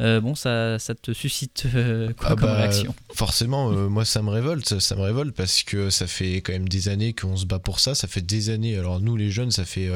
Euh, 0.02 0.20
bon, 0.20 0.34
ça, 0.34 0.78
ça 0.78 0.94
te 0.94 1.12
suscite 1.14 1.66
euh, 1.74 2.12
quoi 2.12 2.28
Ah 2.30 2.34
comme 2.34 2.50
bah, 2.50 2.56
réaction? 2.56 2.94
Forcément, 3.14 3.72
euh, 3.72 3.88
moi 3.88 4.04
ça 4.04 4.20
me 4.22 4.28
révolte, 4.28 4.78
ça 4.78 4.94
me 4.94 5.00
révolte 5.00 5.34
parce 5.34 5.62
que 5.62 5.88
ça 5.88 6.06
fait 6.06 6.42
quand 6.42 6.52
même 6.52 6.68
des 6.68 6.88
années 6.90 7.14
qu'on 7.14 7.34
se 7.36 7.46
bat 7.46 7.58
pour 7.60 7.80
ça, 7.80 7.94
ça 7.94 8.06
fait 8.06 8.20
des 8.20 8.50
années. 8.50 8.76
Alors 8.76 9.00
nous 9.00 9.16
les 9.16 9.30
jeunes, 9.30 9.50
ça 9.50 9.64
fait, 9.64 9.88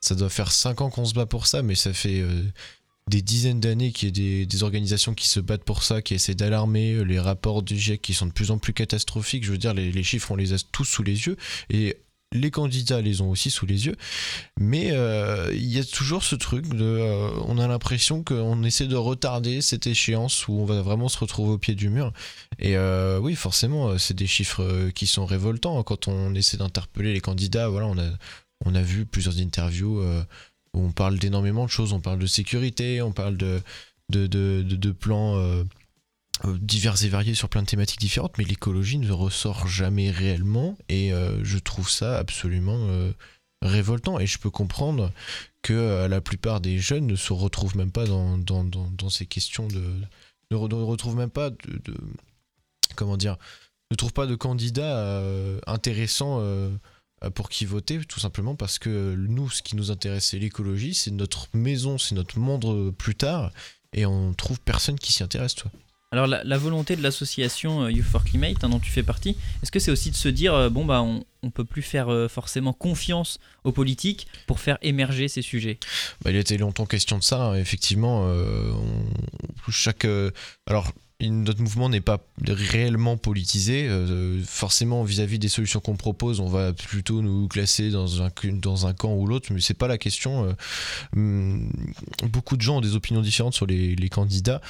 ça 0.00 0.16
doit 0.16 0.28
faire 0.28 0.50
5 0.50 0.80
ans 0.80 0.90
qu'on 0.90 1.04
se 1.04 1.14
bat 1.14 1.26
pour 1.26 1.46
ça, 1.46 1.62
mais 1.62 1.76
ça 1.76 1.92
fait 1.92 2.24
des 3.10 3.22
dizaines 3.22 3.60
d'années 3.60 3.92
qu'il 3.92 4.08
y 4.08 4.42
a 4.42 4.46
des, 4.46 4.62
organisations 4.62 5.14
qui 5.14 5.28
se 5.28 5.40
battent 5.40 5.64
pour 5.64 5.82
ça, 5.82 6.00
qui 6.00 6.14
essaient 6.14 6.34
d'alarmer, 6.34 6.94
euh, 6.94 7.02
les 7.02 7.20
rapports 7.20 7.62
du 7.62 7.76
GIEC 7.76 8.00
qui 8.00 8.14
sont 8.14 8.26
de 8.26 8.32
plus 8.32 8.50
en 8.50 8.58
plus 8.58 8.72
catastrophiques. 8.72 9.44
Je 9.44 9.52
veux 9.52 9.58
dire, 9.58 9.74
les, 9.74 10.02
chiffres 10.02 10.30
on 10.30 10.36
les 10.36 10.52
a 10.52 10.56
tous 10.72 10.84
sous 10.84 11.02
les 11.02 11.26
yeux 11.26 11.36
et 11.70 11.98
les 12.32 12.50
candidats 12.50 13.00
les 13.00 13.20
ont 13.20 13.30
aussi 13.30 13.50
sous 13.50 13.64
les 13.64 13.86
yeux, 13.86 13.94
mais 14.58 14.90
euh, 14.90 15.52
il 15.52 15.66
y 15.66 15.78
a 15.78 15.84
toujours 15.84 16.24
ce 16.24 16.34
truc 16.34 16.66
de, 16.66 16.82
euh, 16.82 17.30
on 17.44 17.58
a 17.58 17.68
l'impression 17.68 18.24
qu'on 18.24 18.64
essaie 18.64 18.88
de 18.88 18.96
retarder 18.96 19.60
cette 19.60 19.86
échéance 19.86 20.48
où 20.48 20.54
on 20.54 20.64
va 20.64 20.82
vraiment 20.82 21.08
se 21.08 21.18
retrouver 21.18 21.52
au 21.52 21.58
pied 21.58 21.76
du 21.76 21.90
mur. 21.90 22.12
Et 22.58 22.76
oui, 23.20 23.36
forcément, 23.36 23.98
c'est 23.98 24.14
des 24.14 24.26
chiffres 24.26 24.90
qui 24.94 25.06
sont 25.06 25.26
révoltants 25.26 25.82
quand 25.84 26.08
on 26.08 26.34
essaie 26.34 26.56
d'interpeller 26.56 27.12
les 27.12 27.20
candidats. 27.20 27.68
Voilà, 27.68 27.86
on 27.86 27.98
a, 27.98 28.10
on 28.64 28.74
a 28.74 28.82
vu 28.82 29.06
plusieurs 29.06 29.38
interviews 29.38 30.02
on 30.74 30.92
parle 30.92 31.18
d'énormément 31.18 31.64
de 31.64 31.70
choses. 31.70 31.92
On 31.92 32.00
parle 32.00 32.18
de 32.18 32.26
sécurité, 32.26 33.02
on 33.02 33.12
parle 33.12 33.36
de, 33.36 33.62
de, 34.10 34.90
plans 34.92 35.36
euh, 35.36 35.64
euh, 36.44 36.58
divers 36.60 37.02
et 37.04 37.08
variés 37.08 37.34
sur 37.34 37.48
plein 37.48 37.62
de 37.62 37.66
thématiques 37.66 38.00
différentes, 38.00 38.38
mais 38.38 38.44
l'écologie 38.44 38.98
ne 38.98 39.10
ressort 39.10 39.66
jamais 39.66 40.10
réellement. 40.10 40.76
Et 40.88 41.12
euh, 41.12 41.42
je 41.44 41.58
trouve 41.58 41.88
ça 41.88 42.18
absolument 42.18 42.88
révoltant. 43.62 44.18
Et 44.18 44.26
je 44.26 44.38
peux 44.38 44.50
comprendre 44.50 45.12
que 45.62 46.06
la 46.06 46.20
plupart 46.20 46.60
des 46.60 46.78
jeunes 46.78 47.06
ne 47.06 47.16
se 47.16 47.32
retrouvent 47.32 47.76
même 47.76 47.92
pas 47.92 48.04
dans, 48.06 49.10
ces 49.10 49.26
questions 49.26 49.68
de. 49.68 49.82
ne, 50.50 50.56
re- 50.56 50.68
ne 50.68 50.82
retrouvent 50.82 51.16
même 51.16 51.30
pas 51.30 51.50
de- 51.50 51.94
comment 52.96 53.16
dire, 53.16 53.36
ne 53.90 53.96
trouvent 53.96 54.12
pas 54.12 54.26
de 54.26 54.34
candidat 54.34 55.22
intéressant 55.66 56.40
euh, 56.40 56.68
euh, 56.68 56.76
pour 57.34 57.48
qui 57.48 57.64
voter, 57.64 57.98
tout 58.06 58.20
simplement 58.20 58.54
parce 58.54 58.78
que 58.78 59.14
nous, 59.16 59.48
ce 59.50 59.62
qui 59.62 59.76
nous 59.76 59.90
intéresse, 59.90 60.26
c'est 60.26 60.38
l'écologie, 60.38 60.94
c'est 60.94 61.10
notre 61.10 61.48
maison, 61.54 61.96
c'est 61.98 62.14
notre 62.14 62.38
monde 62.38 62.64
euh, 62.66 62.90
plus 62.90 63.14
tard, 63.14 63.50
et 63.92 64.04
on 64.06 64.32
trouve 64.34 64.60
personne 64.60 64.98
qui 64.98 65.12
s'y 65.12 65.22
intéresse, 65.22 65.54
toi. 65.54 65.70
Alors 66.12 66.28
la, 66.28 66.44
la 66.44 66.58
volonté 66.58 66.94
de 66.94 67.02
l'association 67.02 67.82
euh, 67.84 67.90
Youth 67.90 68.04
for 68.06 68.22
Climate, 68.22 68.62
hein, 68.62 68.68
dont 68.68 68.78
tu 68.78 68.90
fais 68.90 69.02
partie, 69.02 69.36
est-ce 69.62 69.72
que 69.72 69.80
c'est 69.80 69.90
aussi 69.90 70.10
de 70.12 70.16
se 70.16 70.28
dire, 70.28 70.54
euh, 70.54 70.68
bon 70.70 70.84
bah 70.84 71.02
on, 71.02 71.24
on 71.42 71.50
peut 71.50 71.64
plus 71.64 71.82
faire 71.82 72.08
euh, 72.08 72.28
forcément 72.28 72.72
confiance 72.72 73.40
aux 73.64 73.72
politiques 73.72 74.28
pour 74.46 74.60
faire 74.60 74.78
émerger 74.82 75.26
ces 75.26 75.42
sujets? 75.42 75.78
Bah, 76.22 76.30
il 76.30 76.36
était 76.36 76.56
longtemps 76.56 76.86
question 76.86 77.18
de 77.18 77.24
ça, 77.24 77.42
hein, 77.46 77.54
effectivement. 77.56 78.26
euh, 78.28 78.70
on- 78.70 79.70
chaque, 79.72 80.04
euh, 80.04 80.30
alors, 80.66 80.92
notre 81.20 81.62
mouvement 81.62 81.88
n'est 81.88 82.00
pas 82.00 82.18
réellement 82.46 83.16
politisé. 83.16 83.86
euh, 83.88 84.42
forcément, 84.44 85.04
vis-à-vis 85.04 85.38
des 85.38 85.48
solutions 85.48 85.80
qu'on 85.80 85.96
propose, 85.96 86.40
on 86.40 86.48
va 86.48 86.72
plutôt 86.72 87.22
nous 87.22 87.48
classer 87.48 87.90
dans 87.90 88.22
un, 88.22 88.30
camp 88.30 89.14
ou 89.14 89.26
l'autre, 89.26 89.52
mais 89.52 89.60
c'est 89.60 89.74
pas 89.74 89.88
la 89.88 89.98
question. 89.98 90.46
euh, 90.46 90.52
hum, 91.16 91.70
beaucoup 92.24 92.56
de 92.56 92.62
gens 92.62 92.78
ont 92.78 92.80
des 92.80 92.96
opinions 92.96 93.22
différentes 93.22 93.54
sur 93.54 93.66
les, 93.66 94.08
candidats, 94.08 94.60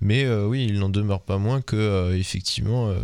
mais 0.00 0.24
euh, 0.24 0.46
oui, 0.46 0.66
il 0.68 0.78
n'en 0.78 0.88
demeure 0.88 1.22
pas 1.22 1.38
moins 1.38 1.60
que, 1.60 2.14
effectivement, 2.14 2.94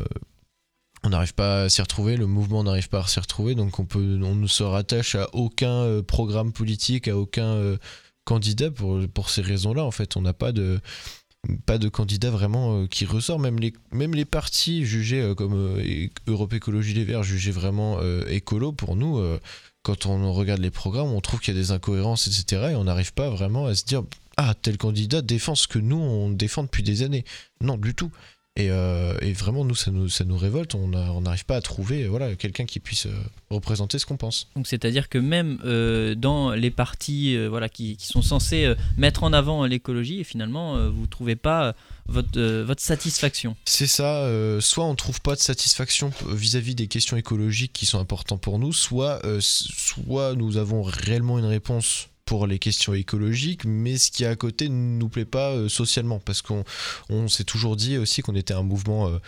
on 1.02 1.10
n'arrive 1.10 1.34
pas 1.34 1.62
à 1.64 1.68
s'y 1.68 1.80
retrouver, 1.80 2.16
le 2.16 2.26
mouvement 2.26 2.62
n'arrive 2.62 2.88
pas 2.88 3.00
à 3.00 3.06
s'y 3.06 3.18
retrouver, 3.18 3.54
donc 3.54 3.78
on, 3.78 4.34
ne 4.34 4.46
se 4.46 4.62
rattache 4.62 5.14
à 5.14 5.28
aucun 5.34 6.02
programme 6.02 6.52
politique, 6.52 7.08
à 7.08 7.16
aucun 7.16 7.76
candidat 8.24 8.70
pour, 8.70 9.00
pour 9.08 9.30
ces 9.30 9.42
raisons-là. 9.42 9.84
En 9.84 9.90
fait, 9.90 10.16
on 10.16 10.22
n'a 10.22 10.32
pas 10.32 10.52
de, 10.52 10.80
pas 11.66 11.78
de 11.78 11.88
candidat 11.88 12.30
vraiment 12.30 12.82
euh, 12.82 12.86
qui 12.86 13.04
ressort. 13.04 13.38
Même 13.38 13.58
les, 13.58 13.72
même 13.92 14.14
les 14.14 14.24
partis 14.24 14.84
jugés 14.84 15.20
euh, 15.20 15.34
comme 15.34 15.54
euh, 15.54 16.08
Europe 16.26 16.52
Écologie 16.52 16.94
Les 16.94 17.04
Verts, 17.04 17.22
jugés 17.22 17.50
vraiment 17.50 18.00
écolo, 18.28 18.72
pour 18.72 18.96
nous, 18.96 19.20
quand 19.82 20.06
on 20.06 20.32
regarde 20.32 20.60
les 20.60 20.70
programmes, 20.70 21.08
on 21.08 21.20
trouve 21.20 21.40
qu'il 21.40 21.54
y 21.54 21.56
a 21.56 21.60
des 21.60 21.70
incohérences, 21.70 22.26
etc. 22.26 22.68
Et 22.72 22.74
on 22.74 22.84
n'arrive 22.84 23.12
pas 23.12 23.30
vraiment 23.30 23.66
à 23.66 23.74
se 23.74 23.84
dire 23.84 24.02
Ah, 24.36 24.54
tel 24.60 24.76
candidat 24.76 25.22
défend 25.22 25.54
ce 25.54 25.66
que 25.66 25.78
nous, 25.78 25.96
on 25.96 26.30
défend 26.30 26.62
depuis 26.62 26.82
des 26.82 27.02
années. 27.02 27.24
Non, 27.60 27.76
du 27.76 27.94
tout. 27.94 28.10
Et, 28.60 28.70
euh, 28.70 29.14
et 29.22 29.32
vraiment, 29.32 29.64
nous 29.64 29.74
ça, 29.74 29.90
nous, 29.90 30.08
ça 30.08 30.24
nous 30.24 30.36
révolte. 30.36 30.74
On 30.74 31.20
n'arrive 31.20 31.46
pas 31.46 31.56
à 31.56 31.60
trouver 31.62 32.06
voilà, 32.06 32.34
quelqu'un 32.34 32.66
qui 32.66 32.78
puisse 32.78 33.06
euh, 33.06 33.14
représenter 33.50 33.98
ce 33.98 34.04
qu'on 34.04 34.18
pense. 34.18 34.48
Donc 34.54 34.66
c'est-à-dire 34.66 35.08
que 35.08 35.18
même 35.18 35.58
euh, 35.64 36.14
dans 36.14 36.52
les 36.52 36.70
partis 36.70 37.36
euh, 37.36 37.48
voilà, 37.48 37.68
qui, 37.68 37.96
qui 37.96 38.06
sont 38.06 38.22
censés 38.22 38.74
mettre 38.98 39.24
en 39.24 39.32
avant 39.32 39.64
l'écologie, 39.64 40.20
et 40.20 40.24
finalement 40.24 40.90
vous 40.90 41.06
trouvez 41.06 41.36
pas 41.36 41.74
votre, 42.06 42.40
votre 42.62 42.82
satisfaction. 42.82 43.56
C'est 43.64 43.86
ça, 43.86 44.28
soit 44.60 44.84
on 44.84 44.94
trouve 44.94 45.20
pas 45.20 45.34
de 45.34 45.40
satisfaction 45.40 46.12
vis-à-vis 46.28 46.74
des 46.74 46.86
questions 46.86 47.16
écologiques 47.16 47.72
qui 47.72 47.86
sont 47.86 47.98
importantes 47.98 48.40
pour 48.40 48.58
nous, 48.58 48.72
soit, 48.72 49.22
soit 49.40 50.34
nous 50.34 50.56
avons 50.56 50.82
réellement 50.82 51.38
une 51.38 51.46
réponse 51.46 52.09
pour 52.30 52.46
les 52.46 52.60
questions 52.60 52.94
écologiques, 52.94 53.64
mais 53.64 53.98
ce 53.98 54.12
qui 54.12 54.22
est 54.22 54.28
à 54.28 54.36
côté 54.36 54.68
ne 54.68 54.98
nous 55.00 55.08
plaît 55.08 55.24
pas 55.24 55.50
euh, 55.50 55.68
socialement, 55.68 56.20
parce 56.20 56.42
qu'on 56.42 56.62
on 57.08 57.26
s'est 57.26 57.42
toujours 57.42 57.74
dit 57.74 57.98
aussi 57.98 58.22
qu'on 58.22 58.36
était 58.36 58.54
un 58.54 58.62
mouvement 58.62 59.08
euh, 59.08 59.18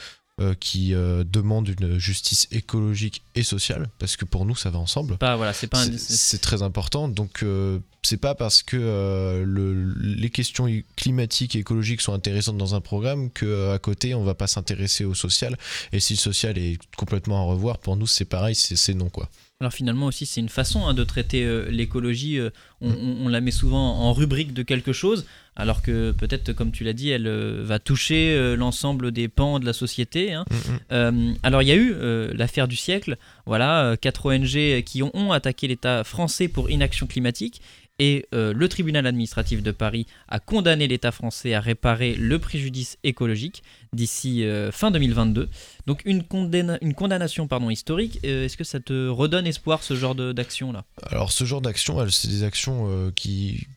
euh, 0.40 0.54
qui 0.54 0.94
euh, 0.94 1.24
demande 1.24 1.66
une 1.68 1.98
justice 1.98 2.46
écologique 2.52 3.24
et 3.34 3.42
sociale, 3.42 3.90
parce 3.98 4.16
que 4.16 4.24
pour 4.24 4.44
nous 4.46 4.54
ça 4.54 4.70
va 4.70 4.78
ensemble. 4.78 5.18
Pas 5.18 5.34
voilà, 5.34 5.52
c'est 5.52 5.66
pas 5.66 5.80
un- 5.82 5.98
C'est- 5.98 5.98
C'est 6.14 6.38
très 6.38 6.62
important. 6.62 7.08
Donc, 7.08 7.42
euh, 7.42 7.80
c'est 8.04 8.16
pas 8.20 8.36
parce 8.36 8.62
que 8.62 8.76
euh, 8.80 9.42
le- 9.44 9.92
les 10.00 10.30
questions 10.30 10.68
climatiques 10.96 11.56
et 11.56 11.58
écologiques 11.58 12.02
sont 12.02 12.14
intéressantes 12.14 12.56
dans 12.56 12.76
un 12.76 12.80
programme 12.80 13.30
que 13.30 13.70
à 13.72 13.80
côté 13.80 14.14
on 14.14 14.22
va 14.22 14.34
pas 14.36 14.46
s'intéresser 14.46 15.04
au 15.04 15.14
social. 15.14 15.58
Et 15.92 15.98
si 15.98 16.12
le 16.14 16.18
social 16.20 16.56
est 16.56 16.78
complètement 16.96 17.38
à 17.40 17.44
revoir, 17.52 17.78
pour 17.78 17.96
nous 17.96 18.06
c'est 18.06 18.24
pareil, 18.36 18.54
c'est 18.54 18.94
non 18.94 19.10
quoi. 19.10 19.28
Alors 19.62 19.72
finalement 19.72 20.06
aussi 20.06 20.26
c'est 20.26 20.40
une 20.40 20.48
façon 20.48 20.84
hein, 20.88 20.92
de 20.92 21.04
traiter 21.04 21.44
euh, 21.44 21.66
l'écologie, 21.70 22.36
euh, 22.40 22.50
on, 22.80 22.90
on- 22.90 23.26
on 23.26 23.28
la 23.28 23.40
met 23.40 23.52
souvent 23.52 23.94
en 24.00 24.12
rubrique 24.12 24.52
de 24.52 24.64
quelque 24.64 24.92
chose, 24.92 25.24
alors 25.54 25.82
que 25.82 26.10
peut-être 26.10 26.52
comme 26.52 26.72
tu 26.72 26.82
l'as 26.82 26.92
dit, 26.94 27.10
elle 27.10 27.28
euh, 27.28 27.62
va 27.64 27.78
toucher 27.78 28.56
l'ensemble 28.56 29.12
des 29.12 29.28
pans 29.28 29.60
de 29.60 29.64
la 29.64 29.72
société. 29.72 30.32
hein. 30.32 30.44
Mm, 30.90 30.96
mm. 30.96 31.34
Alors 31.44 31.62
il 31.62 31.68
y 31.68 31.70
a 31.70 31.76
eu 31.76 31.94
l'affaire 32.34 32.66
du 32.66 32.74
siècle, 32.74 33.16
voilà, 33.46 33.96
quatre 34.00 34.26
ONG 34.26 34.82
qui 34.82 35.02
ont, 35.04 35.12
ont 35.14 35.30
attaqué 35.30 35.68
l'État 35.68 36.02
français 36.02 36.48
pour 36.48 36.68
inaction 36.68 37.06
climatique. 37.06 37.62
Et 38.04 38.26
euh, 38.34 38.52
le 38.52 38.68
tribunal 38.68 39.06
administratif 39.06 39.62
de 39.62 39.70
Paris 39.70 40.08
a 40.26 40.40
condamné 40.40 40.88
l'État 40.88 41.12
français 41.12 41.54
à 41.54 41.60
réparer 41.60 42.16
le 42.16 42.40
préjudice 42.40 42.98
écologique 43.04 43.62
d'ici 43.92 44.42
euh, 44.42 44.72
fin 44.72 44.90
2022. 44.90 45.48
Donc 45.86 46.02
une, 46.04 46.22
condamna- 46.22 46.78
une 46.80 46.94
condamnation 46.94 47.46
pardon, 47.46 47.70
historique. 47.70 48.18
Euh, 48.24 48.44
Est-ce 48.44 48.56
que 48.56 48.64
ça 48.64 48.80
te 48.80 49.06
redonne 49.08 49.46
espoir 49.46 49.84
ce 49.84 49.94
genre 49.94 50.16
d'action-là? 50.16 50.84
Alors 51.06 51.30
ce 51.30 51.44
genre 51.44 51.60
d'action, 51.60 52.04
c'est 52.10 52.26
des 52.26 52.42
actions 52.42 53.12
qui, 53.14 53.68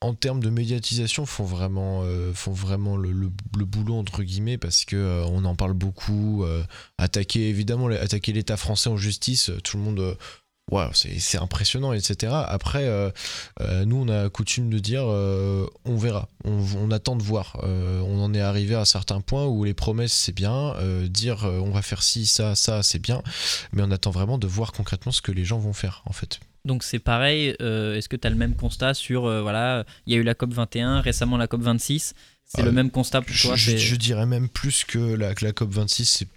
en 0.00 0.14
termes 0.14 0.42
de 0.42 0.48
médiatisation, 0.48 1.26
font 1.26 1.44
vraiment, 1.44 2.02
font 2.32 2.52
vraiment 2.52 2.96
le, 2.96 3.12
boulot 3.66 3.96
entre 3.96 4.22
guillemets 4.22 4.56
parce 4.56 4.86
que 4.86 4.96
euh, 4.96 5.24
on 5.26 5.44
en 5.44 5.56
parle 5.56 5.74
beaucoup. 5.74 6.46
attaquer 6.96 7.50
évidemment, 7.50 7.88
attaquer 7.88 8.32
l'État 8.32 8.56
français 8.56 8.88
en 8.88 8.96
justice, 8.96 9.50
tout 9.62 9.76
le 9.76 9.82
monde. 9.82 10.16
C'est 10.92 11.38
impressionnant, 11.38 11.92
etc. 11.92 12.32
Après, 12.46 12.84
euh, 12.84 13.10
euh, 13.60 13.84
nous, 13.84 13.96
on 13.96 14.08
a 14.08 14.28
coutume 14.28 14.70
de 14.70 14.78
dire 14.78 15.04
euh, 15.06 15.66
on 15.84 15.96
verra, 15.96 16.28
on, 16.44 16.90
attend 16.90 17.16
de 17.16 17.22
voir. 17.22 17.56
On 17.62 18.22
en 18.22 18.34
est 18.34 18.40
arrivé 18.40 18.74
à 18.74 18.80
un 18.80 18.84
certain 18.84 19.20
point 19.20 19.46
où 19.46 19.64
les 19.64 19.74
promesses, 19.74 20.12
c'est 20.12 20.34
bien, 20.34 20.74
dire 21.04 21.44
on 21.44 21.70
va 21.70 21.82
faire 21.82 22.02
ci, 22.02 22.26
ça, 22.26 22.54
ça, 22.54 22.82
c'est 22.82 22.98
bien, 22.98 23.22
mais 23.72 23.82
on 23.82 23.90
attend 23.90 24.10
vraiment 24.10 24.38
de 24.38 24.46
voir 24.46 24.72
concrètement 24.72 25.12
ce 25.12 25.22
que 25.22 25.32
les 25.32 25.44
gens 25.44 25.58
vont 25.58 25.72
faire, 25.72 26.02
en 26.06 26.12
fait. 26.12 26.40
Donc 26.64 26.82
c'est 26.82 26.98
pareil, 26.98 27.48
est-ce 27.60 28.08
que 28.08 28.16
tu 28.16 28.26
as 28.26 28.30
le 28.30 28.36
même 28.36 28.54
constat 28.54 28.94
sur, 28.94 29.22
voilà, 29.22 29.84
il 30.06 30.14
y 30.14 30.16
a 30.16 30.18
eu 30.18 30.24
la 30.24 30.34
COP 30.34 30.52
21, 30.52 31.00
récemment 31.00 31.36
la 31.36 31.46
COP 31.46 31.62
26, 31.62 32.14
c'est 32.52 32.62
Ah, 32.62 32.64
le 32.64 32.72
même 32.72 32.90
constat 32.90 33.22
pour 33.22 33.32
Je, 33.32 33.46
toi 33.46 33.54
je- 33.54 33.76
je 33.76 33.94
dirais 33.94 34.26
même 34.26 34.48
plus 34.48 34.82
que 34.84 34.98
la, 34.98 35.36
que 35.36 35.44
la 35.44 35.52
COP26, 35.52 36.04
c'est 36.04 36.28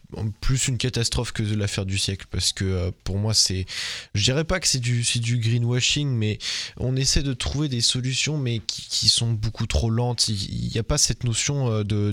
plus 0.42 0.68
une 0.68 0.78
catastrophe 0.78 1.32
que 1.32 1.42
l'affaire 1.42 1.88
du 1.88 1.98
siècle. 1.98 2.28
Parce 2.30 2.54
que 2.54 2.66
euh, 2.66 2.92
pour 3.04 3.18
moi, 3.18 3.34
c'est. 3.34 3.66
Je 4.14 4.24
dirais 4.24 4.44
pas 4.44 4.60
que 4.60 4.68
c'est 4.68 4.80
du, 4.80 5.04
c'est 5.04 5.18
du 5.20 5.40
greenwashing, 5.40 6.08
mais 6.10 6.38
on 6.78 6.96
essaie 6.96 7.24
de 7.24 7.34
trouver 7.34 7.68
des 7.68 7.82
solutions, 7.82 8.38
mais 8.38 8.60
qui, 8.60 8.84
qui 8.88 9.10
sont 9.10 9.32
beaucoup 9.34 9.66
trop 9.66 9.90
lentes. 9.90 10.28
Il 10.28 10.70
n'y 10.72 10.78
a 10.78 10.84
pas 10.84 11.00
cette 11.00 11.24
notion 11.24 11.72
euh, 11.72 11.84
de, 11.84 12.12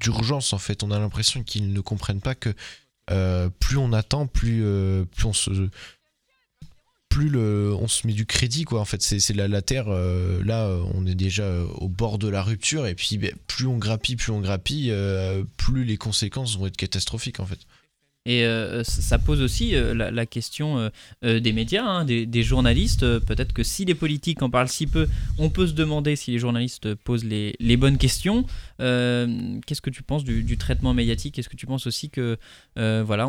d'urgence, 0.00 0.52
en 0.52 0.58
fait. 0.58 0.82
On 0.82 0.90
a 0.90 0.98
l'impression 0.98 1.44
qu'ils 1.44 1.72
ne 1.72 1.80
comprennent 1.80 2.20
pas 2.20 2.34
que 2.34 2.52
euh, 3.12 3.48
plus 3.60 3.76
on 3.76 3.92
attend, 3.92 4.26
plus, 4.26 4.62
euh, 4.64 5.04
plus 5.04 5.26
on 5.26 5.32
se 5.32 5.68
plus 7.14 7.30
on 7.36 7.86
se 7.86 8.08
met 8.08 8.12
du 8.12 8.26
crédit 8.26 8.64
quoi 8.64 8.80
en 8.80 8.84
fait. 8.84 9.00
C'est 9.00 9.34
la, 9.34 9.62
terre 9.62 9.86
euh, 9.88 10.42
là 10.44 10.68
on 10.94 11.06
est 11.06 11.14
déjà 11.14 11.44
euh, 11.44 11.64
au 11.76 11.88
bord 11.88 12.18
de 12.18 12.28
la 12.28 12.42
rupture 12.42 12.88
et 12.88 12.96
puis 12.96 13.18
ben, 13.18 13.32
plus 13.46 13.68
on 13.68 13.78
grappille 13.78 14.16
plus 14.16 14.32
on 14.32 14.40
grappille 14.40 14.90
euh, 14.90 15.44
plus 15.56 15.84
les 15.84 15.96
conséquences 15.96 16.58
vont 16.58 16.66
être 16.66 16.76
catastrophiques 16.76 17.38
en 17.38 17.46
fait 17.46 17.60
Et 18.26 18.46
euh, 18.46 18.82
ça 18.84 19.18
pose 19.18 19.42
aussi 19.42 19.74
euh, 19.74 19.92
la, 19.92 20.10
la 20.10 20.24
question 20.24 20.90
euh, 21.24 21.40
des 21.40 21.52
médias, 21.52 21.84
hein, 21.84 22.04
des, 22.06 22.42
journalistes. 22.42 23.18
Peut-être 23.18 23.52
que 23.52 23.62
si 23.62 23.84
les 23.84 23.94
politiques 23.94 24.40
en 24.40 24.48
parlent 24.48 24.68
si 24.68 24.86
peu, 24.86 25.08
on 25.36 25.50
peut 25.50 25.66
se 25.66 25.74
demander 25.74 26.16
si 26.16 26.30
les 26.30 26.38
journalistes 26.38 26.94
posent 26.94 27.24
les, 27.24 27.76
bonnes 27.76 27.98
questions. 27.98 28.46
Qu'est-ce 28.78 29.82
que 29.82 29.90
tu 29.90 30.02
penses 30.02 30.24
du, 30.24 30.56
traitement 30.56 30.94
médiatique? 30.94 31.38
Est-ce 31.38 31.50
que 31.50 31.56
tu 31.56 31.66
penses 31.66 31.86
aussi 31.86 32.08
que, 32.08 32.38
voilà, 32.76 33.28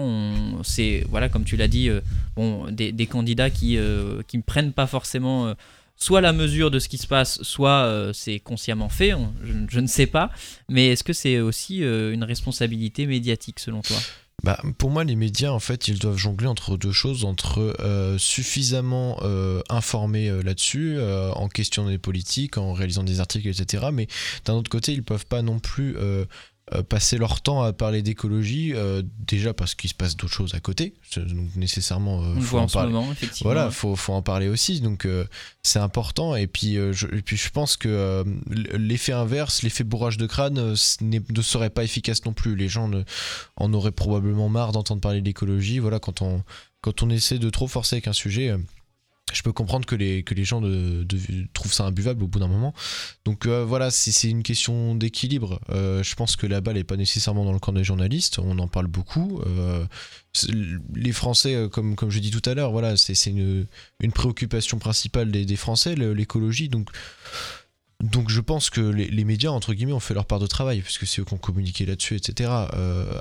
c'est, 0.64 1.06
voilà, 1.10 1.28
comme 1.28 1.44
tu 1.44 1.58
l'as 1.58 1.68
dit, 1.68 1.90
bon, 2.38 2.72
des, 2.72 3.08
candidats 3.08 3.50
qui 3.50 3.76
ne 3.76 4.42
prennent 4.46 4.74
pas 4.74 4.88
forcément. 4.88 5.54
Soit 5.98 6.20
la 6.20 6.34
mesure 6.34 6.72
de 6.72 6.80
ce 6.80 6.90
qui 6.90 6.98
se 6.98 7.08
passe, 7.08 7.42
soit 7.42 8.12
c'est 8.14 8.40
consciemment 8.40 8.90
fait, 8.90 9.14
je, 9.44 9.80
ne 9.80 9.88
sais 9.88 10.08
pas. 10.08 10.32
Mais 10.70 10.88
est-ce 10.88 11.04
que 11.04 11.14
c'est 11.14 11.40
aussi 11.40 11.80
une 11.80 12.24
responsabilité 12.24 13.08
médiatique 13.08 13.60
selon 13.60 13.82
toi? 13.82 13.98
Bah, 14.44 14.62
pour 14.78 14.92
moi, 14.92 15.04
les 15.04 15.16
médias, 15.16 15.52
en 15.52 15.60
fait, 15.60 15.88
ils 15.88 15.98
doivent 15.98 16.18
jongler 16.18 16.48
entre 16.48 16.78
deux 16.78 16.92
choses, 16.92 17.26
entre 17.26 17.76
euh, 17.80 18.18
suffisamment 18.18 19.18
euh, 19.24 19.62
informés 19.70 20.30
euh, 20.30 20.44
là-dessus, 20.44 21.00
en 21.00 21.48
questionnant 21.48 21.90
les 21.90 21.98
politiques, 21.98 22.58
en 22.58 22.74
réalisant 22.74 23.04
des 23.04 23.20
articles, 23.20 23.48
etc. 23.48 23.88
Mais 23.92 24.08
d'un 24.46 24.54
autre 24.54 24.70
côté, 24.70 24.94
ils 24.94 25.04
peuvent 25.04 25.26
pas 25.26 25.42
non 25.42 25.60
plus 25.60 25.96
passer 26.90 27.18
leur 27.20 27.42
temps 27.42 27.62
à 27.62 27.74
parler 27.74 28.02
d'écologie, 28.02 28.74
euh, 28.74 29.04
déjà 29.20 29.54
parce 29.54 29.76
qu'il 29.76 29.88
se 29.90 29.94
passe 29.94 30.16
d'autres 30.18 30.34
choses 30.34 30.56
à 30.56 30.60
côté, 30.60 30.96
donc 31.16 31.56
nécessairement, 31.56 32.24
euh, 32.24 32.40
faut 32.40 32.58
en 32.58 32.68
parler. 32.68 32.92
moment. 32.92 33.14
Voilà, 33.42 33.70
faut, 33.70 33.96
faut 33.96 34.14
en 34.14 34.24
parler 34.24 34.48
aussi, 34.48 34.82
donc 34.82 35.06
euh, 35.06 35.26
c'est 35.62 35.78
important. 35.78 36.36
Et 36.36 36.48
puis, 36.48 36.78
euh, 36.78 36.92
je, 36.92 37.06
et 37.08 37.22
puis 37.22 37.38
je 37.38 37.50
pense 37.52 37.78
que 37.78 37.88
euh, 37.88 38.24
l'effet 38.50 39.12
inverse, 39.14 39.62
l'effet 39.62 39.84
bourrage 39.84 40.18
de 40.18 40.26
crâne, 40.26 40.58
euh, 40.58 40.76
ne 41.02 41.42
serait 41.44 41.70
pas 41.70 41.84
efficace 41.84 42.26
non 42.26 42.34
plus. 42.34 42.56
Les 42.56 42.68
gens 42.68 42.88
ne, 42.88 43.04
en 43.58 43.72
auraient 43.74 43.92
probablement 43.92 44.50
marre 44.50 44.72
d'entendre 44.72 45.02
parler 45.02 45.22
d'écologie. 45.22 45.78
Voilà, 45.78 46.00
quand 46.00 46.24
on, 46.24 46.44
quand 46.82 47.04
on 47.04 47.12
essaie 47.12 47.38
de 47.38 47.50
trop 47.52 47.68
forcer 47.68 47.98
avec 47.98 48.08
un 48.08 48.14
sujet, 48.14 48.50
euh, 48.50 48.58
je 49.34 49.42
peux 49.42 49.52
comprendre 49.52 49.86
que 49.86 49.96
les, 49.96 50.24
que 50.24 50.34
les 50.36 50.46
gens 50.46 50.62
de, 50.62 51.06
trouvent 51.54 51.74
ça 51.74 51.86
imbuvable 51.86 52.24
au 52.24 52.28
bout 52.28 52.40
d'un 52.40 52.48
moment. 52.48 52.74
Donc 53.26 53.46
euh, 53.48 53.66
voilà, 53.66 53.90
c'est 53.90 54.30
une 54.30 54.44
question 54.44 54.94
d'équilibre. 54.94 55.60
Euh, 55.70 56.04
je 56.04 56.16
pense 56.16 56.36
que 56.36 56.46
la 56.46 56.62
balle 56.62 56.76
n'est 56.76 56.84
pas 56.84 56.96
nécessairement 56.98 57.44
dans 57.44 57.52
le 57.54 57.60
camp 57.60 57.74
des 57.74 57.84
journalistes, 57.84 58.38
on 58.40 58.58
en 58.60 58.68
parle 58.68 58.88
beaucoup. 58.88 59.42
Euh, 59.48 59.86
les 60.94 61.12
Français, 61.12 61.68
comme, 61.72 61.96
comme 61.96 62.12
je 62.12 62.20
dis 62.20 62.30
tout 62.30 62.48
à 62.48 62.54
l'heure, 62.54 62.72
voilà, 62.72 62.98
c'est 62.98 63.26
une, 63.26 63.66
une 64.00 64.12
préoccupation 64.12 64.78
principale 64.78 65.32
des, 65.32 65.56
Français, 65.56 65.96
l'écologie. 65.96 66.70
Donc, 66.70 66.90
donc 68.02 68.30
je 68.30 68.42
pense 68.42 68.70
que 68.70 68.82
les, 68.82 69.24
médias, 69.24 69.50
entre 69.50 69.74
guillemets, 69.74 69.94
ont 69.94 70.00
fait 70.00 70.14
leur 70.14 70.26
part 70.26 70.40
de 70.40 70.48
travail, 70.48 70.82
puisque 70.82 71.08
c'est 71.08 71.22
eux 71.22 71.26
qui 71.26 71.34
ont 71.34 71.38
communiqué 71.38 71.86
là-dessus, 71.86 72.16
etc. 72.16 72.52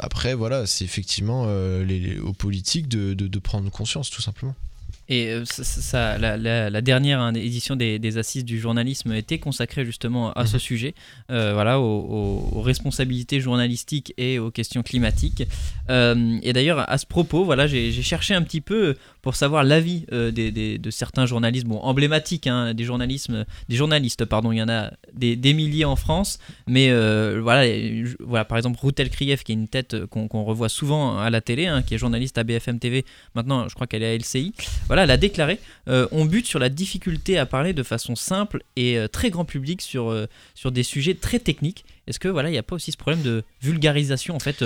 Après, 0.00 0.34
voilà, 0.34 0.66
c'est 0.66 0.84
effectivement 0.84 1.44
aux 1.44 2.32
politiques 2.32 2.88
de- 2.88 3.14
de 3.14 3.38
prendre 3.38 3.70
conscience, 3.70 4.10
tout 4.10 4.22
simplement. 4.22 4.56
Et 5.08 5.28
euh, 5.28 5.44
ça- 5.44 6.16
la, 6.18 6.36
la- 6.36 6.70
la 6.70 6.80
dernière 6.80 7.20
hein, 7.20 7.34
édition 7.34 7.76
des, 7.76 7.98
des 7.98 8.16
assises 8.18 8.44
du 8.44 8.58
journalisme 8.58 9.12
était 9.12 9.38
consacrée 9.38 9.84
justement 9.84 10.32
à 10.32 10.46
ce 10.46 10.58
sujet, 10.58 10.94
euh, 11.30 11.52
voilà, 11.52 11.78
aux, 11.80 11.84
aux- 11.84 12.58
aux 12.58 12.62
responsabilités 12.62 13.40
journalistiques 13.40 14.14
et 14.16 14.38
aux 14.38 14.50
questions 14.50 14.82
climatiques. 14.82 15.44
Euh, 15.90 16.38
et 16.42 16.52
d'ailleurs, 16.52 16.88
à 16.90 16.96
ce 16.98 17.06
propos, 17.06 17.44
voilà, 17.44 17.66
j'ai 17.66 17.92
cherché 18.02 18.34
un 18.34 18.42
petit 18.42 18.60
peu 18.62 18.96
pour 19.20 19.36
savoir 19.36 19.64
l'avis 19.64 20.06
euh, 20.12 20.30
des, 20.30 20.50
des- 20.50 20.78
de 20.78 20.90
certains 20.90 21.26
journalistes, 21.26 21.66
bon, 21.66 21.78
emblématiques, 21.78 22.46
hein, 22.46 22.72
des, 22.74 22.84
journalismes, 22.84 23.44
des 23.68 23.76
journalistes, 23.76 24.24
pardon, 24.24 24.52
il 24.52 24.58
y 24.58 24.62
en 24.62 24.68
a 24.68 24.90
des, 25.12 25.36
milliers 25.54 25.84
en 25.84 25.96
France, 25.96 26.38
mais 26.66 26.90
voilà, 27.40 27.70
voilà, 28.20 28.44
par 28.44 28.58
exemple, 28.58 28.78
Routel 28.80 29.10
Krief, 29.10 29.44
qui 29.44 29.52
est 29.52 29.54
une 29.54 29.68
tête 29.68 30.06
qu'on 30.06 30.44
revoit 30.44 30.68
souvent 30.68 31.18
à 31.18 31.30
la 31.30 31.40
télé, 31.40 31.66
hein, 31.66 31.82
qui 31.82 31.94
est 31.94 31.98
journaliste 31.98 32.38
à 32.38 32.44
BFM 32.44 32.78
TV, 32.78 33.04
maintenant 33.34 33.68
je 33.68 33.74
crois 33.74 33.86
qu'elle 33.86 34.02
est 34.02 34.12
à 34.12 34.14
LCI, 34.16 34.52
voilà, 34.86 34.93
elle 35.02 35.10
a 35.10 35.16
déclaré 35.16 35.58
euh, 35.88 36.06
On 36.12 36.24
bute 36.24 36.46
sur 36.46 36.58
la 36.60 36.68
difficulté 36.68 37.36
à 37.36 37.44
parler 37.46 37.72
de 37.72 37.82
façon 37.82 38.14
simple 38.16 38.62
et 38.76 38.96
euh, 38.96 39.08
très 39.08 39.30
grand 39.30 39.44
public 39.44 39.82
sur, 39.82 40.10
euh, 40.10 40.26
sur 40.54 40.70
des 40.72 40.84
sujets 40.84 41.14
très 41.14 41.40
techniques. 41.40 41.84
Est-ce 42.06 42.18
que 42.20 42.28
voilà, 42.28 42.48
il 42.48 42.52
n'y 42.52 42.58
a 42.58 42.62
pas 42.62 42.76
aussi 42.76 42.92
ce 42.92 42.96
problème 42.96 43.22
de 43.22 43.42
vulgarisation 43.62 44.36
En 44.36 44.40
fait, 44.40 44.62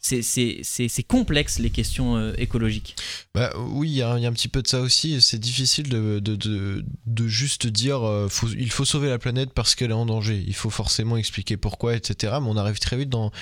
c'est- 0.00 1.02
complexe 1.08 1.58
les 1.58 1.70
questions 1.70 2.32
écologiques? 2.34 2.94
Bah, 3.34 3.52
oui, 3.58 3.88
il 3.90 3.94
y, 3.96 4.02
a 4.02 4.10
un 4.12 4.18
il 4.18 4.22
y 4.22 4.26
a 4.26 4.28
un 4.28 4.32
petit 4.32 4.48
peu 4.48 4.62
de 4.62 4.68
ça 4.68 4.80
aussi. 4.80 5.20
C'est 5.22 5.38
difficile 5.38 5.88
de, 5.88 6.18
de, 6.20 6.36
de, 6.36 6.84
de 7.06 7.26
juste 7.26 7.66
dire 7.66 8.02
euh, 8.06 8.28
faut- 8.28 8.48
il 8.48 8.70
faut 8.70 8.84
sauver 8.84 9.08
la 9.08 9.18
planète 9.18 9.50
parce 9.54 9.74
qu'elle 9.74 9.90
est 9.90 9.94
en 9.94 10.06
danger. 10.06 10.42
Il 10.46 10.54
faut 10.54 10.70
forcément 10.70 11.16
expliquer 11.16 11.56
pourquoi, 11.56 11.94
etc. 11.96 12.34
Mais 12.42 12.48
on 12.48 12.56
arrive 12.56 12.78
très 12.78 12.96
vite 12.96 13.08
dans, 13.08 13.32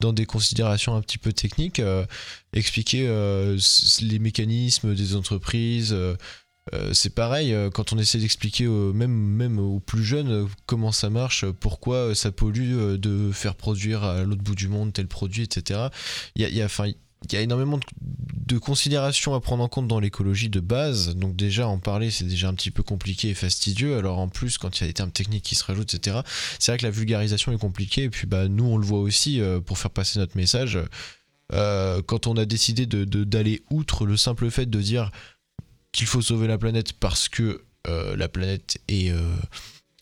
dans 0.00 0.12
des 0.12 0.26
considérations 0.26 0.94
un 0.94 1.00
petit 1.00 1.18
peu 1.18 1.32
techniques. 1.32 1.80
euh, 1.80 2.04
expliquer 2.52 3.06
euh, 3.08 3.58
les 4.00 4.18
mécanismes 4.18 4.94
des 4.94 5.14
entreprises. 5.14 5.92
euh, 5.92 6.16
c'est 6.92 7.14
pareil, 7.14 7.54
quand 7.72 7.92
on 7.92 7.98
essaie 7.98 8.18
d'expliquer 8.18 8.66
même, 8.66 9.12
même 9.12 9.58
aux 9.58 9.80
plus 9.80 10.04
jeunes 10.04 10.48
comment 10.66 10.92
ça 10.92 11.10
marche, 11.10 11.44
pourquoi 11.60 12.14
ça 12.14 12.32
pollue 12.32 12.96
de 12.96 13.30
faire 13.32 13.54
produire 13.54 14.04
à 14.04 14.24
l'autre 14.24 14.42
bout 14.42 14.56
du 14.56 14.68
monde 14.68 14.92
tel 14.92 15.06
produit, 15.06 15.44
etc. 15.44 15.88
Il 16.34 16.48
y 16.48 16.58
y 16.58 16.96
il 17.24 17.32
y 17.32 17.36
a 17.36 17.40
énormément 17.40 17.80
de, 18.46 18.58
considérations 18.58 19.34
à 19.34 19.40
prendre 19.40 19.62
en 19.62 19.68
compte 19.68 19.88
dans 19.88 20.00
l'écologie 20.00 20.48
de 20.48 20.60
base. 20.60 21.16
Donc 21.16 21.34
déjà, 21.34 21.66
en 21.66 21.78
parler, 21.78 22.10
c'est 22.10 22.24
déjà 22.24 22.48
un 22.48 22.54
petit 22.54 22.70
peu 22.70 22.82
compliqué 22.82 23.30
et 23.30 23.34
fastidieux. 23.34 23.96
Alors 23.96 24.18
en 24.18 24.28
plus, 24.28 24.58
quand 24.58 24.78
il 24.78 24.82
y 24.82 24.84
a 24.84 24.86
des 24.86 24.92
termes 24.92 25.10
techniques 25.10 25.44
qui 25.44 25.54
se 25.54 25.64
rajoutent, 25.64 25.94
etc., 25.94 26.18
c'est 26.58 26.72
vrai 26.72 26.78
que 26.78 26.84
la 26.84 26.90
vulgarisation 26.90 27.52
est 27.52 27.58
compliquée. 27.58 28.04
Et 28.04 28.10
puis 28.10 28.26
bah, 28.26 28.48
nous, 28.48 28.64
on 28.64 28.76
le 28.76 28.86
voit 28.86 29.00
aussi 29.00 29.40
euh, 29.40 29.60
pour 29.60 29.78
faire 29.78 29.90
passer 29.90 30.18
notre 30.18 30.36
message. 30.36 30.78
Euh, 31.52 32.02
quand 32.02 32.26
on 32.26 32.36
a 32.36 32.44
décidé 32.44 32.86
d'aller 32.86 33.62
outre 33.70 34.06
le 34.06 34.16
simple 34.16 34.50
fait 34.50 34.66
de 34.66 34.80
dire 34.80 35.10
qu'il 35.92 36.06
faut 36.06 36.22
sauver 36.22 36.46
la 36.46 36.58
planète 36.58 36.92
parce 36.92 37.28
que 37.28 37.62
euh, 37.88 38.16
la 38.16 38.28
planète 38.28 38.78
est, 38.88 39.12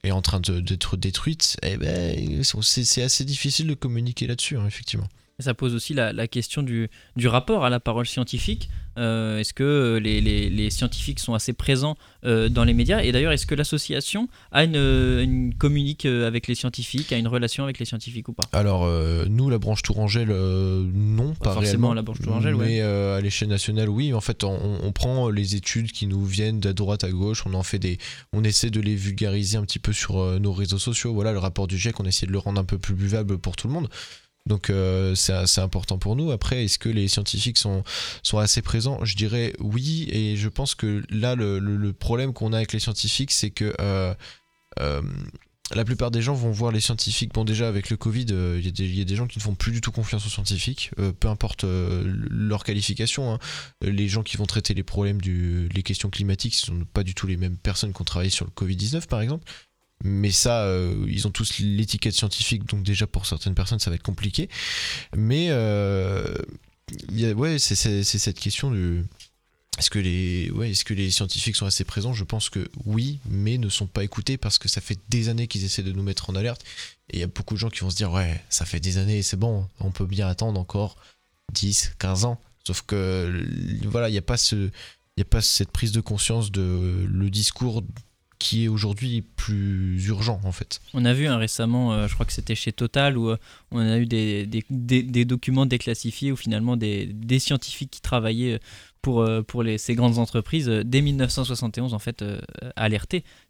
est 0.02 0.10
en 0.10 0.22
train 0.22 0.40
d'être 0.40 0.96
détruite, 0.96 1.56
eh 1.62 1.76
ben, 1.76 2.42
c'est 2.62 3.02
assez 3.02 3.24
difficile 3.24 3.66
de 3.66 3.74
communiquer 3.74 4.26
là-dessus, 4.26 4.56
hein, 4.56 4.66
effectivement. 4.66 5.08
Ça 5.40 5.52
pose 5.52 5.74
aussi 5.74 5.94
la, 5.94 6.12
la 6.12 6.28
question 6.28 6.62
du, 6.62 6.88
du 7.16 7.26
rapport 7.26 7.64
à 7.64 7.70
la 7.70 7.80
parole 7.80 8.06
scientifique. 8.06 8.68
Euh, 8.98 9.38
est-ce 9.38 9.52
que 9.52 9.64
euh, 9.64 9.98
les, 9.98 10.20
les- 10.20 10.48
les 10.48 10.70
scientifiques 10.70 11.18
sont 11.18 11.34
assez 11.34 11.52
présents 11.52 11.96
euh, 12.24 12.48
dans 12.48 12.62
les 12.62 12.72
médias? 12.72 13.02
Et 13.02 13.10
d'ailleurs, 13.10 13.32
est-ce 13.32 13.44
que 13.44 13.56
l'association 13.56 14.28
a 14.52 14.62
une, 14.62 14.76
une 14.76 15.52
communique 15.52 16.06
avec 16.06 16.46
les 16.46 16.54
scientifiques, 16.54 17.12
a 17.12 17.18
une 17.18 17.26
relation 17.26 17.64
avec 17.64 17.80
les 17.80 17.84
scientifiques 17.84 18.28
ou 18.28 18.32
pas? 18.32 18.44
Alors, 18.52 18.84
euh, 18.84 19.24
nous, 19.28 19.50
la 19.50 19.58
branche 19.58 19.82
Tourangelle, 19.82 20.28
non, 20.28 21.34
pas, 21.34 21.54
forcément 21.54 21.88
réellement. 21.88 21.94
la 21.94 22.02
branche 22.02 22.20
Tourangelle. 22.20 22.54
Mais 22.54 22.80
à 22.80 23.20
l'échelle 23.20 23.48
nationale, 23.48 23.88
oui. 23.88 24.14
En 24.14 24.20
fait, 24.20 24.44
on, 24.44 24.78
on 24.84 24.92
prend 24.92 25.30
les 25.30 25.56
études 25.56 25.90
qui 25.90 26.06
nous 26.06 26.24
viennent 26.24 26.60
de 26.60 26.70
droite 26.70 27.02
à 27.02 27.10
gauche, 27.10 27.42
on 27.44 27.54
en 27.54 27.64
fait 27.64 27.80
des, 27.80 27.98
on 28.32 28.44
essaie 28.44 28.70
de 28.70 28.78
les 28.80 28.94
vulgariser 28.94 29.56
un 29.58 29.64
petit 29.64 29.80
peu 29.80 29.92
sur 29.92 30.38
nos 30.38 30.52
réseaux 30.52 30.78
sociaux. 30.78 31.12
Voilà, 31.12 31.32
le 31.32 31.40
rapport 31.40 31.66
du 31.66 31.76
GIEC, 31.76 31.98
on 31.98 32.04
essaie 32.04 32.26
de 32.26 32.32
le 32.32 32.38
rendre 32.38 32.60
un 32.60 32.64
peu 32.64 32.78
plus 32.78 32.94
buvable 32.94 33.36
pour 33.38 33.56
tout 33.56 33.66
le 33.66 33.74
monde. 33.74 33.88
Donc 34.46 34.68
euh, 34.68 35.14
c'est 35.14 35.60
important 35.60 35.98
pour 35.98 36.16
nous. 36.16 36.30
Après, 36.30 36.64
est-ce 36.64 36.78
que 36.78 36.90
les 36.90 37.08
scientifiques 37.08 37.56
sont, 37.56 37.82
assez 38.38 38.60
présents? 38.60 39.02
Je 39.02 39.16
dirais 39.16 39.54
oui, 39.58 40.06
et 40.10 40.36
je 40.36 40.48
pense 40.48 40.74
que 40.74 41.02
là, 41.08 41.34
le, 41.34 41.92
problème 41.92 42.34
qu'on 42.34 42.52
a 42.52 42.58
avec 42.58 42.72
les 42.72 42.78
scientifiques, 42.78 43.30
c'est 43.30 43.50
que 43.50 43.74
euh, 43.80 44.14
euh, 44.80 45.00
la 45.74 45.84
plupart 45.86 46.10
des 46.10 46.20
gens 46.20 46.34
vont 46.34 46.50
voir 46.50 46.72
les 46.72 46.80
scientifiques. 46.80 47.32
Bon, 47.32 47.44
déjà 47.44 47.68
avec 47.68 47.88
le 47.88 47.96
Covid, 47.96 48.26
il 48.58 48.64
y, 48.64 49.00
a 49.00 49.04
des- 49.04 49.16
gens 49.16 49.26
qui 49.26 49.38
ne 49.38 49.42
font 49.42 49.54
plus 49.54 49.72
du 49.72 49.80
tout 49.80 49.92
confiance 49.92 50.26
aux 50.26 50.28
scientifiques, 50.28 50.90
peu 51.20 51.28
importe 51.28 51.64
leur 51.64 52.64
qualification. 52.64 53.32
hein. 53.32 53.38
Les 53.80 54.08
gens 54.08 54.22
qui 54.22 54.36
vont 54.36 54.44
traiter 54.44 54.74
les 54.74 54.82
problèmes 54.82 55.22
du, 55.22 55.70
les 55.70 55.82
questions 55.82 56.10
climatiques, 56.10 56.54
ce 56.54 56.66
sont 56.66 56.84
pas 56.92 57.02
du 57.02 57.14
tout 57.14 57.26
les 57.26 57.38
mêmes 57.38 57.56
personnes 57.56 57.94
qui 57.94 58.02
ont 58.02 58.04
travaillé 58.04 58.30
sur 58.30 58.44
le 58.44 58.50
Covid-19, 58.50 59.06
par 59.06 59.22
exemple. 59.22 59.50
Mais 60.02 60.30
ça, 60.30 60.64
euh, 60.64 61.06
ils 61.08 61.26
ont 61.26 61.30
tous 61.30 61.58
l'étiquette 61.58 62.14
scientifique, 62.14 62.66
donc 62.66 62.82
déjà 62.82 63.06
pour 63.06 63.26
certaines 63.26 63.54
personnes, 63.54 63.78
ça 63.78 63.90
va 63.90 63.96
être 63.96 64.02
compliqué. 64.02 64.48
Mais 65.16 65.46
euh, 65.50 66.36
ouais, 67.12 67.58
c'est 67.58 67.74
cette 68.04 68.38
question 68.38 68.70
du. 68.70 69.04
Est-ce 69.78 69.90
que, 69.90 69.98
les, 69.98 70.52
ouais, 70.52 70.70
est-ce 70.70 70.84
que 70.84 70.94
les 70.94 71.10
scientifiques 71.10 71.56
sont 71.56 71.66
assez 71.66 71.82
présents? 71.82 72.12
Je 72.12 72.22
pense 72.22 72.48
que 72.48 72.68
oui, 72.84 73.18
mais 73.28 73.58
ne 73.58 73.68
sont 73.68 73.88
pas 73.88 74.04
écoutés 74.04 74.36
parce 74.36 74.56
que 74.58 74.68
ça 74.68 74.80
fait 74.80 74.96
des 75.08 75.28
années 75.28 75.48
qu'ils 75.48 75.64
essaient 75.64 75.82
de 75.82 75.90
nous 75.90 76.04
mettre 76.04 76.30
en 76.30 76.36
alerte. 76.36 76.62
Et 77.10 77.16
il 77.16 77.20
y 77.20 77.24
a 77.24 77.26
beaucoup 77.26 77.54
de 77.54 77.58
gens 77.58 77.70
qui 77.70 77.80
vont 77.80 77.90
se 77.90 77.96
dire 77.96 78.12
Ouais, 78.12 78.40
ça 78.50 78.66
fait 78.66 78.78
des 78.78 78.98
années, 78.98 79.22
c'est 79.22 79.36
bon, 79.36 79.66
on 79.80 79.90
peut 79.90 80.06
bien 80.06 80.28
attendre 80.28 80.60
encore 80.60 80.96
10, 81.54 81.94
15 81.98 82.24
ans. 82.24 82.40
Sauf 82.64 82.82
que 82.82 83.46
voilà, 83.84 84.08
il 84.08 84.12
n'y 84.12 84.18
a, 84.18 84.22
pas 84.22 84.36
a 84.36 85.24
pas 85.24 85.42
cette 85.42 85.72
prise 85.72 85.92
de 85.92 86.00
conscience 86.00 86.52
de 86.52 87.04
le 87.08 87.30
discours 87.30 87.82
qui 88.38 88.64
est 88.64 88.68
aujourd'hui 88.68 89.22
plus 89.22 90.04
urgent 90.08 90.40
en 90.44 90.52
fait. 90.52 90.80
On 90.92 91.04
a 91.04 91.12
vu 91.12 91.26
hein, 91.26 91.36
récemment, 91.36 91.92
euh, 91.92 92.08
je 92.08 92.14
crois 92.14 92.26
que 92.26 92.32
c'était 92.32 92.54
chez 92.54 92.72
Total, 92.72 93.16
où 93.16 93.30
euh, 93.30 93.36
on 93.70 93.78
a 93.78 93.98
eu 93.98 94.06
des, 94.06 94.46
des- 94.46 94.64
des- 94.70 95.02
des 95.02 95.24
documents 95.24 95.66
déclassifiés 95.66 96.32
où 96.32 96.36
finalement 96.36 96.76
des, 96.76 97.06
scientifiques 97.38 97.90
qui 97.90 98.00
travaillaient 98.00 98.60
pour, 99.02 99.20
euh, 99.22 99.42
pour 99.42 99.62
les, 99.62 99.78
ces 99.78 99.94
grandes 99.94 100.18
entreprises, 100.18 100.66
dès 100.68 101.00
1971 101.00 101.94
en 101.94 101.98
fait, 101.98 102.22
euh, 102.22 102.40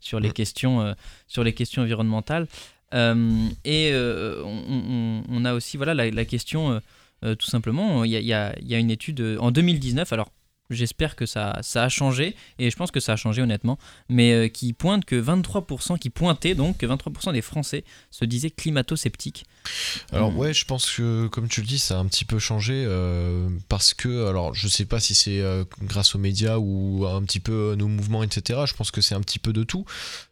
sur 0.01 0.20
les, 0.20 0.29
Mm. 0.29 0.33
questions, 0.33 0.94
sur 1.29 1.44
les 1.44 1.53
questions 1.55 1.83
environnementales. 1.83 2.47
Et 2.92 3.92
on, 3.94 4.62
on- 4.68 5.23
on 5.29 5.44
a 5.44 5.55
aussi 5.55 5.77
voilà, 5.77 5.94
la, 5.94 6.11
la 6.11 6.25
question, 6.25 6.81
tout 7.23 7.47
simplement, 7.47 8.05
il 8.05 8.11
y 8.12 8.16
a, 8.16 8.20
y 8.20 8.33
a- 8.33 8.55
il 8.61 8.68
y 8.68 8.75
a 8.75 8.79
une 8.79 8.90
étude 8.90 9.38
en 9.40 9.51
2019, 9.51 10.12
alors 10.12 10.31
j'espère 10.70 11.16
que 11.16 11.27
ça, 11.27 11.59
ça 11.62 11.85
a 11.85 11.88
changé, 11.88 12.35
et 12.59 12.70
je 12.70 12.77
pense 12.77 12.90
que 12.90 13.00
ça 13.00 13.12
a 13.12 13.16
changé 13.16 13.42
honnêtement, 13.42 13.79
mais 14.09 14.33
euh, 14.33 14.48
qui 14.48 14.72
pointe 14.72 15.05
que 15.05 15.16
23%, 15.20 15.98
qui 15.98 16.11
pointait 16.11 16.55
donc 16.55 16.79
que 16.79 16.87
23% 16.87 17.33
des 17.33 17.42
Français 17.42 17.85
se 18.11 18.24
disaient 18.24 18.50
climato-sceptiques. 18.50 19.44
Alors 20.12 20.33
Mm. 20.33 20.38
ouais, 20.38 20.55
je 20.55 20.64
pense 20.64 20.90
que 20.90 21.27
comme 21.29 21.48
tu 21.48 21.61
le 21.61 21.66
dis, 21.66 21.79
ça 21.79 21.96
a 21.96 21.98
un 22.00 22.07
petit 22.07 22.24
peu 22.24 22.38
changé 22.38 22.85
euh, 22.87 23.48
parce 23.68 23.94
que 23.94 24.27
alors 24.27 24.55
je 24.55 24.68
sais 24.68 24.85
pas 24.85 25.00
si 25.00 25.14
c'est 25.14 25.40
euh, 25.40 25.64
grâce 25.83 26.14
aux 26.14 26.18
médias 26.18 26.59
ou 26.59 27.07
un 27.07 27.22
petit 27.22 27.40
peu 27.40 27.72
à 27.72 27.77
nos 27.77 27.88
mouvements, 27.88 28.22
etc. 28.22 28.61
Je 28.66 28.74
pense 28.74 28.90
que 28.90 29.00
c'est 29.00 29.14
un 29.14 29.20
petit 29.20 29.38
peu 29.38 29.53
de 29.53 29.62
tout, 29.64 29.85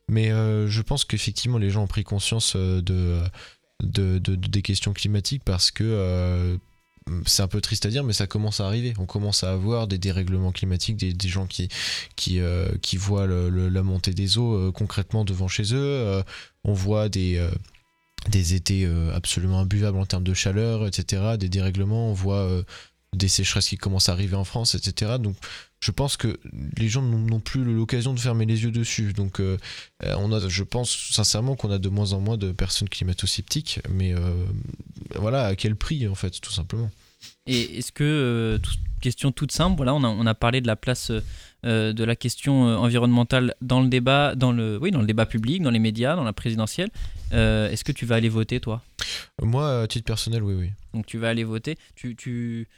mais 0.09 0.31
euh, 0.31 0.66
je 0.68 0.83
pense 0.83 1.05
qu'effectivement 1.05 1.59
les 1.59 1.71
gens 1.71 1.83
ont 1.83 1.87
pris 1.87 2.05
conscience 2.05 2.55
euh, 2.57 2.81
de, 2.83 3.21
de, 3.83 4.18
de- 4.18 4.37
de- 4.37 4.49
des 4.49 4.62
questions 4.62 4.92
climatiques 4.92 5.42
parce 5.45 5.71
que 5.71 5.85
euh, 5.85 6.57
c'est 7.27 7.43
un 7.43 7.49
peu 7.49 7.61
triste 7.61 7.87
à 7.87 7.88
dire, 7.88 8.05
mais 8.05 8.12
ça 8.12 8.27
commence 8.27 8.61
à 8.61 8.67
arriver. 8.67 8.95
On 8.99 9.07
commence 9.07 9.45
à 9.45 9.53
avoir 9.53 9.87
des 9.87 9.99
dérèglements 9.99 10.53
climatiques, 10.53 10.97
des, 10.97 11.29
gens 11.29 11.47
qui, 11.47 11.69
qui, 12.17 12.41
euh, 12.41 12.69
voient 12.97 13.27
la 13.27 13.83
montée 13.83 14.12
des 14.12 14.38
eaux 14.38 14.55
euh, 14.55 14.73
concrètement 14.73 15.25
devant 15.25 15.49
chez 15.49 15.75
eux. 15.75 15.79
Euh, 15.81 16.23
on 16.65 16.73
voit 16.73 17.09
des, 17.09 17.45
des 18.29 18.55
étés 18.55 18.88
absolument 19.12 19.61
imbuvables 19.61 19.99
en 19.99 20.07
termes 20.07 20.25
de 20.25 20.35
chaleur, 20.35 20.87
etc. 20.87 21.37
Des 21.38 21.49
dérèglements, 21.49 22.11
on 22.11 22.12
voit 22.12 22.49
des 23.15 23.29
sécheresses 23.29 23.69
qui 23.69 23.77
commencent 23.77 24.09
à 24.09 24.12
arriver 24.12 24.37
en 24.37 24.45
France, 24.45 24.77
etc. 24.77 25.17
Donc 25.19 25.37
je 25.81 25.91
pense 25.91 26.17
que 26.17 26.38
les 26.79 26.88
gens 26.88 27.03
n'ont 27.03 27.41
plus 27.41 27.65
l'occasion 27.65 28.15
de 28.15 28.21
fermer 28.21 28.47
les 28.47 28.62
yeux 28.62 28.71
dessus. 28.71 29.12
Donc 29.12 29.43
on 30.05 30.33
a, 30.33 30.49
je 30.49 30.62
pense 30.62 31.11
sincèrement 31.11 31.57
qu'on 31.57 31.73
a 31.73 31.79
de 31.79 31.88
moins 31.88 32.12
en 32.12 32.21
moins 32.21 32.37
de 32.37 32.53
personnes 32.53 32.88
climato-sceptiques, 32.88 33.81
mais 33.91 34.15
voilà, 35.18 35.46
à 35.46 35.55
quel 35.57 35.77
prix 35.77 36.07
en 36.09 36.14
fait, 36.14 36.40
tout 36.40 36.53
simplement. 36.53 36.90
Et 37.46 37.79
est-ce 37.79 37.92
que, 37.92 38.05
euh, 38.05 38.59
tout- 38.59 38.70
question 39.01 39.33
toute 39.33 39.51
simple, 39.53 39.77
voilà, 39.77 39.94
on 39.94 40.05
a, 40.05 40.09
on 40.09 40.27
a 40.27 40.35
parlé 40.35 40.61
de 40.61 40.66
la 40.68 40.77
place 40.77 41.11
euh, 41.64 41.92
de 41.92 42.05
la 42.05 42.14
question 42.16 42.68
euh, 42.68 42.77
environnementale 42.77 43.55
dans 43.61 43.81
le 43.81 43.88
débat, 43.88 44.35
dans 44.37 44.53
le, 44.53 44.79
oui, 44.81 44.90
dans 44.92 45.01
le 45.01 45.07
débat 45.07 45.27
public, 45.27 45.61
dans 45.62 45.70
les 45.70 45.79
médias, 45.81 46.14
dans 46.16 46.25
la 46.25 46.33
présidentielle. 46.33 46.90
Euh, 47.33 47.68
est-ce 47.70 47.83
que 47.85 47.92
tu 47.92 48.07
vas 48.07 48.14
aller 48.16 48.29
voter, 48.29 48.61
toi? 48.61 48.83
Moi, 49.40 49.83
à 49.83 49.87
titre 49.88 50.05
personnel, 50.05 50.42
oui, 50.42 50.55
oui. 50.55 50.70
Donc 50.94 51.07
tu 51.07 51.18
vas 51.18 51.29
aller 51.31 51.44
voter. 51.44 51.77
Tu, 51.96 52.14
tu, 52.14 52.68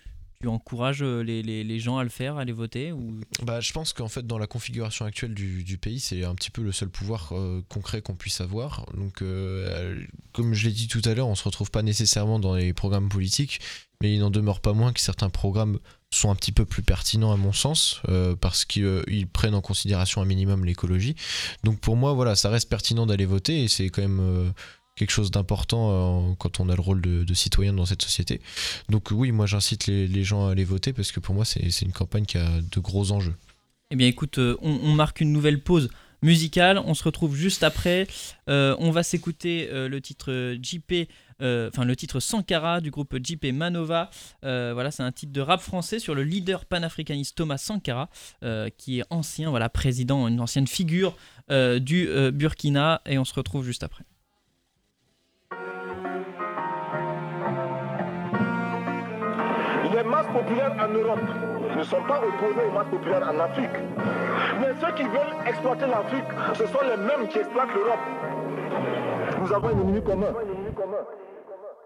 tu 0.45 0.49
encourages 0.49 1.03
euh, 1.03 1.23
les, 1.23 1.81
gens 1.81 1.97
à 1.97 2.05
le 2.05 2.11
faire, 2.11 2.37
à 2.37 2.43
aller 2.43 2.53
voter 2.53 2.93
ou... 2.93 3.19
Bah, 3.43 3.61
je 3.61 3.73
pense 3.73 3.95
qu'en 3.95 4.09
fait, 4.09 4.27
dans 4.27 4.37
la 4.37 4.47
configuration 4.47 5.07
actuelle 5.07 5.33
du, 5.33 5.79
pays, 5.79 6.01
c'est 6.01 6.23
un 6.25 6.35
petit 6.35 6.51
peu 6.51 6.63
le 6.63 6.71
seul 6.71 6.91
pouvoir 6.91 7.31
euh, 7.33 7.63
concret 7.71 8.03
qu'on 8.03 8.15
puisse 8.15 8.43
avoir. 8.43 8.85
Donc, 8.95 9.23
euh, 9.23 9.99
comme 10.33 10.53
je 10.53 10.67
l'ai 10.67 10.73
dit 10.73 10.87
tout 10.87 11.01
à 11.07 11.15
l'heure, 11.15 11.29
on 11.29 11.35
se 11.35 11.45
retrouve 11.45 11.71
pas 11.71 11.83
nécessairement 11.83 12.39
dans 12.39 12.55
les 12.55 12.75
programmes 12.75 13.09
politiques, 13.09 13.61
mais 14.03 14.13
il 14.13 14.21
n'en 14.21 14.31
demeure 14.31 14.61
pas 14.61 14.75
moins 14.75 14.93
que 14.93 15.01
certains 15.01 15.31
programmes 15.31 15.79
sont 16.11 16.31
un 16.31 16.35
petit 16.35 16.53
peu 16.53 16.67
plus 16.67 16.83
pertinents 16.83 17.33
à 17.33 17.37
mon 17.37 17.53
sens, 17.53 18.03
parce 18.41 18.65
qu'ils 18.65 19.27
prennent 19.33 19.55
en 19.55 19.63
considération 19.63 20.21
un 20.21 20.27
minimum 20.27 20.65
l'écologie. 20.65 21.17
Donc, 21.65 21.81
pour 21.81 21.97
moi, 21.97 22.13
voilà, 22.13 22.37
ça 22.37 22.51
reste 22.51 22.69
pertinent 22.69 23.07
d'aller 23.07 23.27
voter 23.27 23.65
et 23.65 23.69
c'est 23.69 23.89
quand 23.89 24.03
même. 24.03 24.53
Quelque 24.97 25.11
chose 25.11 25.31
d'important 25.31 25.91
euh, 25.91 26.35
quand 26.39 26.61
on 26.61 26.69
a 26.69 26.75
le 26.75 26.81
rôle 26.81 27.01
de, 27.01 27.35
citoyen 27.35 27.73
dans 27.73 27.87
cette 27.87 28.03
société. 28.03 28.41
Donc 28.89 29.11
oui, 29.11 29.33
moi 29.33 29.47
j'incite 29.47 29.87
les, 29.87 30.25
gens 30.25 30.47
à 30.47 30.53
aller 30.53 30.65
voter 30.65 30.93
parce 30.93 31.11
que 31.11 31.21
pour 31.21 31.35
moi 31.35 31.45
c'est 31.45 31.83
une 31.83 31.93
campagne 31.93 32.25
qui 32.25 32.39
a 32.39 32.49
de 32.61 32.81
gros 32.81 33.11
enjeux. 33.11 33.35
Eh 33.91 33.97
bien 33.97 34.07
écoute, 34.07 34.39
euh, 34.39 34.57
on, 34.63 34.93
marque 34.93 35.21
une 35.21 35.33
nouvelle 35.33 35.63
pause 35.63 35.91
musicale. 36.23 36.79
On 36.79 36.95
se 36.95 37.03
retrouve 37.05 37.37
juste 37.37 37.63
après. 37.65 38.07
Euh, 38.49 38.77
on 38.79 38.91
va 38.91 39.03
s'écouter 39.03 39.69
le 39.73 40.01
titre 40.01 40.57
JP, 40.63 41.09
enfin 41.41 41.85
le 41.85 41.97
titre 41.97 42.21
Sankara 42.21 42.81
du 42.81 42.91
groupe 42.91 43.17
JP 43.23 43.47
Manova. 43.53 44.11
Voilà, 44.43 44.91
c'est 44.91 45.03
un 45.03 45.13
titre 45.13 45.33
de 45.33 45.41
rap 45.41 45.61
français 45.61 45.99
sur 45.99 46.15
le 46.15 46.23
leader 46.23 46.65
panafricaniste 46.65 47.37
Thomas 47.37 47.59
Sankara, 47.59 48.09
qui 48.79 49.01
est 49.01 49.05
ancien, 49.11 49.51
voilà, 49.51 49.69
président, 49.69 50.29
une 50.29 50.41
ancienne 50.41 50.69
figure 50.69 51.17
du 51.51 52.09
Burkina. 52.33 53.03
Et 53.07 53.19
on 53.19 53.25
se 53.25 53.35
retrouve 53.35 53.65
juste 53.65 53.83
après. 53.83 54.05
Masses 60.15 60.33
populaires 60.33 60.77
en 60.79 60.89
Europe 60.89 61.21
ne 61.77 61.83
sont 61.83 62.03
pas 62.03 62.21
opposées 62.21 62.67
aux 62.69 62.73
masses 62.73 62.91
populaires 62.91 63.29
en 63.29 63.41
Afrique. 63.41 63.77
Mais 64.61 64.69
ceux 64.81 64.93
qui 64.95 65.03
veulent 65.03 65.37
exploiter 65.47 65.87
l'Afrique, 65.87 66.31
ce 66.55 66.67
sont 66.67 66.85
les 66.89 66.97
mêmes 66.97 67.29
qui 67.29 67.39
exploitent 67.39 67.75
l'Europe. 67.75 68.05
Nous 69.41 69.53
avons 69.53 69.69
un 69.69 69.81
ennemi 69.81 70.03
commun. 70.03 70.33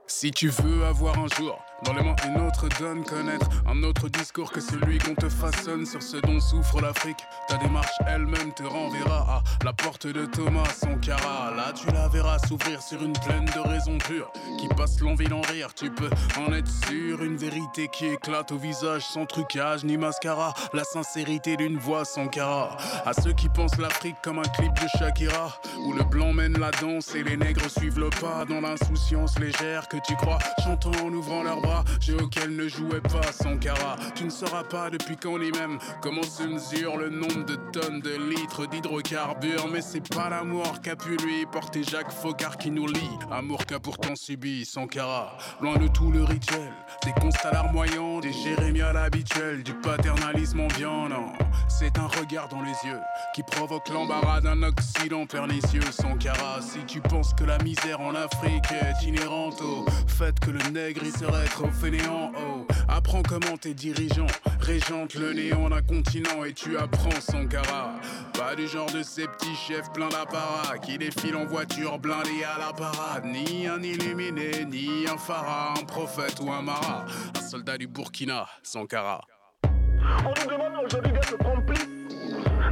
Si 0.06 0.30
tu 0.30 0.48
veux 0.48 0.84
avoir 0.86 1.18
un 1.18 1.28
jour 1.36 1.58
dans 1.84 1.92
les 1.92 2.02
mains 2.02 2.16
une 2.26 2.40
autre 2.40 2.68
donne 2.80 3.04
connaître 3.04 3.48
un 3.66 3.82
autre 3.82 4.08
discours 4.08 4.50
que 4.50 4.60
celui 4.60 4.98
qu'on 4.98 5.14
te 5.14 5.28
façonne 5.28 5.86
sur 5.86 6.02
ce 6.02 6.16
dont 6.18 6.40
souffre 6.40 6.80
l'Afrique, 6.80 7.18
ta 7.48 7.56
démarche 7.58 7.96
elle-même 8.06 8.52
te 8.52 8.62
renverra 8.62 9.42
à 9.60 9.64
la 9.64 9.72
porte 9.72 10.06
de 10.06 10.26
Thomas 10.26 10.68
Sankara. 10.74 11.52
Là 11.56 11.72
tu 11.72 11.86
la 11.92 12.08
verras 12.08 12.38
s'ouvrir 12.38 12.82
sur 12.82 13.02
une 13.02 13.12
plaine 13.12 13.44
de 13.44 13.68
raisons 13.68 13.98
pures 13.98 14.30
qui 14.58 14.68
passe 14.68 15.00
l'envie 15.00 15.28
d'en 15.28 15.40
rire. 15.42 15.68
Tu 15.74 15.90
peux 15.90 16.10
en 16.38 16.52
être 16.52 16.70
sûr, 16.86 17.22
une 17.22 17.36
vérité 17.36 17.88
qui 17.88 18.06
éclate 18.06 18.52
au 18.52 18.58
visage 18.58 19.02
sans 19.02 19.26
trucage 19.26 19.84
ni 19.84 19.96
mascara. 19.96 20.54
La 20.72 20.84
sincérité 20.84 21.56
d'une 21.56 21.78
voix 21.78 22.04
Sankara. 22.04 22.76
À 23.04 23.12
ceux 23.12 23.32
qui 23.32 23.48
pensent 23.48 23.78
l'Afrique 23.78 24.16
comme 24.22 24.38
un 24.38 24.48
clip 24.56 24.72
de 24.74 24.88
Shakira 24.98 25.60
où 25.84 25.92
le 25.92 26.04
blanc 26.04 26.32
mène 26.32 26.58
la 26.58 26.70
danse 26.70 27.14
et 27.14 27.22
les 27.22 27.36
nègres 27.36 27.70
suivent 27.70 28.00
le 28.00 28.10
pas 28.10 28.44
dans 28.44 28.60
l'insouciance 28.60 29.38
légère 29.38 29.88
que 29.88 29.96
tu 30.06 30.16
crois, 30.16 30.38
chantant 30.64 30.90
en 31.04 31.12
ouvrant 31.12 31.42
leurs 31.42 31.60
bras, 31.60 31.67
jeu 32.00 32.16
auquel 32.22 32.54
ne 32.54 32.68
jouait 32.68 33.00
pas 33.00 33.32
Sankara. 33.32 33.96
Tu 34.14 34.24
ne 34.24 34.30
sauras 34.30 34.64
pas 34.64 34.90
depuis 34.90 35.16
quand 35.16 35.38
ni 35.38 35.50
même 35.50 35.78
comment 36.00 36.22
se 36.22 36.42
mesure 36.42 36.96
le 36.96 37.08
nombre 37.08 37.44
de 37.44 37.56
tonnes 37.72 38.00
de 38.00 38.16
litres 38.30 38.66
d'hydrocarbures, 38.66 39.68
mais 39.72 39.82
c'est 39.82 40.06
pas 40.14 40.28
l'amour 40.28 40.80
qu'a 40.82 40.96
pu 40.96 41.16
lui 41.16 41.46
porter 41.50 41.82
Jacques 41.82 42.12
Faucard 42.12 42.56
qui 42.56 42.70
nous 42.70 42.86
lie, 42.86 43.18
amour 43.30 43.66
qu'a 43.66 43.78
pourtant 43.78 44.16
subi 44.16 44.64
Sankara. 44.64 45.36
Loin 45.60 45.76
de 45.76 45.88
tout 45.88 46.10
le 46.10 46.24
rituel, 46.24 46.72
des 47.04 47.12
constats 47.12 47.52
larmoyants, 47.52 48.20
des 48.20 48.32
jérémiades 48.32 48.96
habituels, 48.96 49.62
du 49.62 49.74
paternalisme 49.74 50.60
ambiant, 50.60 51.08
non. 51.08 51.32
C'est 51.68 51.98
un 51.98 52.06
regard 52.06 52.48
dans 52.48 52.62
les 52.62 52.88
yeux 52.88 53.00
qui 53.34 53.42
provoque 53.42 53.88
l'embarras 53.88 54.40
d'un 54.40 54.62
Occident 54.62 55.26
pernicieux. 55.26 55.80
Sankara, 55.92 56.60
si 56.60 56.84
tu 56.86 57.00
penses 57.00 57.34
que 57.34 57.44
la 57.44 57.58
misère 57.58 58.00
en 58.00 58.14
Afrique 58.14 58.64
est 58.72 59.06
inhérente 59.06 59.60
au 59.60 59.84
fait 60.06 60.38
que 60.40 60.50
le 60.50 60.62
nègre 60.70 61.02
il 61.04 61.12
serait 61.12 61.46
trop 61.58 61.70
fainéant, 61.72 62.30
oh, 62.36 62.66
apprends 62.86 63.22
comment 63.22 63.56
tes 63.56 63.74
dirigeants 63.74 64.28
régentent 64.60 65.14
le 65.14 65.32
néant 65.32 65.68
d'un 65.68 65.82
continent 65.82 66.44
et 66.44 66.52
tu 66.52 66.78
apprends 66.78 67.20
Sankara. 67.20 67.94
Pas 68.32 68.54
du 68.54 68.68
genre 68.68 68.90
de 68.92 69.02
ces 69.02 69.26
petits 69.26 69.56
chefs 69.56 69.92
pleins 69.92 70.08
d'apparat 70.08 70.78
qui 70.78 70.98
défilent 70.98 71.34
en 71.34 71.46
voiture 71.46 71.98
blindée 71.98 72.44
à 72.44 72.58
la 72.60 72.72
parade. 72.72 73.24
Ni 73.24 73.66
un 73.66 73.82
illuminé, 73.82 74.66
ni 74.66 75.08
un 75.12 75.18
phara, 75.18 75.74
un 75.76 75.84
prophète 75.84 76.38
ou 76.40 76.52
un 76.52 76.62
marat. 76.62 77.06
Un 77.36 77.40
soldat 77.40 77.76
du 77.76 77.88
Burkina, 77.88 78.46
Sankara. 78.62 79.20
On 79.64 80.28
nous 80.28 80.50
demande 80.50 80.84
aujourd'hui 80.86 81.12
d'être 81.12 81.38
complices 81.38 81.88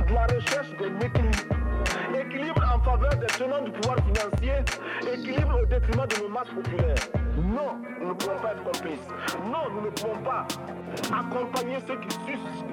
de 0.07 0.15
la 0.15 0.27
recherche 0.27 0.71
d'un 0.79 1.01
équilibre. 1.01 1.57
Équilibre 2.15 2.63
en 2.73 2.81
faveur 2.85 3.17
des 3.17 3.27
tenants 3.27 3.65
du 3.65 3.73
pouvoir 3.73 3.97
financier, 3.99 4.55
équilibre 5.13 5.61
au 5.61 5.67
détriment 5.67 6.07
de 6.07 6.23
nos 6.23 6.29
masses 6.29 6.55
populaires. 6.55 7.16
Non, 7.37 7.77
nous 8.01 8.09
ne 8.09 8.15
pouvons 8.15 8.37
pas 8.41 8.53
être 8.53 8.65
complices. 8.65 9.09
Non, 9.45 9.71
nous 9.75 9.83
ne 9.83 9.91
pouvons 9.91 10.23
pas 10.23 10.47
accompagner 11.13 11.77
ceux 11.87 11.99
qui 12.01 12.11
sucent 12.25 12.65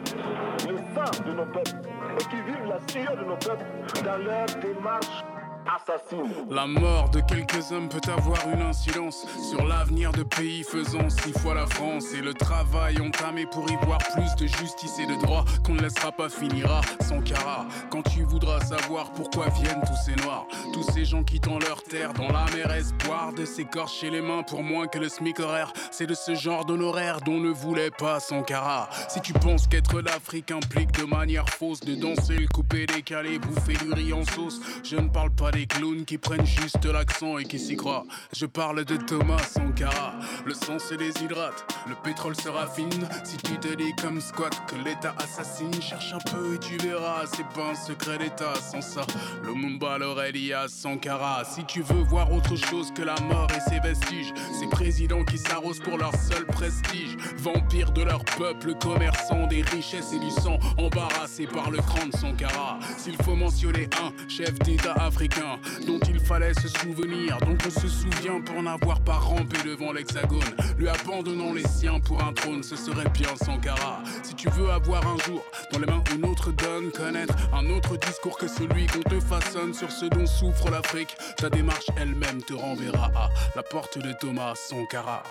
le 0.69 0.77
sang 0.95 1.23
de 1.25 1.33
nos 1.33 1.45
peuples 1.45 1.81
et 2.19 2.23
qui 2.23 2.41
vivent 2.41 2.67
la 2.67 2.79
sueur 2.87 3.17
de 3.17 3.25
nos 3.25 3.35
peuples 3.35 3.65
dans 4.05 4.17
leur 4.23 4.45
démarche 4.61 5.23
assassine. 5.67 6.33
La 6.49 6.67
mort 6.67 7.09
de 7.09 7.21
quelques 7.21 7.71
hommes 7.71 7.89
peut 7.89 8.11
avoir 8.11 8.47
une 8.49 8.61
incidence 8.61 9.25
sur 9.49 9.65
l'avenir 9.65 10.11
de 10.11 10.23
pays 10.23 10.63
faisant 10.63 11.09
six 11.09 11.33
fois 11.39 11.55
la 11.55 11.65
France 11.67 12.13
et 12.13 12.21
le 12.21 12.33
travail 12.33 12.99
entamé 12.99 13.45
pour 13.45 13.69
y 13.69 13.75
voir 13.85 13.99
plus 14.13 14.35
de 14.35 14.47
justice 14.47 14.99
et 14.99 15.05
de 15.05 15.15
droit 15.21 15.45
qu'on 15.63 15.73
ne 15.73 15.81
laissera 15.81 16.11
pas 16.11 16.29
finira 16.29 16.81
sans 17.01 17.21
cara. 17.21 17.65
Quand 17.89 18.03
tu 18.03 18.23
voudras 18.23 18.59
savoir 18.61 19.11
pourquoi 19.11 19.49
viennent 19.49 19.81
tous 19.85 19.97
ces 20.05 20.15
noirs, 20.23 20.45
tous 20.73 20.83
ces 20.91 21.05
gens 21.05 21.23
quittant 21.23 21.59
leur 21.59 21.83
terre 21.83 22.13
dans 22.13 22.29
la 22.29 22.45
mer 22.55 22.71
espoir 22.71 23.33
de 23.33 23.45
s'écorcher 23.45 24.09
les 24.09 24.21
mains 24.21 24.43
pour 24.43 24.63
moins 24.63 24.87
que 24.87 24.99
le 24.99 25.09
SMIC 25.09 25.39
horaire, 25.39 25.71
c'est 25.91 26.07
de 26.07 26.13
ce 26.13 26.35
genre 26.35 26.65
d'honoraire 26.65 27.21
dont 27.21 27.39
ne 27.39 27.49
voulait 27.49 27.91
pas 27.91 28.19
Sankara. 28.19 28.89
Si 29.09 29.21
tu 29.21 29.33
penses 29.33 29.67
qu'être 29.67 30.01
l'Afrique 30.01 30.51
implique 30.51 30.91
de 30.93 31.05
manière 31.05 31.49
fausse 31.49 31.79
de 31.81 31.95
danser 31.95 32.35
le 32.35 32.47
coupé 32.47 32.85
décalé, 32.85 33.39
bouffer 33.39 33.73
du 33.73 33.91
riz 33.93 34.13
en 34.13 34.23
sauce, 34.25 34.59
je 34.83 34.95
ne 34.95 35.09
parle 35.09 35.31
pas 35.31 35.51
des 35.53 35.67
clowns 35.67 36.03
qui 36.05 36.17
prennent 36.17 36.45
juste 36.45 36.83
l'accent 36.85 37.37
et 37.37 37.45
qui 37.45 37.59
s'y 37.59 37.75
croient. 37.75 38.05
Je 38.35 38.45
parle 38.45 38.83
de 38.85 38.97
Thomas 38.97 39.43
Sankara. 39.43 40.15
Le 40.45 40.53
sang 40.53 40.79
se 40.79 40.95
déshydrate, 40.95 41.65
le 41.87 41.95
pétrole 42.03 42.35
se 42.35 42.49
raffine. 42.49 43.07
Si 43.23 43.37
tu 43.37 43.57
te 43.59 43.73
dis 43.75 43.93
comme 44.01 44.19
squat 44.19 44.53
que 44.67 44.75
l'État 44.83 45.15
assassine, 45.17 45.73
cherche 45.81 46.13
un 46.13 46.31
peu 46.31 46.55
et 46.55 46.59
tu 46.59 46.77
verras. 46.77 47.25
C'est 47.33 47.47
pas 47.49 47.71
un 47.71 47.75
secret 47.75 48.17
d'État. 48.17 48.53
Sans 48.55 48.81
ça, 48.81 49.01
Lumumba 49.43 49.97
l'aurait 49.99 50.31
dit 50.31 50.53
à 50.53 50.67
Sankara. 50.67 51.43
Si 51.45 51.63
tu 51.65 51.81
veux 51.81 52.03
voir 52.03 52.31
autre 52.31 52.55
chose 52.55 52.91
que 52.91 53.03
la 53.03 53.15
mort 53.21 53.47
et 53.55 53.69
ses 53.69 53.79
vestiges, 53.79 54.33
ces 54.59 54.67
présidents 54.67 55.23
qui 55.23 55.37
s'arrosent 55.37 55.79
pour 55.79 55.97
leur 55.97 56.15
seul 56.15 56.45
prestige, 56.47 57.15
vampires 57.37 57.91
de 57.91 58.01
leur 58.01 58.25
peuple, 58.25 58.73
commerçants 58.75 59.47
des 59.47 59.61
richesses 59.61 60.13
et 60.13 60.19
du 60.19 60.31
sang, 60.31 60.57
embarrassés 60.77 61.47
par 61.47 61.69
le 61.69 61.77
cran 61.77 62.07
de 62.07 62.17
Sankara. 62.17 62.79
S'il 62.97 63.15
faut 63.23 63.35
mentionner 63.35 63.87
un 64.01 64.29
chef 64.29 64.53
d'État 64.59 64.93
africain 64.93 65.42
dont 65.85 65.99
il 66.07 66.19
fallait 66.19 66.53
se 66.53 66.67
souvenir, 66.67 67.37
dont 67.39 67.57
on 67.65 67.69
se 67.69 67.87
souvient 67.87 68.41
pour 68.41 68.61
n'avoir 68.61 69.01
pas 69.01 69.13
rampé 69.13 69.57
devant 69.65 69.93
l'hexagone, 69.93 70.39
lui 70.77 70.87
abandonnant 70.87 71.53
les 71.53 71.67
siens 71.67 71.99
pour 71.99 72.23
un 72.23 72.33
trône, 72.33 72.63
ce 72.63 72.75
serait 72.75 73.09
bien 73.09 73.35
Sankara. 73.35 74.01
Si 74.23 74.33
tu 74.35 74.49
veux 74.49 74.69
avoir 74.69 75.05
un 75.07 75.17
jour 75.19 75.43
dans 75.71 75.79
les 75.79 75.85
mains 75.85 76.03
une 76.15 76.25
autre 76.25 76.51
donne, 76.51 76.91
connaître 76.91 77.35
un 77.53 77.69
autre 77.69 77.97
discours 77.97 78.37
que 78.37 78.47
celui 78.47 78.85
qu'on 78.87 79.01
te 79.01 79.19
façonne 79.19 79.73
sur 79.73 79.91
ce 79.91 80.05
dont 80.05 80.25
souffre 80.25 80.69
l'Afrique, 80.69 81.15
ta 81.37 81.49
démarche 81.49 81.89
elle-même 81.97 82.41
te 82.43 82.53
renverra 82.53 83.11
à 83.15 83.29
la 83.55 83.63
porte 83.63 83.97
de 83.97 84.13
Thomas 84.13 84.53
Sankara. 84.55 85.23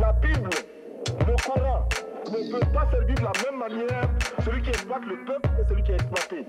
La 0.00 0.12
Bible, 0.14 0.50
le 1.26 1.36
Coran, 1.44 1.88
ne 2.30 2.50
peut 2.50 2.66
pas 2.72 2.88
servir 2.90 3.14
de 3.14 3.22
la 3.22 3.32
même 3.44 3.58
manière 3.58 4.10
celui 4.44 4.62
qui 4.62 4.70
exploite 4.70 5.02
le 5.04 5.24
peuple 5.24 5.48
et 5.60 5.68
celui 5.68 5.82
qui 5.82 5.92
est 5.92 5.94
exploité. 5.94 6.46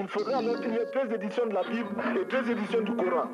Il 0.00 0.08
qu'il 0.60 0.72
y 0.72 0.76
ait 0.76 0.86
deux 0.92 1.14
éditions 1.14 1.46
de 1.46 1.54
la 1.54 1.62
Bible 1.62 1.88
et 2.20 2.24
deux 2.30 2.50
éditions 2.50 2.80
du 2.82 2.94
Coran. 2.96 3.28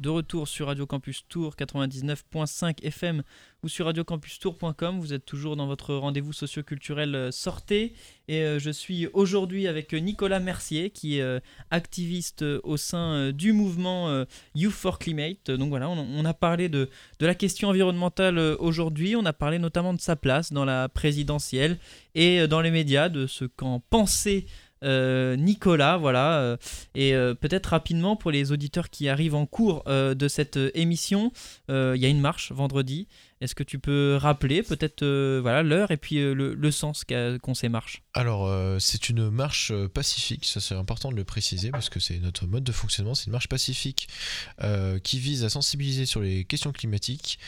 De 0.00 0.08
retour 0.08 0.48
sur 0.48 0.68
Radio 0.68 0.86
Campus 0.86 1.24
Tour 1.28 1.54
99.5 1.56 2.82
FM 2.82 3.22
ou 3.62 3.68
sur 3.68 3.84
radiocampustour.com. 3.84 4.98
Vous 4.98 5.12
êtes 5.12 5.26
toujours 5.26 5.56
dans 5.56 5.66
votre 5.66 5.94
rendez-vous 5.94 6.32
socioculturel 6.32 7.14
euh, 7.14 7.30
Sortez. 7.30 7.92
Et 8.26 8.40
euh, 8.42 8.58
je 8.58 8.70
suis 8.70 9.08
aujourd'hui 9.08 9.68
avec 9.68 9.92
Nicolas 9.92 10.40
Mercier, 10.40 10.88
qui 10.88 11.18
est 11.18 11.22
euh, 11.22 11.38
activiste 11.70 12.42
au 12.62 12.78
sein 12.78 13.30
du 13.32 13.52
mouvement 13.52 14.24
Youth 14.54 14.72
for 14.72 14.98
Climate. 14.98 15.50
Donc 15.50 15.68
voilà, 15.68 15.90
on, 15.90 16.24
a 16.24 16.34
parlé 16.34 16.68
de, 16.68 16.88
de 17.18 17.26
la 17.26 17.34
question 17.34 17.68
environnementale 17.68 18.38
aujourd'hui. 18.58 19.16
On 19.16 19.26
a 19.26 19.32
parlé 19.34 19.58
notamment 19.58 19.92
de 19.92 20.00
sa 20.00 20.16
place 20.16 20.52
dans 20.52 20.64
la 20.64 20.88
présidentielle 20.88 21.78
et 22.14 22.46
dans 22.48 22.60
les 22.60 22.70
médias, 22.70 23.08
de 23.08 23.26
ce 23.26 23.44
qu'en 23.44 23.80
pensait 23.80 24.46
euh, 24.82 25.36
Nicolas, 25.36 25.98
voilà, 25.98 26.38
euh, 26.38 26.56
et 26.94 27.14
euh, 27.14 27.34
peut-être 27.34 27.66
rapidement 27.66 28.16
pour 28.16 28.30
les 28.30 28.50
auditeurs 28.52 28.88
qui 28.88 29.08
arrivent 29.08 29.34
en 29.34 29.46
cours 29.46 29.84
de 29.86 30.28
cette 30.28 30.58
émission, 30.74 31.32
il 31.68 31.96
y 31.96 32.06
a 32.06 32.08
une 32.08 32.20
marche 32.20 32.52
vendredi. 32.52 33.08
Est-ce 33.40 33.54
que 33.54 33.62
tu 33.62 33.78
peux 33.78 34.16
rappeler 34.20 34.62
peut-être 34.62 35.04
voilà 35.40 35.62
l'heure 35.62 35.90
et 35.90 35.96
puis 35.96 36.16
le, 36.16 36.70
sens 36.70 37.04
qu'ont 37.04 37.54
ces 37.54 37.68
marches? 37.68 38.02
Alors, 38.14 38.50
c'est 38.80 39.08
une 39.08 39.30
marche 39.30 39.72
pacifique, 39.88 40.44
ça 40.44 40.60
c'est 40.60 40.74
important 40.74 41.10
de 41.10 41.16
le 41.16 41.24
préciser 41.24 41.70
parce 41.70 41.88
que 41.88 42.00
c'est 42.00 42.18
notre 42.18 42.46
mode 42.46 42.64
de 42.64 42.72
fonctionnement. 42.72 43.14
C'est 43.14 43.26
une 43.26 43.32
marche 43.32 43.48
pacifique 43.48 44.08
qui 45.02 45.18
vise 45.18 45.44
à 45.44 45.50
sensibiliser 45.50 46.06
sur 46.06 46.20
les 46.20 46.44
questions 46.44 46.72
climatiques 46.72 47.38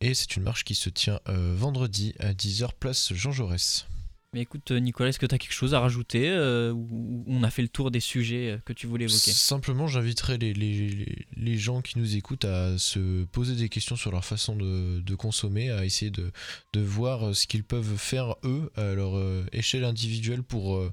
et 0.00 0.14
c'est 0.14 0.36
une 0.36 0.42
marche 0.42 0.64
qui 0.64 0.74
se 0.74 0.88
tient 0.88 1.20
vendredi 1.26 2.14
à 2.20 2.32
10h 2.32 2.70
place 2.78 3.12
Jean 3.12 3.32
Jaurès. 3.32 3.86
Mais 4.32 4.42
écoute, 4.42 4.70
euh, 4.70 4.78
Nicolas, 4.78 5.08
est-ce 5.08 5.18
que 5.18 5.26
tu 5.26 5.34
as 5.34 5.38
quelque 5.38 5.52
chose 5.54 5.74
à 5.74 5.80
rajouter 5.80 6.30
euh, 6.30 6.70
ou 6.72 7.24
on 7.26 7.42
a 7.42 7.50
fait 7.50 7.62
le 7.62 7.68
tour 7.68 7.90
des 7.90 7.98
sujets 7.98 8.50
euh, 8.52 8.58
que 8.64 8.72
tu 8.72 8.86
voulais 8.86 9.06
évoquer? 9.06 9.32
Simplement, 9.32 9.88
j'inviterai 9.88 10.38
les, 10.38 10.52
les- 10.54 11.26
les- 11.36 11.58
gens 11.58 11.82
qui 11.82 11.98
nous 11.98 12.14
écoutent 12.14 12.44
à 12.44 12.78
se 12.78 13.24
poser 13.24 13.56
des 13.56 13.68
questions 13.68 13.96
sur 13.96 14.12
leur 14.12 14.24
façon 14.24 14.54
de, 14.54 15.00
de 15.00 15.14
consommer, 15.16 15.70
à 15.72 15.84
essayer 15.84 16.12
de, 16.12 16.30
de 16.72 16.80
voir 16.80 17.34
ce 17.34 17.48
qu'ils 17.48 17.64
peuvent 17.64 17.96
faire 17.96 18.36
eux 18.44 18.70
à 18.76 18.94
leur 18.94 19.16
euh, 19.18 19.44
échelle 19.50 19.82
individuelle 19.84 20.44
pour 20.44 20.76
euh, 20.76 20.92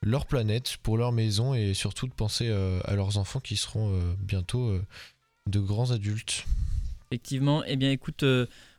leur 0.00 0.26
planète, 0.26 0.76
pour 0.84 0.96
leur 0.96 1.10
maison 1.10 1.54
et 1.54 1.74
surtout 1.74 2.06
de 2.06 2.14
penser 2.14 2.48
à 2.84 2.94
leurs 2.94 3.18
enfants 3.18 3.40
qui 3.40 3.56
seront 3.58 4.00
bientôt 4.20 4.80
de 5.46 5.60
grands 5.60 5.90
adultes. 5.90 6.46
Effectivement, 7.10 7.62
eh 7.66 7.76
bien 7.76 7.90
écoute, 7.90 8.24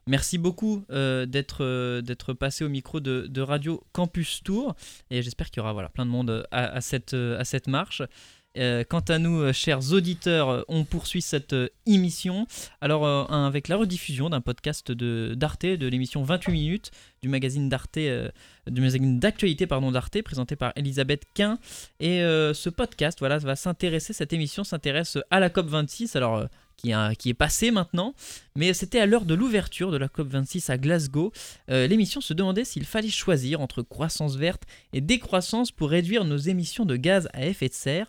merci 0.08 0.38
beaucoup 0.38 0.84
euh, 0.92 1.26
d'être 1.26 1.64
euh, 1.64 2.02
d'être 2.02 2.34
passé 2.34 2.64
au 2.64 2.70
micro 2.70 3.00
de, 3.00 3.42
Radio 3.42 3.84
Campus 3.92 4.42
Tour 4.44 4.76
et 5.10 5.22
j'espère 5.22 5.50
qu'il 5.50 5.62
y 5.62 5.62
aura 5.62 5.74
voilà, 5.74 5.90
plein 5.90 6.06
de 6.06 6.12
monde 6.12 6.46
à, 6.52 6.66
à 6.66 6.82
cette, 6.82 7.14
euh, 7.14 7.40
à 7.40 7.46
cette 7.46 7.68
marche. 7.68 8.02
Euh, 8.58 8.84
quant 8.84 9.00
à 9.00 9.18
nous, 9.18 9.40
euh, 9.40 9.54
chers 9.54 9.94
auditeurs, 9.94 10.50
euh, 10.50 10.64
on 10.68 10.84
poursuit 10.84 11.22
cette 11.22 11.54
euh, 11.54 11.70
émission. 11.86 12.48
Alors, 12.82 13.06
euh, 13.06 13.24
avec 13.26 13.70
la 13.70 13.78
rediffusion 13.78 14.30
d'un 14.30 14.42
podcast 14.42 14.92
d'Arte, 14.92 15.66
de 15.66 15.88
l'émission 15.88 16.22
28 16.24 16.52
minutes 16.52 16.92
du 17.22 17.30
magazine 17.30 17.70
d'Arte, 17.70 17.98
euh, 17.98 18.30
du 18.68 18.82
magazine 18.82 19.20
d'actualité 19.20 19.68
pardon 19.68 19.92
d'Arte, 19.92 20.22
présenté 20.22 20.58
par 20.58 20.74
Elisabeth 20.76 21.24
Quint. 21.34 21.60
Et 22.02 22.22
euh, 22.22 22.54
ce 22.54 22.70
podcast, 22.70 23.20
voilà, 23.20 23.38
va 23.38 23.56
s'intéresser. 23.56 24.12
Cette 24.12 24.34
émission 24.34 24.64
s'intéresse 24.66 25.18
à 25.30 25.40
la 25.40 25.50
COP 25.50 25.68
26. 25.68 26.16
Alors, 26.18 26.38
euh, 26.38 26.46
qui, 26.82 27.30
est 27.30 27.34
passée 27.34 27.72
maintenant, 27.72 28.14
mais 28.56 28.74
c'était 28.74 29.00
à 29.00 29.06
l'heure 29.06 29.26
de 29.26 29.34
l'ouverture 29.34 29.92
de 29.92 29.98
la 29.98 30.08
COP26 30.08 30.72
à 30.72 30.78
Glasgow. 30.78 31.32
Euh, 31.70 31.88
L'émission 31.88 32.22
se 32.22 32.34
demandait 32.34 32.66
s'il 32.66 32.86
fallait 32.86 33.10
choisir 33.10 33.62
entre 33.62 33.82
croissance 33.82 34.36
verte 34.36 34.64
et 34.94 35.02
décroissance 35.02 35.72
pour 35.72 35.90
réduire 35.90 36.26
nos 36.26 36.38
émissions 36.38 36.86
de 36.86 36.96
gaz 36.96 37.30
à 37.34 37.46
effet 37.46 37.70
de 37.70 37.74
serre. 37.74 38.08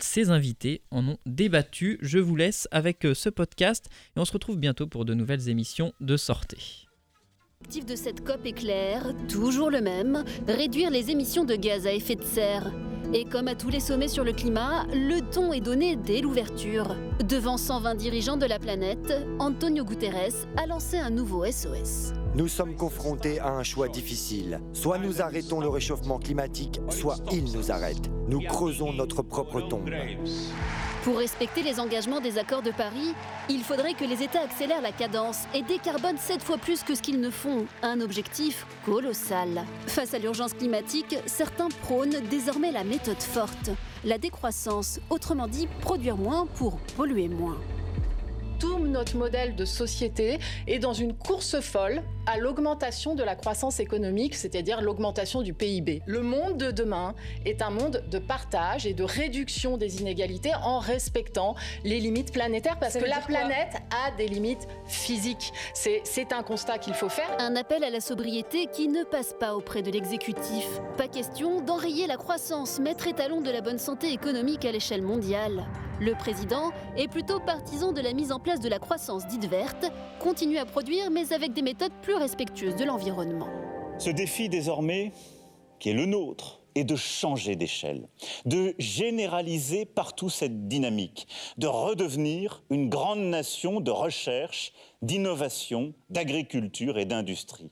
Ces 0.00 0.30
invités 0.30 0.82
en 0.90 1.06
ont 1.06 1.18
débattu. 1.26 1.98
Je 2.02 2.18
vous 2.18 2.34
laisse 2.34 2.66
avec 2.72 3.04
euh, 3.04 3.14
ce 3.14 3.28
podcast 3.28 3.88
et 4.16 4.20
on 4.20 4.24
se 4.24 4.32
retrouve 4.32 4.58
bientôt 4.58 4.86
pour 4.86 5.04
de 5.04 5.14
nouvelles 5.14 5.48
émissions 5.48 5.92
de 6.00 6.16
sortie. 6.16 6.85
L'objectif 7.66 7.86
de 7.86 7.96
cette 7.96 8.24
COP 8.24 8.46
est 8.46 8.52
clair, 8.52 9.12
toujours 9.28 9.70
le 9.70 9.80
même, 9.80 10.22
réduire 10.46 10.88
les 10.88 11.10
émissions 11.10 11.44
de 11.44 11.56
gaz 11.56 11.84
à 11.84 11.92
effet 11.92 12.14
de 12.14 12.22
serre. 12.22 12.72
Et 13.12 13.24
comme 13.24 13.48
à 13.48 13.56
tous 13.56 13.70
les 13.70 13.80
sommets 13.80 14.06
sur 14.06 14.22
le 14.22 14.32
climat, 14.32 14.86
le 14.92 15.18
ton 15.32 15.52
est 15.52 15.60
donné 15.60 15.96
dès 15.96 16.20
l'ouverture. 16.20 16.94
Devant 17.24 17.56
120 17.56 17.96
dirigeants 17.96 18.36
de 18.36 18.46
la 18.46 18.60
planète, 18.60 19.12
Antonio 19.40 19.84
Guterres 19.84 20.46
a 20.56 20.66
lancé 20.68 20.96
un 20.98 21.10
nouveau 21.10 21.44
SOS. 21.44 22.12
Nous 22.36 22.46
sommes 22.46 22.76
confrontés 22.76 23.40
à 23.40 23.48
un 23.48 23.64
choix 23.64 23.88
difficile. 23.88 24.60
Soit 24.72 24.98
nous 24.98 25.20
arrêtons 25.20 25.58
le 25.58 25.68
réchauffement 25.68 26.20
climatique, 26.20 26.80
soit 26.90 27.18
il 27.32 27.50
nous 27.52 27.72
arrête. 27.72 28.08
Nous 28.28 28.42
creusons 28.42 28.92
notre 28.92 29.22
propre 29.22 29.60
tombe. 29.60 29.90
Pour 31.06 31.18
respecter 31.18 31.62
les 31.62 31.78
engagements 31.78 32.18
des 32.18 32.36
accords 32.36 32.62
de 32.62 32.72
Paris, 32.72 33.14
il 33.48 33.62
faudrait 33.62 33.94
que 33.94 34.04
les 34.04 34.24
États 34.24 34.40
accélèrent 34.40 34.82
la 34.82 34.90
cadence 34.90 35.44
et 35.54 35.62
décarbonent 35.62 36.18
7 36.18 36.42
fois 36.42 36.58
plus 36.58 36.82
que 36.82 36.96
ce 36.96 37.00
qu'ils 37.00 37.20
ne 37.20 37.30
font. 37.30 37.66
Un 37.84 38.00
objectif 38.00 38.66
colossal. 38.84 39.64
Face 39.86 40.14
à 40.14 40.18
l'urgence 40.18 40.52
climatique, 40.52 41.16
certains 41.26 41.68
prônent 41.68 42.20
désormais 42.28 42.72
la 42.72 42.82
méthode 42.82 43.22
forte, 43.22 43.70
la 44.04 44.18
décroissance, 44.18 44.98
autrement 45.08 45.46
dit 45.46 45.68
produire 45.80 46.16
moins 46.16 46.44
pour 46.56 46.76
polluer 46.96 47.28
moins. 47.28 47.58
tout 48.58 48.80
notre 48.80 49.16
modèle 49.16 49.54
de 49.54 49.64
société 49.64 50.40
est 50.66 50.80
dans 50.80 50.92
une 50.92 51.14
course 51.14 51.60
folle 51.60 52.02
à 52.26 52.38
l'augmentation 52.38 53.14
de 53.14 53.22
la 53.22 53.36
croissance 53.36 53.80
économique, 53.80 54.34
c'est-à-dire 54.34 54.80
l'augmentation 54.80 55.42
du 55.42 55.54
PIB. 55.54 56.02
Le 56.06 56.22
monde 56.22 56.58
de 56.58 56.70
demain 56.70 57.14
est 57.44 57.62
un 57.62 57.70
monde 57.70 58.02
de 58.10 58.18
partage 58.18 58.86
et 58.86 58.94
de 58.94 59.04
réduction 59.04 59.76
des 59.76 60.00
inégalités 60.00 60.52
en 60.54 60.78
respectant 60.78 61.54
les 61.84 62.00
limites 62.00 62.32
planétaires, 62.32 62.78
parce 62.78 62.94
Ça 62.94 63.00
que 63.00 63.06
la 63.06 63.20
planète 63.20 63.74
a 63.90 64.10
des 64.16 64.26
limites 64.26 64.66
physiques. 64.86 65.52
C'est 65.74 66.02
c'est 66.04 66.32
un 66.32 66.42
constat 66.42 66.78
qu'il 66.78 66.94
faut 66.94 67.08
faire. 67.08 67.28
Un 67.38 67.56
appel 67.56 67.84
à 67.84 67.90
la 67.90 68.00
sobriété 68.00 68.66
qui 68.66 68.88
ne 68.88 69.04
passe 69.04 69.34
pas 69.38 69.54
auprès 69.54 69.82
de 69.82 69.90
l'exécutif. 69.90 70.66
Pas 70.96 71.08
question 71.08 71.60
d'enrayer 71.60 72.06
la 72.06 72.16
croissance, 72.16 72.80
maître 72.80 73.06
étalon 73.06 73.40
de 73.40 73.50
la 73.50 73.60
bonne 73.60 73.78
santé 73.78 74.12
économique 74.12 74.64
à 74.64 74.72
l'échelle 74.72 75.02
mondiale. 75.02 75.64
Le 75.98 76.12
président 76.12 76.72
est 76.96 77.08
plutôt 77.08 77.40
partisan 77.40 77.92
de 77.92 78.02
la 78.02 78.12
mise 78.12 78.30
en 78.30 78.38
place 78.38 78.60
de 78.60 78.68
la 78.68 78.78
croissance 78.78 79.26
dite 79.26 79.46
verte, 79.46 79.90
continue 80.20 80.58
à 80.58 80.66
produire 80.66 81.10
mais 81.10 81.32
avec 81.32 81.54
des 81.54 81.62
méthodes 81.62 81.92
plus 82.02 82.14
respectueuses 82.16 82.76
de 82.76 82.84
l'environnement. 82.84 83.48
Ce 83.98 84.10
défi 84.10 84.48
désormais, 84.48 85.12
qui 85.78 85.90
est 85.90 85.94
le 85.94 86.06
nôtre, 86.06 86.60
est 86.74 86.84
de 86.84 86.96
changer 86.96 87.56
d'échelle, 87.56 88.08
de 88.44 88.74
généraliser 88.78 89.86
partout 89.86 90.28
cette 90.28 90.68
dynamique, 90.68 91.26
de 91.56 91.66
redevenir 91.66 92.62
une 92.70 92.88
grande 92.88 93.20
nation 93.20 93.80
de 93.80 93.90
recherche, 93.90 94.72
d'innovation, 95.00 95.94
d'agriculture 96.10 96.98
et 96.98 97.06
d'industrie. 97.06 97.70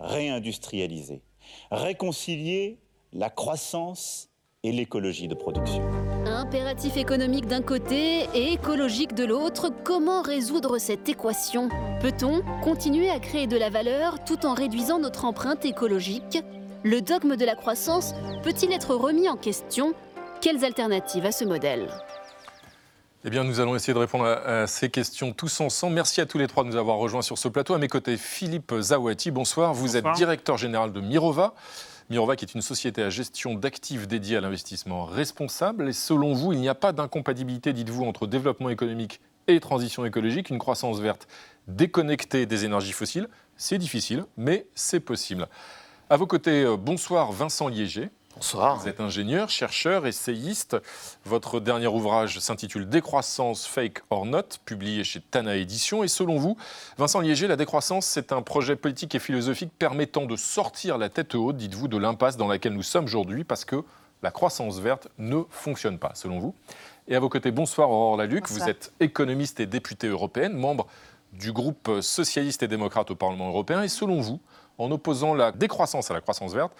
Réindustrialiser, 0.00 1.22
réconcilier 1.70 2.78
la 3.12 3.30
croissance 3.30 4.29
et 4.62 4.72
l'écologie 4.72 5.26
de 5.26 5.34
production. 5.34 5.82
Impératif 6.26 6.96
économique 6.98 7.46
d'un 7.46 7.62
côté 7.62 8.26
et 8.34 8.52
écologique 8.52 9.14
de 9.14 9.24
l'autre, 9.24 9.70
comment 9.84 10.20
résoudre 10.20 10.78
cette 10.78 11.08
équation? 11.08 11.70
Peut-on 12.00 12.42
continuer 12.62 13.08
à 13.08 13.18
créer 13.20 13.46
de 13.46 13.56
la 13.56 13.70
valeur 13.70 14.22
tout 14.24 14.44
en 14.44 14.52
réduisant 14.52 14.98
notre 14.98 15.24
empreinte 15.24 15.64
écologique? 15.64 16.42
Le 16.82 17.00
dogme 17.00 17.36
de 17.36 17.44
la 17.44 17.54
croissance 17.54 18.14
peut-il 18.42 18.70
être 18.72 18.94
remis 18.94 19.28
en 19.30 19.36
question? 19.36 19.94
Quelles 20.42 20.64
alternatives 20.64 21.24
à 21.24 21.32
ce 21.32 21.44
modèle? 21.44 21.88
Eh 23.24 23.28
bien, 23.30 23.44
nous 23.44 23.60
allons 23.60 23.76
essayer 23.76 23.92
de 23.92 23.98
répondre 23.98 24.24
à, 24.24 24.62
à 24.62 24.66
ces 24.66 24.88
questions 24.88 25.32
tous 25.32 25.60
ensemble. 25.60 25.94
Merci 25.94 26.22
à 26.22 26.26
tous 26.26 26.38
les 26.38 26.46
trois 26.46 26.64
de 26.64 26.68
nous 26.70 26.76
avoir 26.76 26.96
rejoints 26.96 27.20
sur 27.20 27.36
ce 27.36 27.48
plateau. 27.48 27.74
À 27.74 27.78
mes 27.78 27.88
côtés, 27.88 28.16
Philippe 28.16 28.74
Zawati, 28.80 29.30
bonsoir. 29.30 29.74
Vous 29.74 29.92
Bonsoir. 29.92 30.12
êtes 30.12 30.16
directeur 30.16 30.56
général 30.56 30.92
de 30.92 31.00
Mirova. 31.02 31.54
Mirova, 32.10 32.34
qui 32.34 32.44
est 32.44 32.54
une 32.54 32.62
société 32.62 33.04
à 33.04 33.08
gestion 33.08 33.54
d'actifs 33.54 34.08
dédiée 34.08 34.36
à 34.36 34.40
l'investissement 34.40 35.04
responsable. 35.04 35.88
Et 35.88 35.92
selon 35.92 36.34
vous, 36.34 36.52
il 36.52 36.58
n'y 36.58 36.68
a 36.68 36.74
pas 36.74 36.92
d'incompatibilité, 36.92 37.72
dites-vous, 37.72 38.04
entre 38.04 38.26
développement 38.26 38.68
économique 38.68 39.20
et 39.46 39.60
transition 39.60 40.04
écologique. 40.04 40.50
Une 40.50 40.58
croissance 40.58 40.98
verte 40.98 41.28
déconnectée 41.68 42.46
des 42.46 42.64
énergies 42.64 42.92
fossiles, 42.92 43.28
c'est 43.56 43.78
difficile, 43.78 44.24
mais 44.36 44.66
c'est 44.74 44.98
possible. 44.98 45.46
À 46.08 46.16
vos 46.16 46.26
côtés, 46.26 46.64
euh, 46.64 46.76
bonsoir 46.76 47.30
Vincent 47.30 47.68
Liéger. 47.68 48.10
Bonsoir. 48.36 48.78
Vous 48.78 48.88
êtes 48.88 49.00
ingénieur, 49.00 49.50
chercheur, 49.50 50.06
essayiste. 50.06 50.76
Votre 51.24 51.58
dernier 51.58 51.88
ouvrage 51.88 52.38
s'intitule 52.38 52.88
Décroissance, 52.88 53.66
fake 53.66 54.02
or 54.08 54.24
not, 54.24 54.42
publié 54.64 55.02
chez 55.02 55.20
Tana 55.20 55.56
Éditions. 55.56 56.04
Et 56.04 56.08
selon 56.08 56.38
vous, 56.38 56.56
Vincent 56.96 57.20
Liéger, 57.20 57.48
la 57.48 57.56
décroissance, 57.56 58.06
c'est 58.06 58.32
un 58.32 58.40
projet 58.40 58.76
politique 58.76 59.14
et 59.16 59.18
philosophique 59.18 59.72
permettant 59.76 60.26
de 60.26 60.36
sortir 60.36 60.96
la 60.96 61.08
tête 61.08 61.34
haute, 61.34 61.56
dites-vous, 61.56 61.88
de 61.88 61.98
l'impasse 61.98 62.36
dans 62.36 62.46
laquelle 62.46 62.72
nous 62.72 62.84
sommes 62.84 63.04
aujourd'hui, 63.04 63.42
parce 63.42 63.64
que 63.64 63.82
la 64.22 64.30
croissance 64.30 64.78
verte 64.78 65.08
ne 65.18 65.42
fonctionne 65.50 65.98
pas, 65.98 66.12
selon 66.14 66.38
vous. 66.38 66.54
Et 67.08 67.16
à 67.16 67.20
vos 67.20 67.28
côtés, 67.28 67.50
bonsoir 67.50 67.90
Aurore 67.90 68.16
Laluc. 68.16 68.42
Bonsoir. 68.42 68.60
Vous 68.60 68.70
êtes 68.70 68.92
économiste 69.00 69.58
et 69.58 69.66
députée 69.66 70.06
européenne, 70.06 70.52
membre 70.52 70.86
du 71.32 71.52
groupe 71.52 71.90
socialiste 72.00 72.62
et 72.62 72.68
démocrate 72.68 73.10
au 73.10 73.16
Parlement 73.16 73.48
européen. 73.48 73.82
Et 73.82 73.88
selon 73.88 74.20
vous, 74.20 74.40
en 74.80 74.90
opposant 74.90 75.34
la 75.34 75.52
décroissance 75.52 76.10
à 76.10 76.14
la 76.14 76.20
croissance 76.20 76.52
verte, 76.54 76.72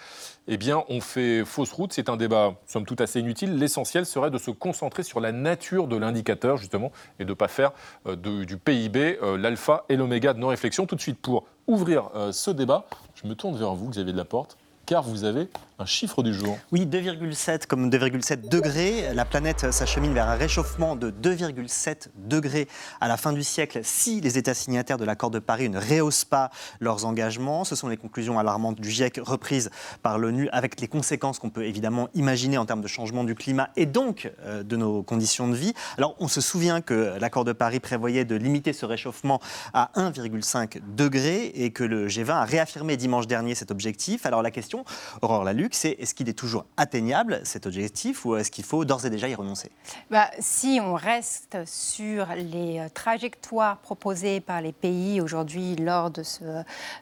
eh 0.48 0.57
bien, 0.57 0.84
on 0.88 1.01
fait 1.01 1.44
fausse 1.44 1.72
route. 1.72 1.92
C'est 1.92 2.09
un 2.09 2.16
débat, 2.16 2.55
somme 2.66 2.84
toute, 2.86 3.01
assez 3.01 3.20
inutile. 3.20 3.57
L'essentiel 3.57 4.07
serait 4.07 4.30
de 4.30 4.38
se 4.38 4.51
concentrer 4.51 5.03
sur 5.03 5.20
la 5.20 5.32
nature 5.32 5.86
de 5.86 5.96
l'indicateur, 5.96 6.57
justement, 6.57 6.92
et 7.18 7.24
de 7.24 7.28
ne 7.30 7.34
pas 7.34 7.48
faire 7.48 7.72
euh, 8.07 8.16
de- 8.16 8.44
du 8.44 8.57
PIB 8.57 9.18
euh, 9.22 9.36
l'alpha 9.36 9.84
et 9.88 9.96
l'oméga 9.96 10.32
de 10.32 10.38
nos 10.38 10.48
réflexions. 10.48 10.86
Tout 10.86 10.96
de 10.96 11.01
suite, 11.01 11.20
pour 11.20 11.44
ouvrir 11.66 12.11
euh, 12.14 12.32
ce 12.32 12.51
débat, 12.51 12.86
je 13.14 13.26
me 13.28 13.34
tourne 13.34 13.57
vers 13.57 13.74
vous, 13.74 13.90
Xavier 13.90 14.12
Delaporte, 14.12 14.57
car 14.91 15.05
vous 15.05 15.22
avez 15.22 15.49
un 15.78 15.86
chiffre 15.86 16.22
du 16.22 16.34
jour. 16.34 16.59
Oui, 16.72 16.84
2,7 16.84 17.66
comme 17.66 17.88
2,7 17.88 18.49
degrés. 18.49 19.14
La 19.14 19.24
planète 19.24 19.70
s'achemine 19.72 20.12
vers 20.12 20.28
un 20.28 20.34
réchauffement 20.34 20.95
de 20.95 21.11
2,7 21.11 22.09
degrés 22.16 22.68
à 23.01 23.09
la 23.09 23.16
fin 23.16 23.32
du 23.32 23.43
siècle 23.43 23.80
si 23.82 24.20
les 24.20 24.36
États 24.36 24.53
signataires 24.53 24.99
de 24.99 25.05
l'accord 25.05 25.30
de 25.30 25.38
Paris 25.38 25.70
ne 25.70 25.78
rehaussent 25.78 26.26
pas 26.26 26.51
leurs 26.80 27.07
engagements. 27.07 27.64
Ce 27.64 27.76
sont 27.76 27.88
les 27.88 27.97
conclusions 27.97 28.38
alarmantes 28.38 28.78
du 28.80 28.91
GIEC 28.91 29.20
reprises 29.22 29.70
par 30.03 30.18
l'ONU 30.18 30.49
avec 30.51 30.80
les 30.80 30.88
conséquences 30.88 31.38
qu'on 31.38 31.51
peut 31.51 31.64
évidemment 31.64 32.09
imaginer 32.12 32.59
en 32.59 32.66
termes 32.66 32.82
de 32.82 32.88
changement 32.88 33.24
du 33.24 33.34
climat 33.34 33.70
et 33.76 33.86
donc 33.86 34.30
euh, 34.45 34.62
de 34.62 34.76
nos 34.76 35.03
conditions 35.03 35.49
de 35.49 35.55
vie. 35.55 35.72
Alors 35.97 36.14
on 36.18 36.28
se 36.28 36.41
souvient 36.41 36.82
que 36.82 37.16
l'accord 37.18 37.45
de 37.45 37.53
Paris 37.53 37.80
prévoyait 37.80 38.26
de 38.26 38.34
limiter 38.34 38.72
ce 38.72 38.84
réchauffement 38.84 39.41
à 39.72 39.91
1,5 39.95 40.80
degré 40.95 41.47
et 41.55 41.70
que 41.70 41.84
le 41.84 42.09
G20 42.09 42.32
a 42.32 42.45
réaffirmé 42.45 42.99
dimanche 42.99 43.26
dernier 43.26 43.55
cet 43.55 43.70
objectif. 43.70 44.26
Alors 44.26 44.43
la 44.43 44.51
question, 44.51 44.79
Aurore 45.22 45.44
Laluc, 45.44 45.74
c'est 45.74 45.90
est-ce 45.98 46.14
qu'il 46.14 46.28
est 46.28 46.38
toujours 46.38 46.64
atteignable 46.76 47.40
cet 47.44 47.66
objectif 47.66 48.24
ou 48.24 48.36
est-ce 48.36 48.50
qu'il 48.50 48.64
faut 48.64 48.84
d'ores 48.84 49.06
et 49.06 49.10
déjà 49.10 49.28
y 49.28 49.34
renoncer? 49.34 49.70
Bah, 50.10 50.30
si 50.38 50.80
on 50.82 50.94
reste 50.94 51.58
sur 51.66 52.26
les 52.36 52.78
euh, 52.78 52.88
trajectoires 52.92 53.78
proposées 53.78 54.40
par 54.40 54.60
les 54.60 54.72
pays 54.72 55.20
aujourd'hui 55.20 55.76
lors 55.76 56.10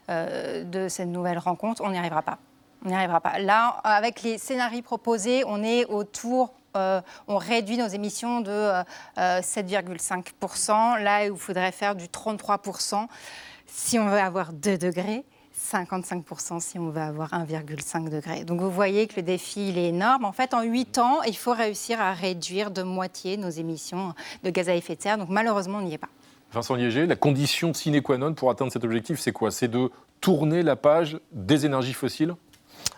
euh, 0.09 0.63
de 0.63 0.87
cette 0.87 1.07
nouvelle 1.09 1.37
rencontre, 1.37 1.81
on 1.83 1.91
n'y 1.91 1.97
arrivera 1.97 2.21
pas. 2.21 2.37
On 2.85 2.89
n'y 2.89 2.95
arrivera 2.95 3.19
pas. 3.19 3.39
Là, 3.39 3.79
avec 3.83 4.23
les 4.23 4.37
scénarios 4.37 4.81
proposés, 4.81 5.43
on 5.45 5.63
est 5.63 5.85
autour. 5.85 6.53
euh, 6.75 7.01
on 7.27 7.37
réduit 7.37 7.77
nos 7.77 7.87
émissions 7.87 8.41
de 8.41 8.51
euh, 8.51 8.83
euh, 9.17 9.41
7,5%, 9.41 11.01
là 11.01 11.25
où 11.29 11.33
il 11.33 11.39
faudrait 11.39 11.71
faire 11.71 11.95
du 11.95 12.05
33% 12.05 13.07
si 13.65 13.99
on 13.99 14.07
veut 14.07 14.19
avoir 14.19 14.53
2 14.53 14.77
degrés. 14.77 15.25
55% 15.69 16.59
si 16.59 16.79
on 16.79 16.89
veut 16.89 17.01
avoir 17.01 17.29
1,5 17.31 18.09
degré. 18.09 18.43
Donc 18.43 18.61
vous 18.61 18.71
voyez 18.71 19.07
que 19.07 19.17
le 19.17 19.21
défi 19.21 19.69
il 19.69 19.77
est 19.77 19.89
énorme. 19.89 20.25
En 20.25 20.31
fait, 20.31 20.53
en 20.53 20.63
8 20.63 20.97
ans, 20.97 21.21
il 21.23 21.35
faut 21.35 21.53
réussir 21.53 22.01
à 22.01 22.13
réduire 22.13 22.71
de 22.71 22.81
moitié 22.81 23.37
nos 23.37 23.49
émissions 23.49 24.13
de 24.43 24.49
gaz 24.49 24.69
à 24.69 24.75
effet 24.75 24.95
de 24.95 25.01
serre. 25.01 25.17
Donc 25.17 25.29
malheureusement, 25.29 25.79
on 25.79 25.81
n'y 25.81 25.93
est 25.93 25.99
pas. 25.99 26.09
Vincent 26.51 26.73
Liéger, 26.73 27.05
la 27.05 27.15
condition 27.15 27.73
sine 27.73 28.01
qua 28.01 28.17
non 28.17 28.33
pour 28.33 28.49
atteindre 28.49 28.71
cet 28.71 28.83
objectif, 28.83 29.19
c'est 29.19 29.31
quoi? 29.31 29.51
C'est 29.51 29.67
de 29.67 29.91
tourner 30.19 30.63
la 30.63 30.75
page 30.75 31.19
des 31.31 31.65
énergies 31.65 31.93
fossiles? 31.93 32.33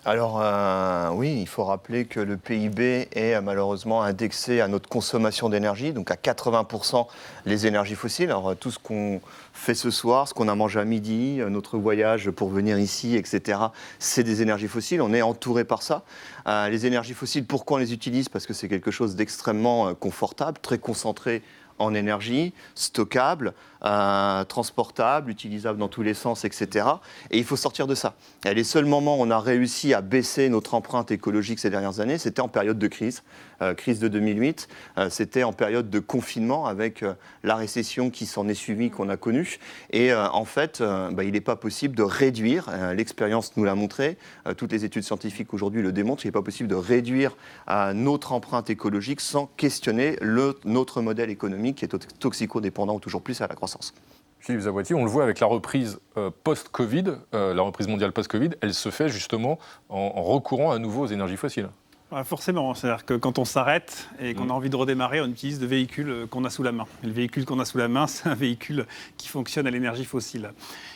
Alors 0.04 0.42
euh, 0.42 1.12
oui, 1.14 1.38
il 1.40 1.48
faut 1.48 1.64
rappeler 1.64 2.06
que 2.06 2.20
le 2.20 2.36
PIB 2.36 3.08
est 3.14 3.40
malheureusement 3.40 4.02
indexé 4.02 4.60
à 4.60 4.68
notre 4.68 4.90
consommation 4.90 5.48
d'énergie, 5.48 5.94
donc 5.94 6.10
à 6.10 6.16
80% 6.16 7.06
les 7.46 7.68
énergies 7.68 7.94
fossiles. 7.94 8.32
Alors 8.32 8.56
tout 8.56 8.72
ce 8.72 8.80
qu'on 8.80 9.22
fait 9.54 9.76
ce 9.76 9.92
soir, 9.92 10.28
ce 10.28 10.34
qu'on 10.34 10.48
a 10.48 10.56
mangé 10.56 10.80
à 10.80 10.86
midi, 10.86 11.40
euh, 11.40 11.50
notre 11.50 11.78
voyage 11.78 12.32
pour 12.32 12.50
venir 12.50 12.80
ici, 12.80 13.16
etc., 13.16 13.60
c'est 14.00 14.24
des 14.24 14.42
énergies 14.42 14.68
fossiles. 14.68 15.04
On 15.04 15.14
est 15.14 15.22
entouré 15.22 15.66
par 15.66 15.84
ça. 15.84 16.02
Euh, 16.48 16.68
les 16.70 16.88
énergies 16.88 17.14
fossiles, 17.14 17.46
pourquoi 17.46 17.78
on 17.78 17.80
les 17.80 17.94
utilise? 17.94 18.28
Parce 18.28 18.48
que 18.48 18.54
c'est 18.54 18.68
quelque 18.68 18.90
chose 18.90 19.16
d'extrêmement 19.16 19.94
confortable, 19.94 20.58
très 20.64 20.80
concentré 20.80 21.44
en 21.82 21.94
énergie, 21.94 22.54
stockable, 22.76 23.54
euh, 23.84 24.44
transportable, 24.44 25.32
utilisable 25.32 25.80
dans 25.80 25.88
tous 25.88 26.04
les 26.04 26.14
sens, 26.14 26.46
etc. 26.46 26.86
Et 27.32 27.38
il 27.38 27.44
faut 27.44 27.56
sortir 27.56 27.88
de 27.88 27.96
ça. 27.96 28.14
Et 28.46 28.54
les 28.54 28.64
seuls 28.64 28.86
moments 28.86 29.18
où 29.18 29.24
on 29.24 29.32
a 29.32 29.40
réussi 29.40 29.94
à 29.94 30.02
baisser 30.02 30.50
notre 30.50 30.76
empreinte 30.76 31.12
écologique 31.12 31.60
ces 31.60 31.70
dernières 31.70 32.00
années, 32.00 32.18
c'était 32.18 32.42
en 32.42 32.48
période 32.48 32.78
de 32.78 32.88
crise, 32.88 33.24
Euh, 33.62 33.76
crise 33.76 34.00
de 34.00 34.08
2008, 34.08 34.68
euh, 34.98 35.10
c'était 35.12 35.44
en 35.44 35.54
période 35.54 35.90
de 35.90 36.00
confinement 36.00 36.66
avec 36.66 37.04
euh, 37.04 37.14
la 37.44 37.56
récession 37.56 38.10
qui 38.10 38.26
s'en 38.26 38.48
est 38.48 38.56
suivie, 38.56 38.90
qu'on 38.90 39.08
a 39.08 39.18
connue. 39.18 39.60
Et 39.92 40.14
en 40.14 40.46
fait, 40.46 40.82
bah, 40.82 41.24
il 41.24 41.32
n'est 41.32 41.42
pas 41.42 41.56
possible 41.56 41.96
de 41.96 42.04
réduire, 42.04 42.70
l'expérience 42.96 43.56
nous 43.58 43.64
l'a 43.64 43.76
montré, 43.76 44.18
toutes 44.58 44.72
les 44.72 44.86
études 44.86 45.04
scientifiques 45.04 45.54
aujourd'hui 45.54 45.82
le 45.82 45.92
démontrent, 45.92 46.26
il 46.26 46.28
n'est 46.28 46.34
pas 46.34 46.42
possible 46.42 46.70
de 46.70 46.76
réduire 46.76 47.36
notre 47.94 48.32
empreinte 48.32 48.70
écologique 48.70 49.22
sans 49.22 49.48
questionner 49.58 50.18
notre 50.66 51.02
modèle 51.02 51.30
économique 51.30 51.71
qui 51.74 51.86
est 51.86 51.90
to- 51.90 51.98
toxico-dépendant 52.20 53.00
toujours 53.00 53.22
plus 53.22 53.42
à 53.42 53.48
la 53.48 53.56
croissance. 53.56 53.94
Philippe 54.40 54.62
Zaboitier, 54.62 54.96
on 54.96 55.04
le 55.04 55.10
voit 55.12 55.24
avec 55.24 55.40
la 55.40 55.46
reprise 55.48 56.00
euh, 56.18 56.32
post-Covid, 56.44 57.04
euh, 57.36 57.54
la 57.54 57.62
reprise 57.62 57.88
mondiale 57.88 58.12
post-Covid, 58.12 58.50
elle 58.62 58.74
se 58.74 58.90
fait 58.90 59.08
justement 59.10 59.60
en, 59.90 60.14
en 60.16 60.24
recourant 60.24 60.72
à 60.72 60.80
nouveau 60.80 61.04
aux 61.04 61.08
énergies 61.08 61.38
fossiles. 61.38 61.70
Ouais, 62.12 62.24
Forcément, 62.24 62.74
c'est-à-dire 62.74 63.06
que 63.06 63.14
quand 63.14 63.38
on 63.40 63.46
s'arrête 63.46 64.10
et 64.20 64.34
qu'on 64.34 64.50
a 64.50 64.54
envie 64.54 64.70
de 64.70 64.76
redémarrer, 64.76 65.22
on 65.22 65.28
utilise 65.28 65.62
le 65.62 65.68
véhicule 65.68 66.10
euh, 66.10 66.26
qu'on 66.28 66.44
a 66.44 66.50
sous 66.50 66.64
la 66.64 66.72
main. 66.72 66.86
Et 67.04 67.08
le 67.08 67.14
véhicule 67.14 67.46
qu'on 67.46 67.60
a 67.60 67.66
sous 67.66 67.78
la 67.78 67.88
main, 67.88 68.08
c'est 68.08 68.28
un 68.28 68.34
véhicule 68.36 68.86
qui 69.18 69.28
fonctionne 69.28 69.68
à 69.68 69.72
l'énergie 69.72 70.06
fossile. 70.06 70.52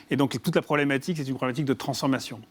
Et 0.09 0.15
donc 0.17 0.41
toute 0.41 0.55
la 0.55 0.61
problématique, 0.63 1.17
c'est 1.17 1.23
une 1.27 1.35
problématique 1.35 1.65
de 1.65 1.73
transformation. 1.73 2.41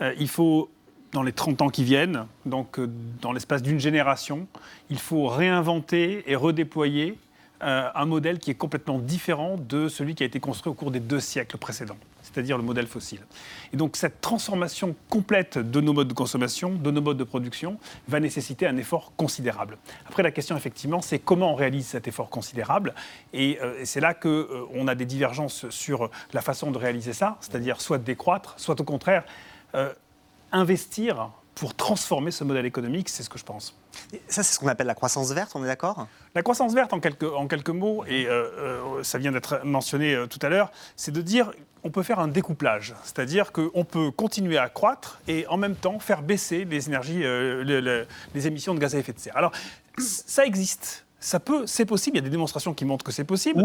Euh, 0.00 0.12
il 0.18 0.28
faut, 0.28 0.68
dans 1.12 1.22
les 1.22 1.32
30 1.32 1.62
ans 1.62 1.68
qui 1.70 1.84
viennent, 1.84 2.26
donc 2.44 2.78
dans 3.22 3.32
l'espace 3.32 3.62
d'une 3.62 3.78
génération, 3.80 4.48
il 4.90 4.98
faut 4.98 5.26
réinventer 5.28 6.24
et 6.30 6.34
redéployer 6.36 7.16
euh, 7.62 7.90
un 7.94 8.06
modèle 8.06 8.38
qui 8.38 8.50
est 8.50 8.54
complètement 8.54 8.98
différent 8.98 9.56
de 9.58 9.88
celui 9.88 10.14
qui 10.14 10.22
a 10.22 10.26
été 10.26 10.40
construit 10.40 10.70
au 10.70 10.74
cours 10.74 10.90
des 10.90 11.00
deux 11.00 11.20
siècles 11.20 11.58
précédents, 11.58 11.96
c'est-à-dire 12.22 12.56
le 12.56 12.62
modèle 12.62 12.86
fossile. 12.86 13.20
Et 13.72 13.76
donc 13.76 13.96
cette 13.96 14.20
transformation 14.20 14.94
complète 15.08 15.58
de 15.58 15.80
nos 15.80 15.92
modes 15.92 16.08
de 16.08 16.14
consommation, 16.14 16.70
de 16.70 16.90
nos 16.90 17.02
modes 17.02 17.18
de 17.18 17.24
production, 17.24 17.78
va 18.08 18.18
nécessiter 18.18 18.66
un 18.66 18.76
effort 18.76 19.12
considérable. 19.16 19.76
Après, 20.06 20.22
la 20.22 20.30
question, 20.30 20.56
effectivement, 20.56 21.02
c'est 21.02 21.18
comment 21.18 21.52
on 21.52 21.54
réalise 21.54 21.86
cet 21.86 22.08
effort 22.08 22.30
considérable. 22.30 22.94
Et 23.32 23.58
euh, 23.60 23.82
c'est 23.84 24.00
là 24.00 24.14
qu'on 24.14 24.88
a 24.88 24.94
des 24.94 25.06
divergences 25.06 25.68
sur 25.68 26.10
la 26.32 26.40
façon 26.40 26.70
de 26.70 26.78
réaliser 26.78 27.12
ça, 27.12 27.36
c'est-à-dire 27.40 27.80
soit 27.80 27.98
décroître, 27.98 28.54
soit 28.56 28.80
au 28.80 28.84
contraire 28.84 29.24
euh, 29.74 29.92
investir 30.52 31.30
pour 31.54 31.74
transformer 31.74 32.30
ce 32.30 32.44
modèle 32.44 32.64
économique, 32.66 33.08
c'est 33.08 33.22
ce 33.22 33.28
que 33.28 33.38
je 33.38 33.44
pense. 33.44 33.74
Ça, 34.28 34.42
c'est 34.42 34.54
ce 34.54 34.58
qu'on 34.58 34.68
appelle 34.68 34.86
la 34.86 34.94
croissance 34.94 35.30
verte, 35.32 35.52
on 35.54 35.62
est 35.64 35.66
d'accord? 35.66 36.06
La 36.34 36.42
croissance 36.42 36.72
verte, 36.74 36.92
en 36.92 37.00
quelques, 37.00 37.24
en 37.24 37.46
quelques 37.48 37.70
mots, 37.70 38.04
et 38.06 38.26
euh, 38.26 38.48
euh, 38.98 39.02
ça 39.02 39.18
vient 39.18 39.32
d'être 39.32 39.60
mentionné 39.64 40.14
euh, 40.14 40.26
tout 40.26 40.38
à 40.42 40.48
l'heure, 40.48 40.70
c'est 40.96 41.10
de 41.12 41.20
dire 41.20 41.50
on 41.82 41.90
peut 41.90 42.02
faire 42.02 42.18
un 42.18 42.28
découplage, 42.28 42.94
c'est-à-dire 43.04 43.52
qu'on 43.52 43.84
peut 43.84 44.10
continuer 44.10 44.58
à 44.58 44.68
croître 44.68 45.18
et 45.28 45.46
en 45.48 45.56
même 45.56 45.74
temps 45.74 45.98
faire 45.98 46.22
baisser 46.22 46.64
les 46.66 46.88
énergies, 46.88 47.24
euh, 47.24 47.64
le- 47.64 47.80
le- 47.80 48.06
les 48.34 48.46
émissions 48.46 48.74
de 48.74 48.78
gaz 48.78 48.94
à 48.94 48.98
effet 48.98 49.12
de 49.14 49.18
serre. 49.18 49.36
Alors, 49.36 49.52
ça 49.98 50.44
existe. 50.44 51.04
Ça 51.22 51.38
peut, 51.38 51.66
c'est 51.66 51.84
possible. 51.84 52.16
Il 52.16 52.20
y 52.20 52.22
a 52.22 52.24
des 52.24 52.30
démonstrations 52.30 52.72
qui 52.72 52.86
montrent 52.86 53.04
que 53.04 53.12
c'est 53.12 53.24
possible. 53.24 53.62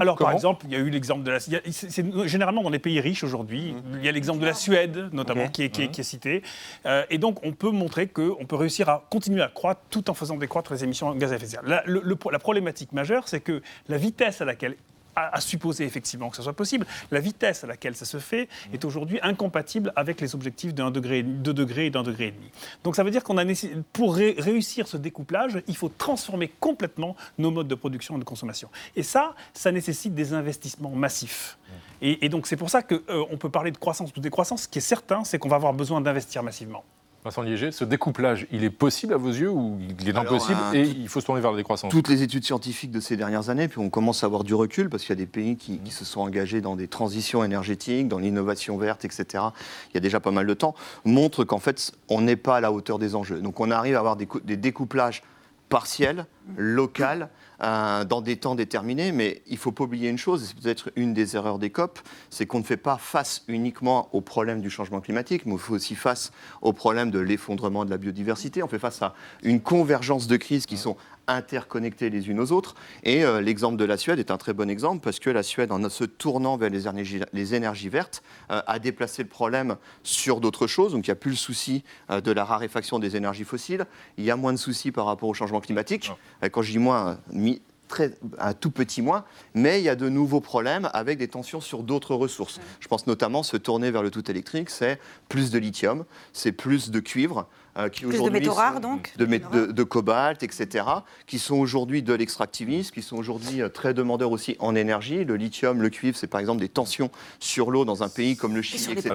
Alors, 0.00 0.16
par 0.16 0.32
exemple, 0.32 0.66
il 0.66 0.72
y 0.72 0.76
a 0.76 0.80
eu 0.80 0.90
l'exemple 0.90 1.22
de 1.22 1.30
la. 1.30 1.38
C'est 1.40 2.04
généralement 2.28 2.62
dans 2.64 2.70
les 2.70 2.80
pays 2.80 3.00
riches 3.00 3.22
aujourd'hui. 3.22 3.74
Il 3.94 4.04
y 4.04 4.08
a 4.08 4.12
l'exemple 4.12 4.40
de 4.40 4.46
la 4.46 4.54
Suède, 4.54 5.10
notamment, 5.12 5.44
Ok. 5.44 5.52
qui, 5.52 5.62
est, 5.62 5.70
qui 5.70 5.82
est- 5.82 5.88
qui 5.88 6.00
est 6.00 6.04
cité. 6.04 6.42
Euh, 6.84 7.04
et 7.08 7.18
donc, 7.18 7.38
on 7.44 7.52
peut 7.52 7.70
montrer 7.70 8.08
qu'on 8.08 8.44
peut 8.46 8.56
réussir 8.56 8.88
à 8.88 9.06
continuer 9.08 9.42
à 9.42 9.48
croître 9.48 9.82
tout 9.88 10.10
en 10.10 10.14
faisant 10.14 10.36
décroître 10.36 10.72
les 10.72 10.82
émissions 10.82 11.12
de 11.14 11.18
gaz 11.18 11.32
à 11.32 11.36
effet 11.36 11.46
de 11.46 11.50
serre. 11.52 11.62
La, 11.64 11.82
le- 11.86 12.02
le- 12.04 12.18
la 12.32 12.38
problématique 12.40 12.92
majeure, 12.92 13.28
c'est 13.28 13.40
que 13.40 13.62
la 13.88 13.98
vitesse 13.98 14.40
à 14.40 14.44
laquelle 14.44 14.76
à, 15.16 15.34
à 15.36 15.40
supposer 15.40 15.84
effectivement 15.84 16.30
que 16.30 16.36
ce 16.36 16.42
soit 16.42 16.52
possible, 16.52 16.86
la 17.10 17.20
vitesse 17.20 17.64
à 17.64 17.66
laquelle 17.66 17.96
ça 17.96 18.04
se 18.04 18.18
fait 18.18 18.48
est 18.72 18.84
aujourd'hui 18.84 19.18
incompatible 19.22 19.92
avec 19.96 20.20
les 20.20 20.34
objectifs 20.34 20.74
de 20.74 20.82
1 20.82 20.90
degré, 20.90 21.22
2 21.22 21.52
degrés 21.54 21.86
et 21.86 21.90
d'un 21.90 22.02
degré 22.02 22.28
et 22.28 22.32
demi. 22.32 22.50
Donc 22.84 22.94
ça 22.96 23.02
veut 23.02 23.10
dire 23.10 23.24
qu'on 23.24 23.38
a 23.38 23.44
pour 23.92 24.16
ré- 24.16 24.34
réussir 24.38 24.86
ce 24.88 24.96
découplage, 24.96 25.62
il 25.66 25.76
faut 25.76 25.88
transformer 25.88 26.48
complètement 26.60 27.16
nos 27.38 27.50
modes 27.50 27.68
de 27.68 27.74
production 27.74 28.16
et 28.16 28.18
de 28.18 28.24
consommation. 28.24 28.68
Et 28.94 29.02
ça, 29.02 29.34
ça 29.54 29.72
nécessite 29.72 30.14
des 30.14 30.32
investissements 30.32 30.90
massifs. 30.90 31.56
Et, 32.02 32.26
et 32.26 32.28
donc 32.28 32.46
c'est 32.46 32.56
pour 32.56 32.68
ça 32.68 32.82
qu'on 32.82 33.36
peut 33.38 33.48
parler 33.50 33.70
de 33.70 33.78
croissance 33.78 34.10
ou 34.10 34.14
de 34.16 34.20
décroissance. 34.20 34.62
Ce 34.64 34.68
qui 34.68 34.78
est 34.78 34.82
certain, 34.82 35.24
c'est 35.24 35.38
qu'on 35.38 35.48
va 35.48 35.56
avoir 35.56 35.72
besoin 35.72 36.00
d'investir 36.00 36.42
massivement. 36.42 36.84
Vincent 37.26 37.42
Liéger, 37.42 37.72
ce 37.72 37.84
découplage, 37.84 38.46
il 38.52 38.62
est 38.62 38.70
possible 38.70 39.12
à 39.12 39.16
vos 39.16 39.30
yeux 39.30 39.50
ou 39.50 39.80
il 39.98 40.08
est 40.08 40.12
Alors, 40.12 40.32
impossible 40.32 40.60
et 40.74 40.82
il 40.82 41.08
faut 41.08 41.20
se 41.20 41.26
tourner 41.26 41.40
vers 41.40 41.50
la 41.50 41.56
décroissance 41.56 41.90
Toutes 41.90 42.06
les 42.06 42.22
études 42.22 42.44
scientifiques 42.44 42.92
de 42.92 43.00
ces 43.00 43.16
dernières 43.16 43.50
années, 43.50 43.66
puis 43.66 43.80
on 43.80 43.90
commence 43.90 44.22
à 44.22 44.26
avoir 44.26 44.44
du 44.44 44.54
recul 44.54 44.88
parce 44.88 45.02
qu'il 45.02 45.10
y 45.10 45.12
a 45.14 45.16
des 45.16 45.26
pays 45.26 45.56
qui, 45.56 45.78
qui 45.78 45.90
se 45.90 46.04
sont 46.04 46.20
engagés 46.20 46.60
dans 46.60 46.76
des 46.76 46.86
transitions 46.86 47.42
énergétiques, 47.42 48.06
dans 48.06 48.20
l'innovation 48.20 48.78
verte, 48.78 49.04
etc. 49.04 49.42
Il 49.90 49.94
y 49.94 49.96
a 49.96 50.00
déjà 50.00 50.20
pas 50.20 50.30
mal 50.30 50.46
de 50.46 50.54
temps, 50.54 50.76
montrent 51.04 51.42
qu'en 51.42 51.58
fait, 51.58 51.90
on 52.08 52.20
n'est 52.20 52.36
pas 52.36 52.58
à 52.58 52.60
la 52.60 52.70
hauteur 52.70 53.00
des 53.00 53.16
enjeux. 53.16 53.40
Donc 53.40 53.58
on 53.58 53.72
arrive 53.72 53.96
à 53.96 53.98
avoir 53.98 54.14
des, 54.14 54.28
des 54.44 54.56
découplages 54.56 55.24
partiels, 55.68 56.26
locaux, 56.56 57.26
euh, 57.62 58.04
dans 58.04 58.20
des 58.20 58.36
temps 58.36 58.54
déterminés, 58.54 59.12
mais 59.12 59.42
il 59.46 59.54
ne 59.54 59.58
faut 59.58 59.72
pas 59.72 59.84
oublier 59.84 60.08
une 60.08 60.18
chose, 60.18 60.42
et 60.42 60.46
c'est 60.46 60.60
peut-être 60.60 60.90
une 60.96 61.14
des 61.14 61.36
erreurs 61.36 61.58
des 61.58 61.70
COP, 61.70 61.98
c'est 62.30 62.46
qu'on 62.46 62.58
ne 62.58 62.64
fait 62.64 62.76
pas 62.76 62.98
face 62.98 63.42
uniquement 63.48 64.08
au 64.12 64.20
problème 64.20 64.60
du 64.60 64.70
changement 64.70 65.00
climatique, 65.00 65.46
mais 65.46 65.54
on 65.54 65.58
fait 65.58 65.72
aussi 65.72 65.94
face 65.94 66.32
au 66.62 66.72
problème 66.72 67.10
de 67.10 67.18
l'effondrement 67.18 67.84
de 67.84 67.90
la 67.90 67.98
biodiversité. 67.98 68.62
On 68.62 68.68
fait 68.68 68.78
face 68.78 69.00
à 69.02 69.14
une 69.42 69.60
convergence 69.60 70.26
de 70.26 70.36
crises 70.36 70.66
qui 70.66 70.76
sont 70.76 70.96
interconnectées 71.28 72.10
les 72.10 72.28
unes 72.28 72.40
aux 72.40 72.52
autres. 72.52 72.74
Et 73.02 73.24
euh, 73.24 73.40
l'exemple 73.40 73.76
de 73.76 73.84
la 73.84 73.96
Suède 73.96 74.18
est 74.18 74.30
un 74.30 74.36
très 74.36 74.52
bon 74.52 74.68
exemple 74.70 75.00
parce 75.02 75.18
que 75.18 75.30
la 75.30 75.42
Suède, 75.42 75.72
en 75.72 75.88
se 75.88 76.04
tournant 76.04 76.56
vers 76.56 76.70
les 76.70 76.86
énergies, 76.88 77.20
les 77.32 77.54
énergies 77.54 77.88
vertes, 77.88 78.22
euh, 78.50 78.60
a 78.66 78.78
déplacé 78.78 79.22
le 79.22 79.28
problème 79.28 79.76
sur 80.02 80.40
d'autres 80.40 80.66
choses. 80.66 80.92
Donc 80.92 81.06
il 81.06 81.10
n'y 81.10 81.12
a 81.12 81.16
plus 81.16 81.30
le 81.30 81.36
souci 81.36 81.84
euh, 82.10 82.20
de 82.20 82.32
la 82.32 82.44
raréfaction 82.44 82.98
des 82.98 83.16
énergies 83.16 83.44
fossiles. 83.44 83.86
Il 84.18 84.24
y 84.24 84.30
a 84.30 84.36
moins 84.36 84.52
de 84.52 84.58
soucis 84.58 84.92
par 84.92 85.06
rapport 85.06 85.28
au 85.28 85.34
changement 85.34 85.60
climatique. 85.60 86.12
Euh, 86.42 86.48
Quand 86.48 86.62
je 86.62 86.72
dis 86.72 86.78
moins, 86.78 87.18
mi- 87.32 87.62
très, 87.88 88.12
un 88.38 88.52
tout 88.52 88.72
petit 88.72 89.00
moins, 89.00 89.24
mais 89.54 89.80
il 89.80 89.84
y 89.84 89.88
a 89.88 89.94
de 89.94 90.08
nouveaux 90.08 90.40
problèmes 90.40 90.90
avec 90.92 91.18
des 91.18 91.28
tensions 91.28 91.60
sur 91.60 91.84
d'autres 91.84 92.16
ressources. 92.16 92.60
Je 92.80 92.88
pense 92.88 93.06
notamment 93.06 93.44
se 93.44 93.56
tourner 93.56 93.92
vers 93.92 94.02
le 94.02 94.10
tout 94.10 94.28
électrique, 94.28 94.70
c'est 94.70 94.98
plus 95.28 95.52
de 95.52 95.58
lithium, 95.60 96.04
c'est 96.32 96.50
plus 96.50 96.90
de 96.90 96.98
cuivre. 96.98 97.46
Euh, 97.78 97.88
qui 97.88 98.02
Plus 98.02 98.12
de 98.12 98.14
aujourd'hui 98.20 98.40
métaux 98.40 98.52
rares, 98.54 98.80
donc 98.80 99.12
de, 99.16 99.26
mé- 99.26 99.42
de- 99.50 99.66
de 99.72 99.82
cobalt, 99.82 100.42
etc., 100.42 100.84
qui 101.26 101.38
sont 101.38 101.56
aujourd'hui 101.56 102.02
de 102.02 102.12
l'extractivisme, 102.14 102.92
qui 102.94 103.02
sont 103.02 103.16
aujourd'hui 103.16 103.62
euh, 103.62 103.68
très 103.68 103.94
demandeurs 103.94 104.30
aussi 104.30 104.56
en 104.58 104.74
énergie. 104.74 105.24
Le 105.24 105.36
lithium, 105.36 105.82
le 105.82 105.88
cuivre, 105.90 106.16
c'est 106.16 106.26
par 106.26 106.40
exemple 106.40 106.60
des 106.60 106.68
tensions 106.68 107.10
sur 107.40 107.70
l'eau 107.70 107.84
dans 107.84 108.02
un 108.02 108.08
pays 108.08 108.36
comme 108.36 108.54
le 108.54 108.62
Chili, 108.62 108.92
etc. 108.92 109.14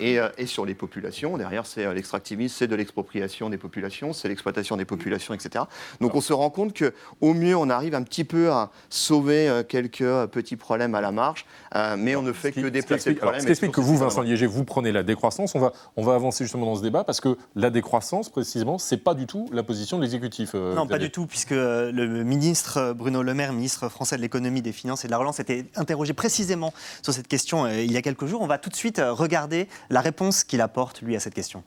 Et, 0.00 0.18
euh, 0.18 0.28
et 0.38 0.46
sur 0.46 0.64
les 0.66 0.74
populations. 0.74 1.36
Derrière, 1.36 1.66
c'est 1.66 1.84
euh, 1.86 1.94
l'extractivisme, 1.94 2.54
c'est 2.58 2.68
de 2.68 2.76
l'expropriation 2.76 3.50
des 3.50 3.58
populations, 3.58 4.12
c'est 4.12 4.28
l'exploitation 4.28 4.76
des 4.76 4.84
populations, 4.84 5.34
etc. 5.34 5.64
Donc 6.00 6.14
on 6.14 6.20
se 6.20 6.32
rend 6.32 6.50
compte 6.50 6.72
que 6.72 6.92
au 7.20 7.34
mieux, 7.34 7.56
on 7.56 7.70
arrive 7.70 7.94
un 7.94 8.02
petit 8.02 8.24
peu 8.24 8.50
à 8.50 8.70
sauver 8.88 9.48
euh, 9.48 9.62
quelques 9.62 10.26
petits 10.30 10.56
problèmes 10.56 10.94
à 10.94 11.00
la 11.00 11.12
marge, 11.12 11.44
euh, 11.74 11.96
mais 11.98 12.16
on 12.16 12.22
ne 12.22 12.32
fait 12.32 12.52
que 12.52 12.60
déplacer 12.68 13.10
le 13.10 13.16
problème. 13.16 13.40
ce 13.40 13.46
qui 13.46 13.50
explique 13.50 13.72
que 13.72 13.80
vous, 13.80 13.96
Vincent 13.96 14.22
Liéger, 14.22 14.46
vous 14.46 14.64
prenez 14.64 14.92
la 14.92 15.02
décroissance. 15.02 15.54
On 15.54 15.60
va, 15.60 15.72
on 15.96 16.02
va 16.04 16.14
avancer 16.14 16.44
justement 16.44 16.66
dans 16.66 16.76
ce 16.76 16.82
débat 16.82 17.04
parce 17.04 17.20
que 17.20 17.36
la 17.54 17.68
décroissance, 17.70 17.79
précisément, 17.82 18.78
c'est 18.78 18.96
pas 18.96 19.14
du 19.14 19.26
tout 19.26 19.48
la 19.52 19.62
position 19.62 19.96
de 19.98 20.02
l'exécutif. 20.02 20.50
euh, 20.54 20.74
Non, 20.74 20.86
pas 20.86 20.98
du 20.98 21.10
tout, 21.10 21.26
puisque 21.26 21.52
euh, 21.52 21.90
le 21.92 22.24
ministre 22.24 22.78
euh, 22.78 22.94
Bruno 22.94 23.22
Le 23.22 23.34
Maire, 23.34 23.52
ministre 23.52 23.88
français 23.88 24.16
de 24.16 24.22
l'économie, 24.22 24.62
des 24.62 24.72
finances 24.72 25.04
et 25.04 25.08
de 25.08 25.12
la 25.12 25.18
relance, 25.18 25.40
était 25.40 25.66
interrogé 25.76 26.12
précisément 26.12 26.72
sur 27.02 27.12
cette 27.12 27.28
question 27.28 27.64
euh, 27.66 27.80
il 27.82 27.92
y 27.92 27.96
a 27.96 28.02
quelques 28.02 28.26
jours. 28.26 28.42
On 28.42 28.46
va 28.46 28.58
tout 28.58 28.70
de 28.70 28.76
suite 28.76 29.00
regarder 29.04 29.68
la 29.90 30.00
réponse 30.00 30.44
qu'il 30.44 30.60
apporte, 30.60 31.02
lui, 31.02 31.16
à 31.16 31.20
cette 31.20 31.34
question. 31.34 31.62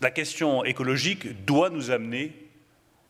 La 0.00 0.10
question 0.10 0.64
écologique 0.64 1.44
doit 1.46 1.70
nous 1.70 1.90
amener 1.90 2.32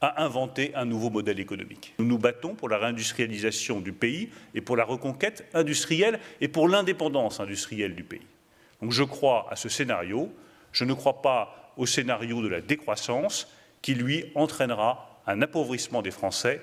à 0.01 0.23
inventer 0.23 0.75
un 0.75 0.85
nouveau 0.85 1.09
modèle 1.11 1.41
économique. 1.41 1.95
Nous 1.99 2.05
nous 2.05 2.19
battons 2.19 2.55
pour 2.55 2.69
la 2.69 2.77
réindustrialisation 2.79 3.81
du 3.81 3.93
pays 3.93 4.29
et 4.55 4.61
pour 4.61 4.77
la 4.77 4.85
reconquête 4.85 5.47
industrielle 5.55 6.21
et 6.41 6.49
pour 6.49 6.69
l'indépendance 6.69 7.41
industrielle 7.41 7.95
du 7.95 8.05
pays. 8.05 8.21
Donc 8.83 8.93
je 8.93 9.03
crois 9.03 9.47
à 9.51 9.57
ce 9.57 9.69
scénario. 9.71 10.31
Je 10.73 10.85
ne 10.85 10.93
crois 10.93 11.23
pas 11.23 11.66
au 11.77 11.87
scénario 11.87 12.43
de 12.43 12.49
la 12.49 12.61
décroissance 12.61 13.49
qui, 13.83 13.95
lui, 13.95 14.25
entraînera 14.35 15.21
un 15.27 15.43
appauvrissement 15.43 16.03
des 16.03 16.11
Français 16.11 16.61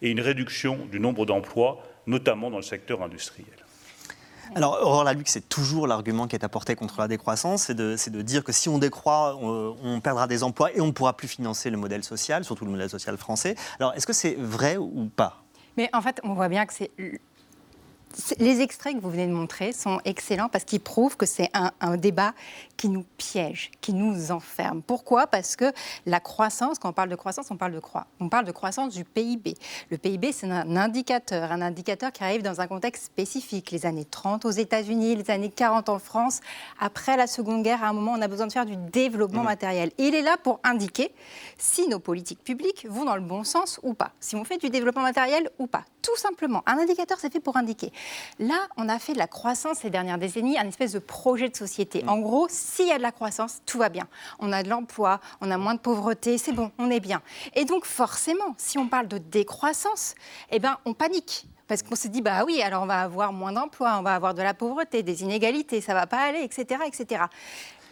et 0.00 0.10
une 0.10 0.20
réduction 0.20 0.86
du 0.90 1.00
nombre 1.00 1.26
d'emplois, 1.26 1.82
notamment 2.06 2.50
dans 2.50 2.56
le 2.58 2.62
secteur 2.62 3.02
industriel. 3.02 3.48
Alors, 4.54 4.78
Aurore 4.82 5.04
Laluc, 5.04 5.28
c'est 5.28 5.48
toujours 5.48 5.86
l'argument 5.86 6.26
qui 6.26 6.36
est 6.36 6.44
apporté 6.44 6.74
contre 6.74 7.00
la 7.00 7.08
décroissance, 7.08 7.62
c'est 7.62 7.74
de, 7.74 8.22
dire 8.22 8.44
que 8.44 8.52
si 8.52 8.68
on 8.68 8.78
décroît, 8.78 9.36
on, 9.40 9.76
on 9.82 10.00
perdra 10.00 10.26
des 10.26 10.42
emplois 10.42 10.70
et 10.74 10.80
on 10.80 10.86
ne 10.86 10.90
pourra 10.92 11.16
plus 11.16 11.28
financer 11.28 11.70
le 11.70 11.78
modèle 11.78 12.04
social, 12.04 12.44
surtout 12.44 12.66
le 12.66 12.70
modèle 12.70 12.90
social 12.90 13.16
français. 13.16 13.54
Alors, 13.78 13.94
est-ce 13.94 14.06
que 14.06 14.12
c'est 14.12 14.34
vrai 14.34 14.76
ou 14.76 15.08
pas? 15.14 15.42
Mais 15.78 15.88
en 15.94 16.02
fait, 16.02 16.20
on 16.22 16.34
voit 16.34 16.48
bien 16.48 16.66
que 16.66 16.74
c'est. 16.74 16.90
c'est- 18.12 18.38
Les 18.40 18.60
extraits 18.60 18.94
que 18.94 19.00
vous 19.00 19.10
venez 19.10 19.26
de 19.26 19.32
montrer 19.32 19.72
sont 19.72 20.00
excellents 20.04 20.50
parce 20.50 20.64
qu'ils 20.64 20.80
prouvent 20.80 21.16
que 21.16 21.24
c'est 21.24 21.48
un, 21.54 21.70
un 21.80 21.96
débat 21.96 22.34
qui 22.82 22.88
nous 22.88 23.04
piège, 23.16 23.70
qui 23.80 23.92
nous 23.92 24.32
enferme. 24.32 24.82
Pourquoi? 24.82 25.28
Parce 25.28 25.54
que 25.54 25.72
la 26.04 26.18
croissance, 26.18 26.80
quand 26.80 26.88
on 26.88 26.92
parle 26.92 27.10
de 27.10 27.14
croissance, 27.14 27.46
on 27.52 27.56
parle 27.56 27.70
de, 27.74 27.78
croi- 27.78 28.08
on 28.18 28.28
parle 28.28 28.44
de 28.44 28.50
croissance 28.50 28.92
du 28.92 29.04
PIB. 29.04 29.54
Le 29.90 29.98
PIB, 29.98 30.32
c'est 30.32 30.50
un 30.50 30.74
indicateur, 30.76 31.52
un 31.52 31.62
indicateur 31.62 32.10
qui 32.10 32.24
arrive 32.24 32.42
dans 32.42 32.60
un 32.60 32.66
contexte 32.66 33.04
spécifique. 33.04 33.70
Les 33.70 33.86
années 33.86 34.04
30 34.04 34.46
aux 34.46 34.50
États-Unis, 34.50 35.14
les 35.14 35.30
années 35.30 35.48
40 35.48 35.90
en 35.90 36.00
France. 36.00 36.40
Après 36.80 37.16
la 37.16 37.28
Seconde 37.28 37.62
Guerre, 37.62 37.84
à 37.84 37.86
un 37.86 37.92
moment, 37.92 38.14
on 38.18 38.20
a 38.20 38.26
besoin 38.26 38.48
de 38.48 38.52
faire 38.52 38.66
du 38.66 38.74
développement 38.74 39.44
matériel. 39.44 39.92
Et 39.98 40.08
il 40.08 40.16
est 40.16 40.22
là 40.22 40.36
pour 40.42 40.58
indiquer 40.64 41.14
si 41.58 41.86
nos 41.86 42.00
politiques 42.00 42.42
publiques 42.42 42.84
vont 42.90 43.04
dans 43.04 43.14
le 43.14 43.20
bon 43.22 43.44
sens 43.44 43.78
ou 43.84 43.94
pas. 43.94 44.10
Si 44.18 44.34
on 44.34 44.42
fait 44.44 44.58
du 44.58 44.70
développement 44.70 45.02
matériel 45.02 45.48
ou 45.60 45.68
pas. 45.68 45.84
Tout 46.02 46.16
simplement. 46.16 46.64
Un 46.66 46.78
indicateur, 46.78 47.18
c'est 47.20 47.32
fait 47.32 47.38
pour 47.38 47.56
indiquer. 47.56 47.92
Là, 48.40 48.58
on 48.76 48.88
a 48.88 48.98
fait 48.98 49.12
de 49.12 49.18
la 49.18 49.28
croissance 49.28 49.78
ces 49.78 49.90
dernières 49.90 50.18
décennies 50.18 50.58
un 50.58 50.66
espèce 50.66 50.90
de 50.90 50.98
projet 50.98 51.48
de 51.48 51.54
société. 51.54 52.02
En 52.08 52.18
gros, 52.18 52.48
s'il 52.72 52.86
y 52.86 52.92
a 52.92 52.96
de 52.96 53.02
la 53.02 53.12
croissance, 53.12 53.60
tout 53.66 53.78
va 53.78 53.90
bien. 53.90 54.08
On 54.38 54.50
a 54.50 54.62
de 54.62 54.70
l'emploi, 54.70 55.20
on 55.42 55.50
a 55.50 55.58
moins 55.58 55.74
de 55.74 55.80
pauvreté, 55.80 56.38
c'est 56.38 56.52
bon, 56.52 56.72
on 56.78 56.90
est 56.90 57.00
bien. 57.00 57.20
Et 57.54 57.66
donc, 57.66 57.84
forcément, 57.84 58.54
si 58.56 58.78
on 58.78 58.88
parle 58.88 59.08
de 59.08 59.18
décroissance, 59.18 60.14
eh 60.50 60.58
ben, 60.58 60.78
on 60.86 60.94
panique. 60.94 61.46
Parce 61.68 61.82
qu'on 61.82 61.96
se 61.96 62.08
dit, 62.08 62.22
bah 62.22 62.44
oui, 62.46 62.62
alors 62.62 62.82
on 62.82 62.86
va 62.86 63.02
avoir 63.02 63.32
moins 63.32 63.52
d'emplois, 63.52 63.96
on 63.98 64.02
va 64.02 64.14
avoir 64.14 64.32
de 64.32 64.40
la 64.40 64.54
pauvreté, 64.54 65.02
des 65.02 65.22
inégalités, 65.22 65.82
ça 65.82 65.92
va 65.92 66.06
pas 66.06 66.20
aller, 66.20 66.40
etc. 66.42 66.80
etc. 66.86 67.24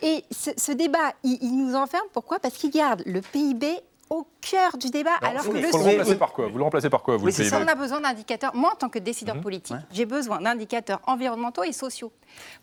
Et 0.00 0.24
ce, 0.30 0.72
débat, 0.72 1.12
il, 1.24 1.38
il 1.42 1.56
nous 1.56 1.74
enferme. 1.74 2.06
Pourquoi? 2.14 2.40
Parce 2.40 2.54
qu'il 2.54 2.70
garde 2.70 3.02
le 3.04 3.20
PIB 3.20 3.80
au 4.08 4.26
cœur 4.40 4.76
du 4.78 4.88
débat. 4.90 5.10
Alors, 5.22 5.44
que 5.44 5.50
le 5.50 5.60
le 5.60 5.68
remplacer 5.70 6.16
par 6.16 6.32
quoi? 6.32 6.48
Vous 6.48 6.58
le 6.58 6.64
remplacez 6.64 6.90
par 6.90 7.02
quoi 7.02 7.16
vous, 7.16 7.26
oui, 7.26 7.34
le 7.36 7.44
ça. 7.44 7.60
On 7.62 7.66
a 7.68 7.74
besoin 7.74 8.00
d'indicateurs. 8.00 8.54
Moi, 8.54 8.70
en 8.72 8.76
tant 8.76 8.88
que 8.88 8.98
décideur 8.98 9.36
Mhm. 9.36 9.42
politique, 9.42 9.76
j'ai 9.92 10.06
besoin 10.06 10.40
d'indicateurs 10.40 11.00
environnementaux 11.06 11.62
et 11.64 11.72
sociaux. 11.72 12.12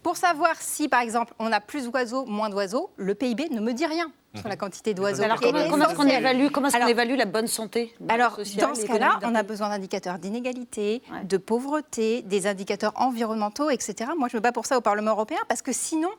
Pour 0.03 0.17
savoir 0.17 0.55
si, 0.59 0.87
par 0.87 1.01
exemple, 1.01 1.33
on 1.39 1.51
a 1.51 1.59
plus 1.59 1.89
d'oiseaux, 1.89 2.25
moins 2.25 2.49
d'oiseaux, 2.49 2.89
le 2.97 3.15
PIB 3.15 3.49
ne 3.51 3.59
me 3.61 3.73
dit 3.73 3.85
rien 3.85 4.11
sur 4.35 4.47
la 4.49 4.55
quantité 4.55 4.93
d'oiseaux. 4.93 5.23
Alors, 5.23 5.39
comment, 5.41 5.67
comment 5.67 5.85
est-ce 5.87 5.95
qu'on 5.95 6.05
évalue, 6.05 6.47
comment 6.53 6.67
est-ce 6.67 6.75
qu'on 6.75 6.81
Alors, 6.83 6.89
évalue 6.89 7.17
la 7.17 7.25
bonne 7.25 7.47
santé 7.47 7.93
alors, 8.09 8.35
sociale, 8.35 8.67
dans 8.69 8.75
ce 8.75 8.85
cas-là, 8.85 9.19
on 9.23 9.33
a 9.33 9.41
besoin 9.41 9.69
d'indicateurs 9.69 10.19
d'inégalité, 10.19 11.01
de 11.23 11.37
pauvreté, 11.37 12.21
des 12.21 12.45
indicateurs 12.45 12.93
environnementaux, 12.97 13.69
etc. 13.71 14.11
Moi, 14.17 14.27
je 14.31 14.37
me 14.37 14.41
bats 14.41 14.51
pour 14.51 14.65
ça 14.67 14.77
au 14.77 14.81
Parlement 14.81 15.11
européen 15.11 15.39
parce 15.47 15.61
que 15.63 15.71
sinon, 15.71 16.09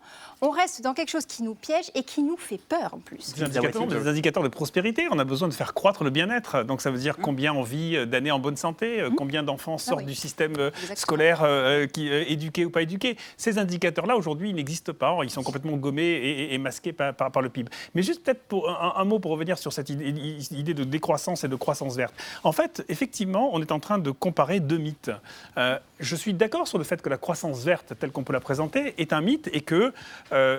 on 0.40 0.50
reste 0.50 0.82
dans 0.82 0.94
quelque 0.94 1.10
chose 1.10 1.26
qui 1.26 1.42
nous 1.44 1.54
piège 1.54 1.90
et 1.94 2.02
qui 2.02 2.22
nous 2.22 2.36
fait 2.36 2.58
peur 2.58 2.94
en 2.94 2.98
plus. 2.98 3.34
Des 3.34 3.42
indicateurs, 3.44 3.86
des 3.86 4.08
indicateurs 4.08 4.42
de 4.42 4.48
prospérité. 4.48 5.06
On 5.10 5.18
a 5.18 5.24
besoin 5.24 5.47
de 5.48 5.54
faire 5.54 5.74
croître 5.74 6.04
le 6.04 6.10
bien-être. 6.10 6.62
Donc 6.64 6.80
ça 6.80 6.90
veut 6.90 6.98
dire 6.98 7.16
combien 7.20 7.52
on 7.52 7.62
vit 7.62 7.96
euh, 7.96 8.06
d'années 8.06 8.30
en 8.30 8.38
bonne 8.38 8.56
santé, 8.56 9.00
euh, 9.00 9.10
combien 9.16 9.42
d'enfants 9.42 9.78
sortent 9.78 10.04
du 10.04 10.14
système 10.14 10.54
euh, 10.58 10.70
scolaire 10.94 11.40
euh, 11.42 11.86
qui, 11.86 12.08
euh, 12.10 12.24
éduqués 12.28 12.64
ou 12.64 12.70
pas 12.70 12.82
éduqués. 12.82 13.16
Ces 13.36 13.58
indicateurs-là, 13.58 14.16
aujourd'hui, 14.16 14.50
ils 14.50 14.54
n'existent 14.54 14.92
pas. 14.92 15.16
Ils 15.22 15.30
sont 15.30 15.42
complètement 15.42 15.76
gommés 15.76 16.48
et, 16.52 16.58
masqués 16.58 16.92
par, 16.92 17.14
par- 17.14 17.32
par 17.32 17.42
le 17.42 17.48
PIB. 17.48 17.70
Mais 17.94 18.02
juste 18.02 18.22
peut-être 18.24 18.42
pour 18.42 18.68
un, 18.68 18.92
un 18.96 19.04
mot 19.04 19.18
pour 19.18 19.30
revenir 19.32 19.58
sur 19.58 19.72
cette 19.72 19.90
idée, 19.90 20.08
idée 20.52 20.74
de 20.74 20.84
décroissance 20.84 21.44
et 21.44 21.48
de 21.48 21.56
croissance 21.56 21.96
verte. 21.96 22.14
En 22.44 22.52
fait, 22.52 22.84
effectivement, 22.88 23.50
on 23.52 23.60
est 23.60 23.72
en 23.72 23.80
train 23.80 23.98
de 23.98 24.10
comparer 24.10 24.60
deux 24.60 24.78
mythes. 24.78 25.10
Euh, 25.56 25.78
je 26.00 26.14
suis 26.16 26.34
d'accord 26.34 26.68
sur 26.68 26.78
le 26.78 26.84
fait 26.84 27.02
que 27.02 27.08
la 27.08 27.16
croissance 27.18 27.64
verte, 27.64 27.92
telle 27.98 28.12
qu'on 28.12 28.22
peut 28.24 28.32
la 28.32 28.40
présenter, 28.40 28.94
est 28.98 29.12
un 29.12 29.20
mythe 29.20 29.48
et 29.52 29.60
que, 29.62 29.92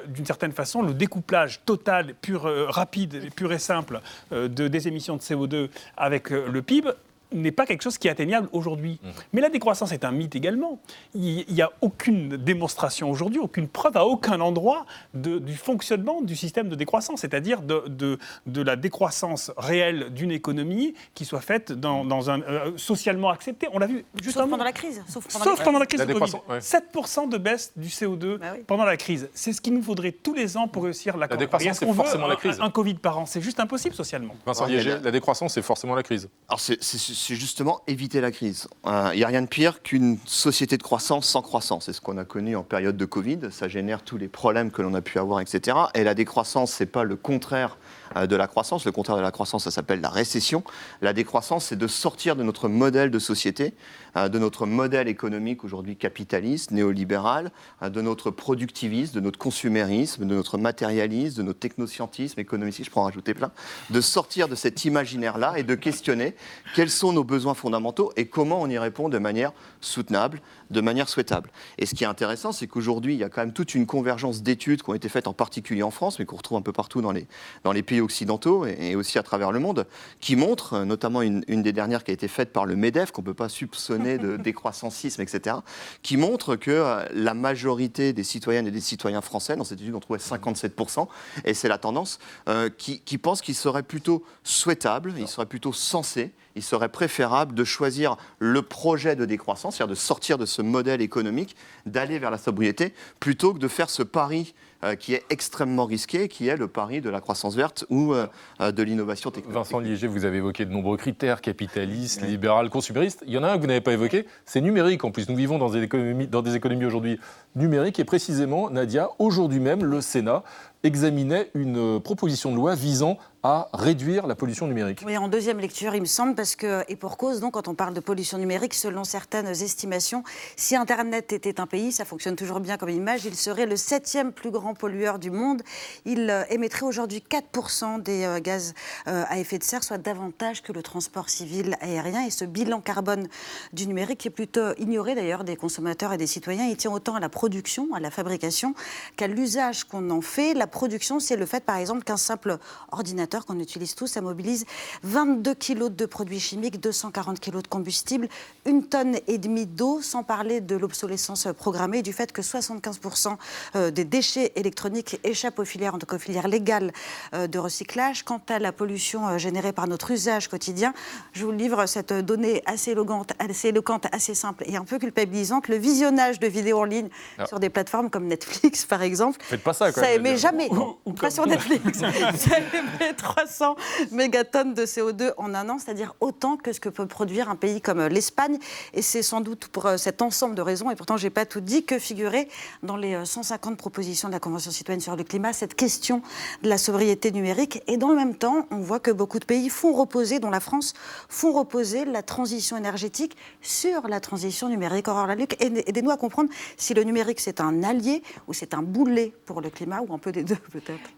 d'une 0.07 0.25
certaine 0.25 0.51
façon, 0.51 0.81
le 0.81 0.93
découplage 0.93 1.61
total, 1.65 2.13
pur, 2.21 2.43
rapide, 2.69 3.33
pur 3.35 3.51
et 3.53 3.59
simple 3.59 4.01
de, 4.31 4.67
des 4.67 4.78
émissions 4.87 5.17
de 5.17 5.21
CO2 5.21 5.69
avec 5.97 6.31
euh, 6.31 6.47
le 6.49 6.61
PIB 6.61 6.89
n'est 7.31 7.51
pas 7.51 7.65
quelque 7.65 7.81
chose 7.83 7.97
qui 7.97 8.07
est 8.07 8.11
atteignable 8.11 8.49
aujourd'hui. 8.51 8.99
Mais 9.33 9.41
la 9.41 9.49
décroissance 9.49 9.91
est 9.91 10.03
un 10.05 10.11
mythe 10.11 10.35
également. 10.35 10.79
Il 11.13 11.45
n'y 11.49 11.61
a 11.61 11.71
aucune 11.81 12.37
démonstration 12.37 13.09
aujourd'hui, 13.09 13.39
aucune 13.39 13.67
preuve 13.67 13.97
à 13.97 14.05
aucun 14.05 14.39
endroit 14.41 14.85
de- 15.13 15.39
du 15.39 15.55
fonctionnement 15.55 16.21
du 16.21 16.35
système 16.35 16.69
de 16.69 16.75
décroissance, 16.75 17.21
c'est-à-dire 17.21 17.61
de, 17.61 17.83
de- 17.87 18.17
de 18.47 18.61
la 18.61 18.75
décroissance 18.75 19.51
réelle 19.57 20.09
d'une 20.13 20.31
économie 20.31 20.93
qui 21.13 21.25
soit 21.25 21.41
faite 21.41 21.71
dans, 21.71 22.03
dans 22.05 22.29
un 22.29 22.41
euh, 22.41 22.71
socialement 22.77 23.29
accepté. 23.29 23.67
On 23.73 23.79
l'a 23.79 23.87
vu 23.87 24.05
juste 24.21 24.37
Sauf 24.37 24.49
pendant 24.49 24.63
la 24.63 24.71
crise. 24.71 25.03
Sauf 25.07 25.27
pendant, 25.27 25.43
Sauf 25.45 25.59
la 25.59 25.65
pendant 25.65 25.79
la 25.79 25.85
crise 25.85 25.99
La 25.99 26.05
du 26.05 26.13
Covid. 26.13 26.31
décroissance, 26.31 26.49
ouais. 26.49 27.25
7% 27.25 27.29
de 27.29 27.37
baisse 27.37 27.71
du 27.75 27.87
CO2 27.89 28.39
pendant 28.65 28.85
la 28.85 28.97
crise. 28.97 29.29
C'est 29.33 29.53
ce 29.53 29.61
qu'il 29.61 29.73
nous 29.73 29.83
faudrait 29.83 30.11
tous 30.11 30.33
les 30.33 30.57
ans 30.57 30.67
pour 30.67 30.83
réussir 30.83 31.17
la 31.17 31.27
décroissance, 31.27 31.67
Est-ce 31.71 31.79
c'est 31.79 31.85
qu'on 31.85 31.91
veut 31.91 31.97
forcément 32.03 32.27
la 32.27 32.33
un- 32.33 32.37
crise. 32.37 32.59
Un, 32.59 32.69
Covid 32.69 32.95
par 32.95 33.19
an, 33.19 33.25
c'est 33.25 33.41
juste 33.41 33.59
impossible 33.59 33.93
socialement. 33.95 34.33
Vincent 34.45 34.65
là- 34.67 34.99
la 35.03 35.11
décroissance, 35.11 35.53
c'est 35.53 35.61
forcément 35.61 35.95
la 35.95 36.03
crise. 36.03 36.29
Alors 36.47 36.59
c'est- 36.59 36.81
c'est 37.19 37.35
justement 37.35 37.81
éviter 37.87 38.21
la 38.21 38.31
crise. 38.31 38.67
Il 38.85 39.17
n'y 39.17 39.23
a 39.23 39.27
rien 39.27 39.41
de 39.41 39.47
pire 39.47 39.81
qu'une 39.81 40.17
société 40.25 40.77
de 40.77 40.83
croissance 40.83 41.27
sans 41.27 41.41
croissance. 41.41 41.85
C'est 41.85 41.93
ce 41.93 42.01
qu'on 42.01 42.17
a 42.17 42.25
connu 42.25 42.55
en 42.55 42.63
période 42.63 42.97
de 42.97 43.05
Covid. 43.05 43.39
Ça 43.51 43.67
génère 43.67 44.03
tous 44.03 44.17
les 44.17 44.27
problèmes 44.27 44.71
que 44.71 44.81
l'on 44.81 44.93
a 44.93 45.01
pu 45.01 45.19
avoir, 45.19 45.41
etc. 45.41 45.77
Et 45.95 46.03
la 46.03 46.13
décroissance, 46.13 46.71
c'est 46.71 46.85
pas 46.85 47.03
le 47.03 47.15
contraire 47.15 47.77
euh, 47.77 47.98
de 48.15 48.35
la 48.35 48.47
croissance. 48.47 48.85
Le 48.85 48.91
contraire 48.91 49.17
de 49.17 49.21
la 49.21 49.31
croissance, 49.31 49.63
ça 49.63 49.71
s'appelle 49.71 50.01
la 50.01 50.09
récession. 50.09 50.63
La 51.01 51.13
décroissance, 51.13 51.65
c'est 51.65 51.75
de 51.75 51.87
sortir 51.87 52.35
de 52.35 52.43
notre 52.43 52.67
modèle 52.67 53.11
de 53.11 53.19
société, 53.19 53.73
euh, 54.15 54.29
de 54.29 54.39
notre 54.39 54.65
modèle 54.65 55.07
économique 55.07 55.63
aujourd'hui 55.63 55.95
capitaliste, 55.95 56.71
néolibéral, 56.71 57.51
euh, 57.81 57.89
de 57.89 58.01
notre 58.01 58.31
productivisme, 58.31 59.13
de 59.15 59.19
notre 59.19 59.39
consumérisme, 59.39 60.25
de 60.25 60.35
notre 60.35 60.57
matérialisme, 60.57 61.37
de 61.37 61.43
notre 61.43 61.59
technoscientisme, 61.59 62.39
économicisme, 62.39 62.85
je 62.85 62.91
peux 62.91 62.99
en 62.99 63.03
rajouter 63.03 63.33
plein, 63.33 63.51
de 63.89 64.01
sortir 64.01 64.47
de 64.47 64.55
cet 64.55 64.85
imaginaire-là 64.85 65.53
et 65.57 65.63
de 65.63 65.75
questionner 65.75 66.35
sont 66.75 66.99
sont 66.99 67.13
nos 67.13 67.23
besoins 67.23 67.53
fondamentaux 67.53 68.11
et 68.17 68.27
comment 68.27 68.61
on 68.61 68.69
y 68.69 68.77
répond 68.77 69.09
de 69.09 69.17
manière 69.17 69.53
soutenable, 69.79 70.41
de 70.69 70.81
manière 70.81 71.09
souhaitable. 71.09 71.49
Et 71.77 71.85
ce 71.85 71.95
qui 71.95 72.03
est 72.03 72.07
intéressant, 72.07 72.51
c'est 72.51 72.67
qu'aujourd'hui, 72.67 73.13
il 73.13 73.19
y 73.19 73.23
a 73.23 73.29
quand 73.29 73.41
même 73.41 73.53
toute 73.53 73.75
une 73.75 73.85
convergence 73.85 74.43
d'études 74.43 74.83
qui 74.83 74.89
ont 74.89 74.93
été 74.93 75.09
faites 75.09 75.27
en 75.27 75.33
particulier 75.33 75.83
en 75.83 75.91
France, 75.91 76.19
mais 76.19 76.25
qu'on 76.25 76.37
retrouve 76.37 76.57
un 76.57 76.61
peu 76.61 76.71
partout 76.71 77.01
dans 77.01 77.11
les, 77.11 77.27
dans 77.63 77.71
les 77.71 77.83
pays 77.83 78.01
occidentaux 78.01 78.65
et, 78.65 78.77
et 78.79 78.95
aussi 78.95 79.17
à 79.17 79.23
travers 79.23 79.51
le 79.51 79.59
monde, 79.59 79.87
qui 80.19 80.35
montrent, 80.35 80.73
euh, 80.73 80.85
notamment 80.85 81.21
une, 81.21 81.43
une 81.47 81.63
des 81.63 81.71
dernières 81.71 82.03
qui 82.03 82.11
a 82.11 82.13
été 82.13 82.27
faite 82.27 82.51
par 82.51 82.65
le 82.65 82.75
MEDEF, 82.75 83.11
qu'on 83.11 83.21
ne 83.21 83.27
peut 83.27 83.33
pas 83.33 83.49
soupçonner 83.49 84.17
de 84.17 84.37
décroissancisme, 84.49 85.21
etc., 85.21 85.57
qui 86.03 86.17
montre 86.17 86.55
que 86.55 86.71
euh, 86.71 87.05
la 87.13 87.33
majorité 87.33 88.13
des 88.13 88.23
citoyennes 88.23 88.67
et 88.67 88.71
des 88.71 88.81
citoyens 88.81 89.21
français, 89.21 89.55
dans 89.55 89.63
cette 89.63 89.81
étude, 89.81 89.95
on 89.95 89.99
trouvait 89.99 90.19
57%, 90.19 91.07
et 91.45 91.53
c'est 91.53 91.67
la 91.67 91.77
tendance, 91.77 92.19
euh, 92.47 92.69
qui, 92.69 92.99
qui 93.01 93.17
pensent 93.17 93.41
qu'il 93.41 93.55
serait 93.55 93.83
plutôt 93.83 94.23
souhaitable, 94.43 95.13
il 95.17 95.27
serait 95.27 95.45
plutôt 95.45 95.73
sensé, 95.73 96.31
il 96.59 96.63
serait 96.63 96.89
préférable 96.89 97.55
de 97.55 97.63
choisir 97.63 98.17
le 98.37 98.61
projet 98.61 99.15
de 99.15 99.23
décroissance, 99.23 99.77
c'est-à-dire 99.77 99.91
de 99.91 99.99
sortir 99.99 100.37
de 100.37 100.45
ce 100.45 100.61
modèle 100.61 101.01
économique, 101.01 101.55
d'aller 101.85 102.19
vers 102.19 102.31
la 102.31 102.37
sobriété, 102.37 102.93
plutôt 103.21 103.53
que 103.53 103.59
de 103.59 103.67
faire 103.69 103.89
ce 103.89 104.03
pari 104.03 104.53
euh, 104.83 104.95
qui 104.95 105.13
est 105.13 105.23
extrêmement 105.29 105.85
risqué, 105.85 106.27
qui 106.27 106.47
est 106.47 106.57
le 106.57 106.67
pari 106.67 106.99
de 106.99 107.09
la 107.09 107.21
croissance 107.21 107.55
verte 107.55 107.85
ou 107.89 108.13
euh, 108.13 108.27
euh, 108.59 108.71
de 108.71 108.83
l'innovation 108.83 109.31
technologique. 109.31 109.71
Vincent 109.71 109.79
Liéger, 109.79 110.07
vous 110.07 110.25
avez 110.25 110.37
évoqué 110.37 110.65
de 110.65 110.71
nombreux 110.71 110.97
critères, 110.97 111.41
capitalistes, 111.41 112.21
libéral, 112.21 112.69
consuméristes. 112.69 113.23
Il 113.25 113.33
y 113.33 113.37
en 113.37 113.43
a 113.43 113.51
un 113.51 113.55
que 113.55 113.61
vous 113.61 113.67
n'avez 113.67 113.81
pas 113.81 113.93
évoqué, 113.93 114.25
c'est 114.45 114.61
numérique. 114.61 115.03
En 115.03 115.11
plus, 115.11 115.27
nous 115.29 115.35
vivons 115.35 115.57
dans 115.57 115.69
des 115.69 115.83
économies, 115.83 116.27
dans 116.27 116.41
des 116.41 116.55
économies 116.55 116.85
aujourd'hui 116.85 117.19
numériques. 117.55 117.99
Et 117.99 118.05
précisément, 118.05 118.69
Nadia, 118.69 119.09
aujourd'hui 119.19 119.59
même, 119.59 119.83
le 119.83 120.01
Sénat 120.01 120.43
examinait 120.83 121.51
une 121.53 121.97
euh, 121.97 121.99
proposition 121.99 122.51
de 122.51 122.55
loi 122.55 122.75
visant 122.75 123.17
à 123.41 123.69
réduire 123.73 124.27
la 124.27 124.35
pollution 124.35 124.67
numérique. 124.67 125.01
Oui, 125.05 125.15
en 125.17 125.29
deuxième 125.29 125.59
lecture, 125.59 125.95
il 125.95 126.01
me 126.01 126.05
semble, 126.05 126.35
parce 126.35 126.57
que, 126.57 126.83
et 126.89 126.97
pour 126.97 127.15
cause, 127.15 127.39
donc, 127.39 127.53
quand 127.53 127.69
on 127.69 127.73
parle 127.73 127.93
de 127.93 128.01
pollution 128.01 128.37
numérique, 128.37 128.73
selon 128.73 129.05
certaines 129.05 129.47
estimations, 129.47 130.25
si 130.57 130.75
Internet 130.75 131.31
était 131.31 131.61
un 131.61 131.65
pays, 131.65 131.93
ça 131.93 132.03
fonctionne 132.03 132.35
toujours 132.35 132.59
bien 132.59 132.75
comme 132.75 132.89
image, 132.89 133.23
il 133.23 133.35
serait 133.35 133.65
le 133.65 133.77
septième 133.77 134.33
plus 134.33 134.51
grand 134.51 134.73
pollueur 134.73 135.19
du 135.19 135.31
monde. 135.31 135.61
Il 136.03 136.29
euh, 136.29 136.43
émettrait 136.49 136.85
aujourd'hui 136.85 137.23
4% 137.29 138.01
des 138.03 138.25
euh, 138.25 138.39
gaz 138.41 138.73
à 139.05 139.39
effet 139.39 139.57
de 139.57 139.63
serre, 139.63 139.83
soit 139.83 139.97
davantage 139.97 140.61
que 140.61 140.71
le 140.71 140.83
transport 140.83 141.29
civil 141.29 141.75
aérien. 141.81 142.25
Et 142.25 142.29
ce 142.29 142.45
bilan 142.45 142.81
carbone 142.81 143.27
du 143.73 143.87
numérique 143.87 144.25
est 144.25 144.31
plutôt 144.31 144.73
ignoré 144.77 145.15
d'ailleurs 145.15 145.43
des 145.43 145.55
consommateurs 145.55 146.13
et 146.13 146.17
des 146.17 146.27
citoyens. 146.27 146.65
Il 146.65 146.77
tient 146.77 146.91
autant 146.91 147.15
à 147.15 147.19
la 147.19 147.29
production, 147.29 147.87
à 147.93 147.99
la 147.99 148.11
fabrication, 148.11 148.75
qu'à 149.15 149.27
l'usage 149.27 149.85
qu'on 149.85 150.09
en 150.09 150.21
fait. 150.21 150.53
La 150.53 150.67
production, 150.69 151.19
c'est 151.19 151.35
le 151.35 151.45
fait, 151.45 151.63
par 151.63 151.77
exemple, 151.77 152.03
qu'un 152.03 152.17
simple 152.17 152.57
ordinateur 152.91 153.45
qu'on 153.45 153.59
utilise 153.59 153.95
tous, 153.95 154.07
ça 154.07 154.21
mobilise 154.21 154.65
22 155.03 155.53
kilos 155.55 155.91
de 155.91 156.05
produits 156.05 156.39
chimiques, 156.39 156.79
240 156.79 157.39
kilos 157.39 157.63
de 157.63 157.67
combustible, 157.67 158.29
une 158.65 158.85
tonne 158.85 159.17
et 159.27 159.37
demie 159.37 159.65
d'eau, 159.65 160.01
sans 160.01 160.23
parler 160.23 160.61
de 160.61 160.75
l'obsolescence 160.75 161.47
programmée 161.57 161.99
et 161.99 162.01
du 162.01 162.13
fait 162.13 162.31
que 162.31 162.41
75% 162.41 163.35
euh, 163.75 163.91
des 163.91 164.05
déchets 164.05 164.51
électroniques 164.55 165.19
échappent 165.23 165.59
aux 165.59 165.65
filières, 165.65 165.95
en 165.95 165.99
tout 165.99 166.05
cas 166.05 166.15
aux 166.15 166.19
filières 166.19 166.47
légales 166.47 166.91
euh, 167.33 167.47
de 167.47 167.59
recyclage. 167.59 168.23
Quant 168.23 168.41
à 168.49 168.59
la 168.59 168.71
pollution 168.71 169.27
euh, 169.27 169.37
générée 169.37 169.73
par 169.73 169.87
notre 169.87 170.11
usage 170.11 170.47
quotidien, 170.47 170.93
je 171.33 171.45
vous 171.45 171.51
livre 171.51 171.85
cette 171.85 172.13
donnée 172.13 172.61
assez 172.65 172.91
éloquente, 172.91 173.33
assez, 173.39 173.69
éloquente, 173.69 174.05
assez 174.11 174.35
simple 174.35 174.63
et 174.67 174.77
un 174.77 174.85
peu 174.85 174.99
culpabilisante. 174.99 175.67
Le 175.67 175.77
visionnage 175.77 176.39
de 176.39 176.47
vidéos 176.47 176.79
en 176.79 176.83
ligne 176.85 177.09
Ah. 177.37 177.45
sur 177.45 177.59
des 177.59 177.69
plateformes 177.69 178.09
comme 178.09 178.27
Netflix, 178.27 178.85
par 178.89 179.01
exemple, 179.01 179.39
Faites 179.41 179.63
pas 179.63 179.73
ça, 179.73 179.91
quand 179.91 180.01
ça 180.01 180.11
émet 180.13 180.37
Nadia. 180.67 180.75
jamais, 180.75 180.79
non, 181.05 181.13
pas 181.13 181.31
sur 181.31 181.45
Netflix, 181.47 181.99
ça 181.99 182.57
émet 182.57 183.13
300 183.15 183.75
mégatonnes 184.11 184.73
de 184.73 184.85
CO2 184.85 185.33
en 185.37 185.53
un 185.53 185.69
an, 185.69 185.77
c'est-à-dire 185.79 186.13
autant 186.19 186.57
que 186.57 186.73
ce 186.73 186.79
que 186.79 186.89
peut 186.89 187.07
produire 187.07 187.49
un 187.49 187.55
pays 187.55 187.81
comme 187.81 187.99
euh, 187.99 188.09
l'Espagne. 188.09 188.57
Et 188.93 189.01
c'est 189.01 189.23
sans 189.23 189.41
doute 189.41 189.67
pour 189.67 189.85
euh, 189.85 189.97
cet 189.97 190.21
ensemble 190.21 190.55
de 190.55 190.61
raisons, 190.61 190.89
et 190.91 190.95
pourtant 190.95 191.17
je 191.17 191.23
n'ai 191.25 191.29
pas 191.29 191.45
tout 191.45 191.61
dit, 191.61 191.83
que 191.85 191.99
figurait 191.99 192.47
dans 192.83 192.97
les 192.97 193.13
euh, 193.15 193.25
150 193.25 193.77
propositions 193.77 194.27
de 194.27 194.33
la 194.33 194.39
Convention 194.39 194.71
citoyenne 194.71 195.01
sur 195.01 195.15
le 195.15 195.23
climat 195.23 195.53
cette 195.53 195.75
question 195.75 196.21
de 196.63 196.69
la 196.69 196.77
sobriété 196.77 197.31
numérique. 197.31 197.81
Et 197.87 197.97
dans 197.97 198.09
le 198.09 198.15
même 198.15 198.35
temps, 198.35 198.67
on 198.71 198.77
voit 198.79 198.99
que 198.99 199.11
beaucoup 199.11 199.39
de 199.39 199.45
pays 199.45 199.69
font 199.69 199.93
reposer, 199.93 200.39
dont 200.39 200.49
la 200.49 200.59
France, 200.59 200.93
font 201.29 201.53
reposer 201.53 202.05
la 202.05 202.23
transition 202.23 202.77
énergétique 202.77 203.35
sur 203.61 204.07
la 204.07 204.19
transition 204.19 204.69
numérique. 204.69 205.07
Aurore 205.07 205.27
Laluc, 205.27 205.55
aidez- 205.61 205.83
aidez-nous 205.87 206.11
à 206.11 206.17
comprendre 206.17 206.49
si 206.77 206.93
le 206.93 207.03
numérique 207.03 207.39
c'est 207.39 207.61
un 207.61 207.83
allié 207.83 208.23
ou 208.47 208.53
c'est 208.53 208.73
un 208.73 208.81
boulet 208.81 209.33
pour 209.45 209.61
le 209.61 209.69
climat, 209.69 210.01
ou 210.07 210.13
un 210.13 210.17
peu 210.17 210.31
des 210.31 210.43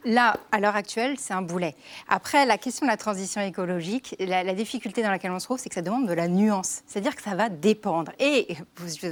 Là, 0.06 0.36
à 0.52 0.60
l'heure 0.60 0.76
actuelle, 0.76 1.16
c'est 1.18 1.34
un 1.34 1.42
boulet. 1.42 1.76
Après, 2.08 2.46
la 2.46 2.58
question 2.58 2.86
de 2.86 2.92
la 2.92 2.98
transition 2.98 3.42
écologique, 3.42 4.16
la, 4.20 4.54
difficulté 4.54 5.02
dans 5.02 5.10
laquelle 5.10 5.32
on 5.32 5.40
se 5.40 5.46
trouve, 5.46 5.60
c'est 5.60 5.70
que 5.70 5.76
ça 5.76 5.82
demande 5.82 6.08
de 6.08 6.14
la 6.14 6.28
nuance. 6.28 6.82
C'est-à-dire 6.88 7.16
que 7.16 7.22
ça 7.22 7.36
va 7.36 7.50
dépendre. 7.50 8.12
Et 8.20 8.56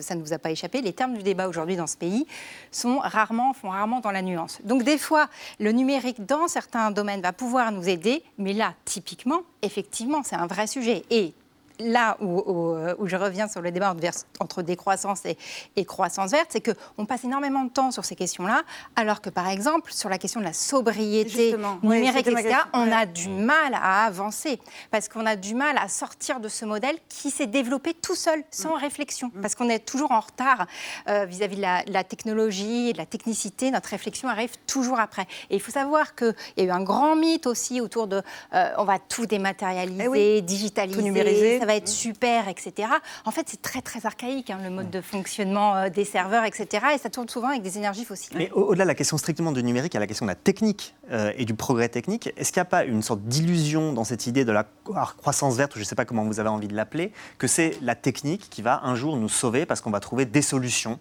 ça 0.01 0.15
ne 0.15 0.21
vous 0.21 0.33
a 0.33 0.39
pas 0.39 0.51
échappé, 0.51 0.81
les 0.81 0.93
termes 0.93 1.15
du 1.15 1.23
débat 1.23 1.47
aujourd'hui 1.47 1.75
dans 1.75 1.87
ce 1.87 1.97
pays 1.97 2.25
sont 2.71 2.99
rarement, 2.99 3.53
font 3.53 3.69
rarement 3.69 3.99
dans 3.99 4.11
la 4.11 4.21
nuance. 4.21 4.59
Donc 4.63 4.83
des 4.83 4.97
fois, 4.97 5.29
le 5.59 5.71
numérique, 5.71 6.25
dans 6.25 6.47
certains 6.47 6.91
domaines, 6.91 7.21
va 7.21 7.33
pouvoir 7.33 7.71
nous 7.71 7.87
aider, 7.87 8.23
mais 8.37 8.53
là, 8.53 8.73
typiquement, 8.85 9.41
effectivement, 9.61 10.21
c'est 10.23 10.35
un 10.35 10.47
vrai 10.47 10.67
sujet. 10.67 11.03
Et 11.09 11.33
là 11.79 12.17
où, 12.21 12.39
où- 12.45 12.77
où 12.99 13.07
je 13.07 13.15
reviens 13.15 13.47
sur 13.47 13.61
le 13.61 13.71
débat 13.71 13.95
entre, 14.39 14.61
décroissance 14.61 15.25
et, 15.25 15.37
et 15.75 15.85
croissance 15.85 16.31
verte, 16.31 16.49
c'est 16.51 16.61
qu'on 16.61 17.05
passe 17.05 17.23
énormément 17.23 17.63
de 17.63 17.69
temps 17.69 17.91
sur 17.91 18.05
ces 18.05 18.15
questions-là, 18.15 18.63
alors 18.95 19.21
que 19.21 19.29
par 19.29 19.47
exemple, 19.49 19.91
sur 19.93 20.09
la 20.09 20.17
question 20.17 20.39
de 20.39 20.45
la 20.45 20.53
sobriété 20.53 21.29
Justement, 21.51 21.79
oui, 21.83 21.97
numérique, 21.97 22.27
ma 22.27 22.41
etc., 22.41 22.55
on 22.73 22.91
a 22.91 23.05
du 23.05 23.29
mal 23.29 23.73
à 23.73 24.05
avancer, 24.05 24.59
parce 24.91 25.07
qu'on 25.09 25.25
a 25.25 25.35
du 25.35 25.55
mal 25.55 25.77
à 25.77 25.87
sortir 25.87 26.39
de 26.39 26.49
ce 26.49 26.65
modèle 26.65 26.97
qui 27.07 27.31
s'est 27.31 27.47
développé 27.47 27.93
tout 27.93 28.15
seul, 28.15 28.43
sans 28.51 28.75
Mm. 28.75 28.79
réflexion, 28.81 29.31
parce 29.41 29.55
qu'on 29.55 29.69
est 29.69 29.79
toujours 29.85 30.11
en 30.11 30.19
retard 30.19 30.65
euh, 31.07 31.25
vis-à-vis 31.25 31.55
de 31.57 31.61
la, 31.61 31.83
la 31.87 32.03
technologie 32.03 32.93
de 32.93 32.97
la 32.97 33.05
technicité, 33.05 33.71
notre 33.71 33.89
réflexion 33.89 34.27
arrive 34.29 34.51
toujours 34.67 34.99
après. 34.99 35.23
Et 35.49 35.55
il 35.55 35.61
faut 35.61 35.71
savoir 35.71 36.15
qu'il 36.15 36.35
y 36.57 36.61
a 36.61 36.63
eu 36.65 36.69
un 36.71 36.81
grand 36.83 37.15
mythe 37.15 37.47
aussi 37.47 37.81
autour 37.81 38.07
de 38.07 38.21
euh, 38.53 38.69
on 38.77 38.83
va 38.83 38.99
tout 38.99 39.25
dématérialiser, 39.25 40.03
Eh 40.03 40.07
oui. 40.07 40.41
digitaliser, 40.41 40.97
Tout 40.97 41.03
numériser. 41.03 41.59
ça 41.59 41.65
va 41.69 41.75
être 41.75 41.87
super, 41.87 42.47
etc. 42.47 42.87
En 43.25 43.31
fait, 43.31 43.45
c'est 43.47 43.61
très 43.61 43.81
très 43.81 44.05
archaïque, 44.05 44.49
hein, 44.49 44.59
le 44.63 44.69
mode 44.69 44.89
de 44.89 45.01
fonctionnement 45.01 45.75
euh, 45.75 45.89
des 45.89 46.03
serveurs, 46.05 46.43
etc. 46.43 46.85
Et 46.95 46.97
ça 46.97 47.09
tourne 47.09 47.29
souvent 47.29 47.49
avec 47.49 47.61
des 47.61 47.77
énergies 47.77 48.05
fossiles. 48.05 48.35
Mais 48.37 48.49
au- 48.51 48.63
au-delà 48.69 48.83
de 48.85 48.87
la 48.89 48.95
question 48.95 49.17
strictement 49.17 49.51
du 49.51 49.63
numérique, 49.63 49.93
il 49.93 49.97
y 49.97 49.97
a 49.97 49.99
la 50.01 50.07
question 50.07 50.25
de 50.25 50.31
la 50.31 50.35
technique 50.35 50.95
euh, 51.11 51.31
et 51.37 51.45
du 51.45 51.53
progrès 51.53 51.89
technique. 51.89 52.31
Est-ce 52.37 52.51
qu'il 52.51 52.59
n'y 52.59 52.63
a 52.63 52.65
pas 52.65 52.83
une 52.85 53.01
sorte 53.03 53.21
d'illusion 53.21 53.93
dans 53.93 54.03
cette 54.03 54.25
idée 54.27 54.45
de 54.45 54.51
la 54.51 54.65
croissance 54.83 55.55
verte, 55.55 55.73
ou 55.75 55.79
je 55.79 55.83
ne 55.83 55.87
sais 55.87 55.95
pas 55.95 56.05
comment 56.05 56.23
vous 56.25 56.39
avez 56.39 56.49
envie 56.49 56.67
de 56.67 56.75
l'appeler, 56.75 57.11
que 57.37 57.47
c'est 57.47 57.77
la 57.81 57.95
technique 57.95 58.49
qui 58.49 58.61
va 58.61 58.81
un 58.83 58.95
jour 58.95 59.15
nous 59.17 59.29
sauver 59.29 59.65
parce 59.65 59.81
qu'on 59.81 59.91
va 59.91 59.99
trouver 59.99 60.25
des 60.25 60.41
solutions 60.41 60.99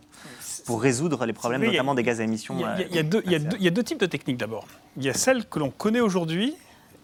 pour 0.66 0.82
résoudre 0.82 1.24
les 1.24 1.32
problèmes, 1.32 1.62
Oui, 1.62 1.68
a- 1.68 1.70
notamment 1.72 1.94
des 1.94 2.02
gaz 2.02 2.20
à 2.20 2.24
émissions 2.24 2.54
Il 2.56 2.60
y, 2.60 2.64
a, 2.64 2.68
euh, 2.70 2.82
y 2.90 3.30
y 3.30 3.34
il 3.58 3.62
y 3.62 3.68
a 3.68 3.70
deux 3.70 3.82
types 3.82 4.00
de 4.00 4.06
techniques 4.06 4.36
d'abord. 4.36 4.66
Il 4.98 5.04
y 5.04 5.08
a 5.08 5.14
celles 5.14 5.46
que 5.46 5.58
l'on 5.58 5.70
connaît 5.70 6.00
aujourd'hui 6.00 6.54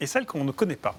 et 0.01 0.07
celles 0.07 0.27
qu'on 0.27 0.45
ne 0.45 0.53
connaît 0.53 0.77
pas. 0.77 0.95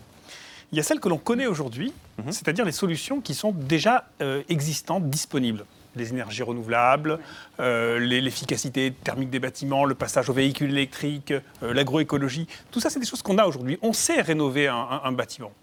Il 0.76 0.78
y 0.78 0.82
a 0.82 0.84
celles 0.84 0.99
que 0.99 1.07
l'on 1.07 1.17
connaît 1.17 1.47
aujourd'hui, 1.47 1.93
Mhm. 2.17 2.34
c'est-à-dire 2.34 2.65
les 2.65 2.73
solutions 2.73 3.21
qui 3.21 3.34
sont 3.34 3.53
déjà 3.53 4.09
euh, 4.21 4.43
existantes, 4.49 5.09
disponibles. 5.09 5.63
Les 5.95 6.09
énergies 6.09 6.43
renouvelables, 6.43 7.17
euh, 7.61 7.97
l'efficacité 7.97 8.91
thermique 8.91 9.30
des 9.30 9.39
bâtiments, 9.39 9.86
le 9.86 9.95
passage 9.95 10.30
aux 10.30 10.34
véhicules 10.34 10.69
électriques, 10.71 11.32
euh, 11.32 11.73
l'agroécologie. 11.73 12.45
Tout 12.71 12.82
ça, 12.82 12.89
c'est 12.89 12.99
des 12.99 13.05
choses 13.05 13.21
qu'on 13.21 13.38
a 13.38 13.45
aujourd'hui. 13.45 13.80
On 13.82 13.93
sait 13.93 14.19
rénover 14.19 14.67
un, 14.67 14.76
un- 14.76 15.01
un 15.05 15.11
bâtiment. 15.13 15.53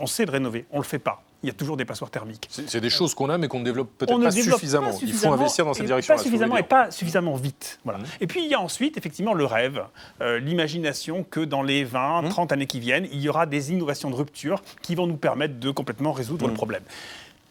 On 0.00 0.06
sait 0.06 0.24
le 0.26 0.32
rénover. 0.32 0.66
On 0.72 0.78
ne 0.78 0.82
le 0.82 0.88
fait 0.88 0.98
pas. 0.98 1.22
Il 1.44 1.48
y 1.48 1.50
a 1.50 1.54
toujours 1.54 1.76
des 1.76 1.84
passoires 1.84 2.10
thermiques. 2.10 2.48
C'est 2.48 2.80
des 2.80 2.88
choses 2.88 3.14
qu'on 3.14 3.28
a, 3.28 3.36
mais 3.36 3.48
qu'on 3.48 3.60
ne 3.60 3.64
développe 3.64 3.90
peut-être 3.98 4.18
pas 4.18 4.30
développe 4.30 4.58
suffisamment. 4.58 4.90
pas 4.90 4.98
Il 5.02 5.12
faut 5.12 5.30
investir 5.30 5.66
dans 5.66 5.74
cette 5.74 5.84
et 5.84 5.86
direction. 5.86 6.14
Pas 6.14 6.22
suffisamment 6.22 6.56
et 6.56 6.62
pas 6.62 6.90
suffisamment 6.90 7.34
vite. 7.34 7.78
Voilà. 7.84 8.00
Et 8.20 8.26
puis 8.26 8.42
il 8.42 8.50
y 8.50 8.54
a 8.54 8.60
ensuite 8.60 8.96
effectivement 8.96 9.34
le 9.34 9.44
rêve, 9.44 9.84
euh, 10.22 10.38
l'imagination 10.38 11.22
que 11.22 11.40
dans 11.40 11.62
les 11.62 11.84
20, 11.84 12.30
30 12.30 12.52
années 12.52 12.66
qui 12.66 12.80
viennent, 12.80 13.06
il 13.12 13.20
y 13.20 13.28
aura 13.28 13.44
des 13.44 13.72
innovations 13.72 14.10
de 14.10 14.14
rupture 14.14 14.62
qui 14.80 14.94
vont 14.94 15.06
nous 15.06 15.16
permettre 15.16 15.58
de 15.60 15.70
complètement 15.70 16.12
résoudre 16.12 16.48
le 16.48 16.54
problème. 16.54 16.82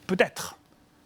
Peut-être. 0.07 0.57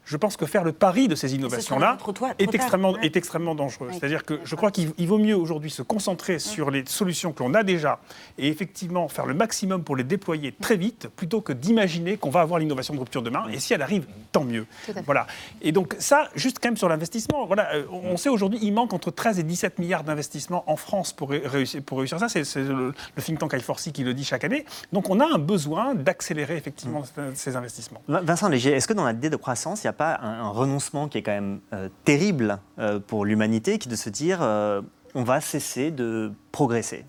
Je 0.09 0.15
pense 0.15 0.37
que 0.37 0.45
faire 0.45 0.63
le 0.63 0.71
pari 0.71 1.07
de 1.09 1.15
ces 1.15 1.35
innovations-là 1.35 1.97
est, 2.39 2.55
extrêmement, 2.55 2.91
ouais. 2.93 2.99
est 3.05 3.17
extrêmement 3.17 3.55
dangereux. 3.55 3.87
Ouais. 3.89 3.93
C'est-à-dire 3.93 4.23
que 4.23 4.39
je 4.45 4.55
crois 4.55 4.71
qu'il 4.71 4.91
il 4.97 5.05
vaut 5.07 5.17
mieux 5.17 5.35
aujourd'hui 5.35 5.69
se 5.69 5.81
concentrer 5.81 6.39
sur 6.39 6.71
les 6.71 6.85
solutions 6.87 7.33
que 7.33 7.43
l'on 7.43 7.53
a 7.53 7.63
déjà 7.63 7.99
et 8.37 8.47
effectivement 8.47 9.09
faire 9.09 9.25
le 9.25 9.33
maximum 9.33 9.83
pour 9.83 9.97
les 9.97 10.05
déployer 10.05 10.53
très 10.53 10.77
vite 10.77 11.09
plutôt 11.13 11.41
que 11.41 11.51
d'imaginer 11.51 12.15
qu'on 12.15 12.29
va 12.29 12.39
avoir 12.39 12.57
l'innovation 12.59 12.93
de 12.93 12.99
rupture 12.99 13.21
demain. 13.21 13.45
Et 13.51 13.59
si 13.59 13.73
elle 13.73 13.81
arrive, 13.81 14.05
tant 14.31 14.45
mieux. 14.45 14.65
Voilà. 15.05 15.27
Et 15.61 15.73
donc 15.73 15.93
ça, 15.99 16.29
juste 16.35 16.59
quand 16.61 16.69
même 16.69 16.77
sur 16.77 16.87
l'investissement, 16.87 17.45
voilà, 17.45 17.73
euh, 17.75 17.83
on 17.91 18.15
sait 18.15 18.29
aujourd'hui 18.29 18.59
il 18.61 18.71
manque 18.73 18.93
entre 18.93 19.11
13 19.11 19.39
et 19.39 19.43
17 19.43 19.77
milliards 19.77 20.05
d'investissements 20.05 20.63
en 20.71 20.77
France 20.77 21.11
pour 21.11 21.31
ré- 21.31 21.41
réussir, 21.43 21.81
pour 21.83 21.97
réussir 21.99 22.17
ça. 22.17 22.29
C'est 22.29 22.43
le, 22.55 22.93
le 23.15 23.21
think 23.21 23.39
tank 23.39 23.53
i4C 23.53 23.91
qui 23.91 24.05
le 24.05 24.13
dit 24.13 24.23
chaque 24.23 24.45
année. 24.45 24.65
Donc 24.93 25.09
on 25.09 25.19
a 25.19 25.25
un 25.25 25.37
besoin 25.37 25.95
d'accélérer 25.95 26.55
effectivement 26.55 27.03
ces 27.35 27.57
investissements. 27.57 28.01
Vin- 28.07 28.21
Vincent 28.21 28.47
Léger, 28.47 28.71
est-ce 28.71 28.87
que 28.87 28.93
dans 28.93 29.03
la 29.03 29.11
l'idée 29.11 29.29
de 29.29 29.35
croissance, 29.35 29.83
il 29.83 29.87
n'y 29.87 29.89
a 29.89 29.93
pas 29.97 30.19
un, 30.21 30.49
renoncement 30.49 31.07
qui 31.07 31.17
est 31.17 31.23
quand 31.23 31.31
même 31.31 31.59
euh, 31.73 31.89
terrible 32.05 32.59
euh, 32.79 32.99
pour 32.99 33.25
l'humanité, 33.25 33.77
qui 33.77 33.89
de 33.89 33.95
se 33.95 34.09
dire 34.09 34.39
euh, 34.41 34.81
on 35.15 35.23
va 35.23 35.41
cesser 35.41 35.91
de 35.91 36.31
progresser 36.51 37.03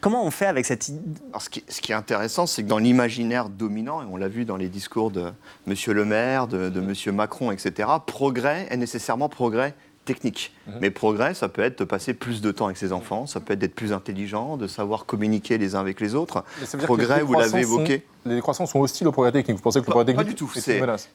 Comment 0.00 0.24
on 0.24 0.32
fait 0.32 0.46
avec 0.46 0.66
cette 0.66 0.90
Alors, 1.30 1.42
ce, 1.42 1.48
ce 1.68 1.80
qui 1.80 1.92
est 1.92 1.94
intéressant, 1.94 2.46
c'est 2.46 2.64
que 2.64 2.68
dans 2.68 2.78
l'imaginaire 2.78 3.48
dominant, 3.48 4.02
et 4.02 4.06
on 4.10 4.16
l'a 4.16 4.26
vu 4.26 4.44
dans 4.44 4.56
les 4.56 4.68
discours 4.68 5.12
de 5.12 5.30
M. 5.68 5.74
Le 5.86 6.04
Maire, 6.04 6.48
de, 6.48 6.70
de 6.70 6.80
M. 6.80 7.14
Macron, 7.14 7.52
etc., 7.52 7.88
progrès 8.04 8.66
est 8.68 8.76
nécessairement 8.76 9.28
progrès 9.28 9.76
technique. 10.04 10.52
Mhm. 10.66 10.74
Mais 10.80 10.90
progrès, 10.90 11.34
ça 11.34 11.48
peut 11.48 11.62
être 11.62 11.78
de 11.78 11.84
passer 11.84 12.14
plus 12.14 12.40
de 12.40 12.50
temps 12.50 12.66
avec 12.66 12.76
ses 12.76 12.92
enfants, 12.92 13.26
ça 13.26 13.40
peut 13.40 13.52
être 13.52 13.58
d'être 13.60 13.74
plus 13.74 13.92
intelligent, 13.92 14.56
de 14.56 14.66
savoir 14.66 15.06
communiquer 15.06 15.58
les 15.58 15.74
uns 15.74 15.80
avec 15.80 16.00
les 16.00 16.14
autres. 16.14 16.44
Progrès, 16.84 17.18
les 17.18 17.22
vous 17.22 17.34
l'avez 17.34 17.50
sont- 17.50 17.56
évoqué. 17.58 18.02
Les 18.24 18.40
croissants 18.40 18.66
sont 18.66 18.78
hostiles 18.78 19.08
au 19.08 19.12
progrès 19.12 19.32
technique. 19.32 19.56
Vous 19.56 19.62
pensez 19.64 19.80
que 19.80 19.82
le 19.82 19.86
Pas, 19.86 19.92
progrès 19.94 20.14
pas 20.14 20.22
technique 20.22 20.38
du 20.38 20.44
tout. 20.46 20.52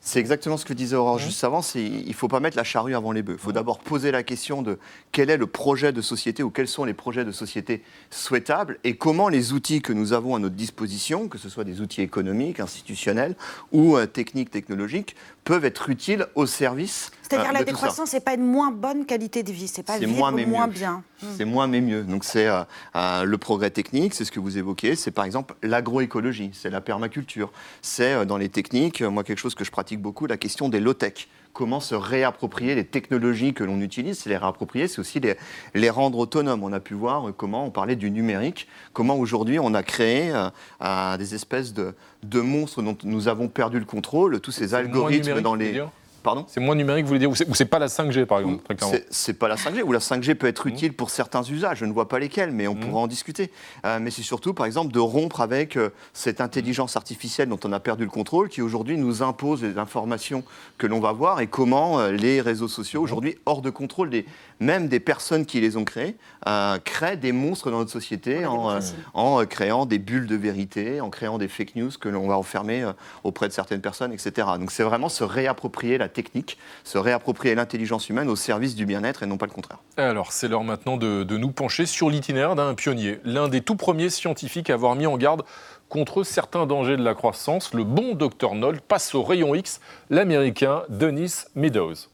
C'est 0.02 0.20
exactement 0.20 0.58
ce 0.58 0.66
que 0.66 0.74
disait 0.74 0.98
Aurore 0.98 1.20
juste 1.20 1.42
avant. 1.46 1.62
Il 1.76 2.06
ne 2.06 2.14
faut 2.14 2.28
pas 2.28 2.42
mettre 2.42 2.58
la 2.58 2.66
charrue 2.66 2.96
avant 2.96 3.14
les 3.14 3.22
bœufs. 3.22 3.36
Il 3.38 3.40
faut 3.40 3.54
d'abord 3.54 3.80
poser 3.80 4.12
la 4.12 4.24
question 4.24 4.62
de 4.62 4.78
quel 5.14 5.30
est 5.30 5.38
le 5.38 5.48
projet 5.48 5.94
de 5.94 6.02
société 6.02 6.44
ou 6.44 6.50
quels 6.50 6.68
sont 6.68 6.84
les 6.84 6.94
projets 6.94 7.24
de 7.24 7.32
société 7.32 7.82
souhaitables 8.12 8.78
et 8.84 8.98
comment 8.98 9.30
les 9.30 9.54
outils 9.54 9.82
que 9.82 9.94
nous 9.94 10.12
avons 10.12 10.36
à 10.36 10.40
notre 10.40 10.56
disposition, 10.56 11.30
que 11.30 11.38
ce 11.38 11.48
soit 11.48 11.64
des 11.64 11.80
outils 11.80 12.02
économiques, 12.02 12.60
institutionnels 12.60 13.36
ou 13.72 13.96
euh, 13.96 14.06
techniques, 14.06 14.52
technologiques, 14.52 15.16
peuvent 15.46 15.64
être 15.64 15.90
utiles 15.90 16.26
au 16.36 16.46
service 16.46 17.12
C'est-à-dire 17.30 17.50
euh, 17.50 17.54
la 17.54 17.64
décroissance, 17.64 18.10
c'est 18.10 18.24
pas 18.24 18.36
une 18.36 18.46
moins 18.46 18.72
bonne 18.72 19.06
qualité 19.06 19.44
de 19.44 19.52
vie, 19.52 19.68
c'est 19.68 19.84
pas 19.84 19.98
vivre 19.98 20.12
moins 20.12 20.32
mais 20.32 20.46
moins 20.46 20.68
mieux. 20.68 20.74
bien. 20.74 21.04
C'est 21.38 21.46
moins 21.46 21.68
mais 21.68 21.82
mieux. 21.82 22.04
Donc 22.04 22.24
c'est 22.24 22.48
euh, 22.48 22.62
euh, 22.96 23.24
le 23.24 23.38
progrès 23.38 23.70
technique, 23.70 24.14
c'est 24.14 24.26
ce 24.26 24.32
que 24.32 24.40
vous 24.40 24.58
évoquez, 24.58 24.96
c'est 24.96 25.12
par 25.12 25.26
exemple 25.26 25.56
l'agroécologie, 25.64 26.52
c'est 26.54 26.70
la 26.70 26.82
permaculture, 26.82 27.52
c'est 27.82 28.14
euh, 28.14 28.26
dans 28.26 28.38
les 28.38 28.50
techniques, 28.50 29.02
moi 29.02 29.24
quelque 29.24 29.40
chose 29.40 29.56
que 29.56 29.64
je 29.64 29.72
pratique 29.72 30.02
beaucoup, 30.02 30.28
la 30.28 30.38
question 30.38 30.70
des 30.70 30.80
low-tech. 30.80 31.28
Comment 31.54 31.80
se 31.80 31.96
réapproprier 31.96 32.76
les 32.76 32.86
technologies 32.86 33.56
que 33.56 33.64
l'on 33.64 33.82
utilise, 33.82 34.20
c'est 34.20 34.30
les 34.30 34.38
réapproprier, 34.38 34.88
c'est 34.88 35.00
aussi 35.00 35.20
les, 35.20 35.38
les 35.74 35.90
rendre 35.90 36.20
autonomes. 36.20 36.62
On 36.64 36.72
a 36.72 36.80
pu 36.80 36.94
voir 36.94 37.32
comment 37.36 37.66
on 37.66 37.72
parlait 37.72 37.96
du 37.96 38.12
numérique, 38.12 38.68
comment 38.94 39.16
aujourd'hui 39.16 39.58
on 39.58 39.74
a 39.74 39.82
créé 39.82 40.30
euh, 40.32 40.50
euh, 40.84 41.18
des 41.18 41.34
espèces 41.34 41.74
de, 41.74 41.96
de 42.22 42.42
monstres 42.42 42.84
dont 42.84 42.96
nous 43.04 43.28
avons 43.28 43.48
perdu 43.48 43.80
le 43.80 43.86
contrôle, 43.86 44.40
tous 44.40 44.52
ces 44.52 44.76
algorithmes 44.76 45.42
dans 45.42 45.56
les... 45.56 45.82
Pardon 46.24 46.46
C'est 46.48 46.60
moins 46.60 46.76
numérique, 46.76 47.04
vous 47.06 47.10
voulez 47.10 47.20
dire 47.20 47.30
Ou 47.30 47.36
c'est 47.56 47.66
pas 47.66 47.80
la 47.80 47.88
5G, 47.88 48.26
par 48.26 48.40
exemple, 48.40 48.64
c'est- 49.10 49.34
pas 49.34 49.48
la 49.48 49.56
5G, 49.56 49.84
ou 49.84 49.92
la 49.92 50.00
5G 50.00 50.36
peut 50.36 50.48
être 50.48 50.68
utile 50.68 50.94
pour 50.94 51.10
certains 51.10 51.44
usages, 51.44 51.80
je 51.80 51.86
ne 51.86 51.94
vois 51.94 52.08
pas 52.08 52.20
lesquels, 52.20 52.52
mais 52.52 52.68
on 52.68 52.76
pourra 52.76 53.02
en 53.02 53.08
discuter. 53.08 53.52
Euh, 53.86 54.00
mais 54.02 54.12
c'est 54.12 54.24
surtout, 54.24 54.54
par 54.54 54.66
exemple, 54.66 54.92
de 54.94 55.00
rompre 55.00 55.42
avec 55.42 55.78
euh, 55.78 55.90
cette 56.14 56.42
intelligence 56.42 56.96
artificielle 56.98 57.50
dont 57.50 57.60
on 57.64 57.72
a 57.72 57.80
perdu 57.80 58.04
le 58.04 58.10
contrôle, 58.10 58.50
qui 58.50 58.62
aujourd'hui 58.62 58.98
nous 58.98 59.22
impose 59.24 59.64
les 59.64 59.78
informations 59.78 60.44
que 60.78 60.88
l'on 60.88 61.00
va 61.00 61.12
voir 61.12 61.40
et 61.40 61.48
comment 61.48 62.00
euh, 62.00 62.12
les 62.12 62.42
réseaux 62.42 62.68
sociaux, 62.68 63.02
aujourd'hui 63.02 63.38
hors 63.46 63.62
de 63.62 63.70
contrôle, 63.70 64.10
des, 64.10 64.26
même 64.60 64.88
des 64.88 65.00
personnes 65.00 65.46
qui 65.46 65.60
les 65.60 65.78
ont 65.78 65.84
créés, 65.84 66.16
euh, 66.48 66.78
créent 66.84 67.18
des 67.18 67.32
monstres 67.32 67.72
dans 67.72 67.80
notre 67.80 67.92
société 67.92 68.46
en, 68.46 68.70
euh, 68.70 68.80
en, 69.14 69.42
euh, 69.42 69.46
créant 69.46 69.86
des 69.86 70.00
bulles 70.00 70.28
de 70.28 70.36
vérité, 70.36 71.02
en 71.02 71.10
créant 71.10 71.38
des 71.38 71.48
fake 71.48 71.76
news 71.76 71.92
que 72.00 72.10
l'on 72.10 72.28
va 72.28 72.38
enfermer 72.38 72.84
euh, 72.84 72.94
auprès 73.24 73.48
de 73.48 73.54
certaines 73.54 73.82
personnes, 73.82 74.12
etc. 74.12 74.48
Donc 74.60 74.72
c'est 74.72 74.84
vraiment 74.84 75.10
se 75.10 75.24
réapproprier 75.24 75.98
la 75.98 76.10
technique, 76.10 76.58
se 76.84 76.98
réapproprier 76.98 77.56
l'intelligence 77.56 78.10
humaine 78.10 78.30
au 78.30 78.36
service 78.36 78.76
du 78.76 78.86
bien-être 78.86 79.24
et 79.24 79.26
non 79.26 79.38
pas 79.38 79.46
le 79.46 79.52
contraire. 79.52 79.80
Alors, 79.98 80.32
c'est 80.32 80.48
l'heure 80.48 80.64
maintenant 80.64 80.98
de, 80.98 81.24
de 81.24 81.38
nous 81.38 81.52
pencher 81.52 81.86
sur 81.86 82.10
l'itinéraire 82.10 82.56
d'un 82.56 82.74
pionnier, 82.74 83.20
l'un 83.24 83.48
des 83.48 83.62
tout 83.62 83.76
premiers 83.76 84.10
scientifiques 84.10 84.70
à 84.70 84.74
avoir 84.74 84.96
mis 84.96 85.06
en 85.06 85.18
garde 85.18 85.44
contre 85.90 86.24
certains 86.24 86.66
dangers 86.66 86.98
de 86.98 87.04
la 87.04 87.14
croissance. 87.14 87.74
Le 87.74 87.84
bon 87.84 88.14
docteur 88.14 88.56
Noll 88.56 88.82
passe 88.82 89.16
au 89.16 89.24
rayon 89.24 89.56
X, 89.56 89.80
l'américain 90.10 90.84
Dennis 90.90 91.46
Meadows. 91.56 92.10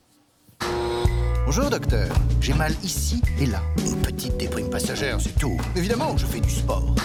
Bonjour 1.56 1.70
docteur, 1.70 2.08
j'ai 2.42 2.56
mal 2.56 2.72
ici 2.84 3.22
et 3.40 3.46
là. 3.46 3.62
Une 3.78 4.02
petite 4.02 4.38
déprime 4.38 4.72
passagère, 4.72 5.22
c'est 5.22 5.38
tout. 5.38 5.56
Évidemment, 5.76 6.18
je 6.18 6.26
fais 6.26 6.40
du 6.40 6.50
sport. 6.50 6.96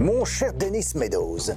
Mon 0.00 0.24
cher 0.24 0.52
Dennis 0.52 0.86
Meadows, 0.96 1.52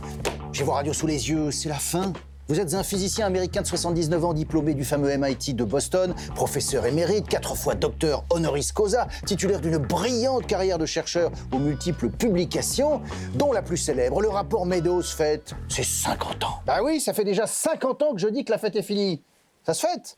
j'ai 0.53 0.63
vos 0.63 0.73
radios 0.73 0.93
sous 0.93 1.07
les 1.07 1.27
yeux, 1.31 1.49
c'est 1.49 1.67
la 1.67 1.79
fin. 1.79 2.13
Vous 2.49 2.59
êtes 2.59 2.75
un 2.75 2.83
physicien 2.83 3.25
américain 3.25 3.63
de 3.63 3.65
79 3.65 4.25
ans, 4.25 4.33
diplômé 4.35 4.75
du 4.75 4.85
fameux 4.85 5.09
MIT 5.17 5.55
de 5.55 5.63
Boston, 5.63 6.13
professeur 6.35 6.85
émérite, 6.85 7.27
quatre 7.27 7.55
fois 7.55 7.73
docteur 7.73 8.25
honoris 8.29 8.71
causa, 8.71 9.07
titulaire 9.25 9.59
d'une 9.59 9.79
brillante 9.79 10.45
carrière 10.45 10.77
de 10.77 10.85
chercheur 10.85 11.31
aux 11.51 11.57
multiples 11.57 12.11
publications, 12.11 13.01
dont 13.33 13.51
la 13.51 13.63
plus 13.63 13.77
célèbre, 13.77 14.21
le 14.21 14.29
rapport 14.29 14.67
Meadows 14.67 15.01
fête 15.01 15.55
ses 15.67 15.81
50 15.81 16.43
ans. 16.43 16.59
Bah 16.67 16.81
oui, 16.83 16.99
ça 16.99 17.11
fait 17.11 17.25
déjà 17.25 17.47
50 17.47 18.03
ans 18.03 18.13
que 18.13 18.19
je 18.19 18.27
dis 18.27 18.45
que 18.45 18.51
la 18.51 18.59
fête 18.59 18.75
est 18.75 18.83
finie. 18.83 19.23
Ça 19.63 19.73
se 19.73 19.87
fête 19.87 20.15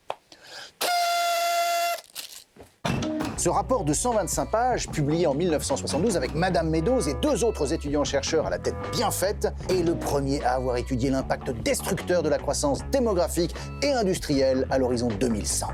Ce 3.42 3.50
rapport 3.50 3.86
de 3.86 3.92
125 3.92 4.52
pages, 4.52 4.88
publié 4.88 5.26
en 5.26 5.34
1972 5.34 6.16
avec 6.16 6.36
Madame 6.36 6.70
Meadows 6.70 7.02
et 7.10 7.16
deux 7.24 7.44
autres 7.44 7.74
étudiants-chercheurs 7.74 8.46
à 8.46 8.52
la 8.52 8.60
tête 8.60 8.76
bien 8.92 9.10
faite, 9.10 9.52
est 9.68 9.82
le 9.82 9.96
premier 9.96 10.44
à 10.44 10.52
avoir 10.52 10.78
étudié 10.78 11.10
l'impact 11.10 11.50
destructeur 11.64 12.22
de 12.22 12.30
la 12.30 12.38
croissance 12.38 12.82
démographique 12.92 13.56
et 13.82 13.90
industrielle 13.94 14.68
à 14.70 14.78
l'horizon 14.78 15.08
2100. 15.08 15.70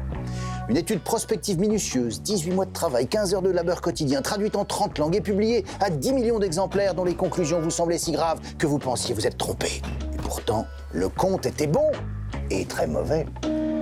Une 0.70 0.78
étude 0.78 1.02
prospective 1.02 1.60
minutieuse, 1.60 2.22
18 2.22 2.52
mois 2.52 2.66
de 2.66 2.72
travail, 2.72 3.06
15 3.06 3.34
heures 3.34 3.42
de 3.42 3.50
labeur 3.50 3.82
quotidien, 3.82 4.22
traduite 4.22 4.56
en 4.56 4.64
30 4.64 4.98
langues 4.98 5.18
et 5.18 5.22
publiée 5.22 5.66
à 5.82 5.90
10 5.90 6.14
millions 6.14 6.40
d'exemplaires 6.40 6.94
dont 6.94 7.04
les 7.04 7.16
conclusions 7.16 7.60
vous 7.60 7.70
semblaient 7.70 7.98
si 7.98 8.14
graves 8.14 8.40
que 8.58 8.66
vous 8.66 8.80
pensiez 8.80 9.14
vous 9.14 9.28
être 9.28 9.38
trompé. 9.38 9.82
Et 10.14 10.22
pourtant, 10.24 10.68
le 10.94 11.10
compte 11.10 11.46
était 11.46 11.68
bon 11.68 11.92
et 12.50 12.64
très 12.64 12.88
mauvais. 12.88 13.26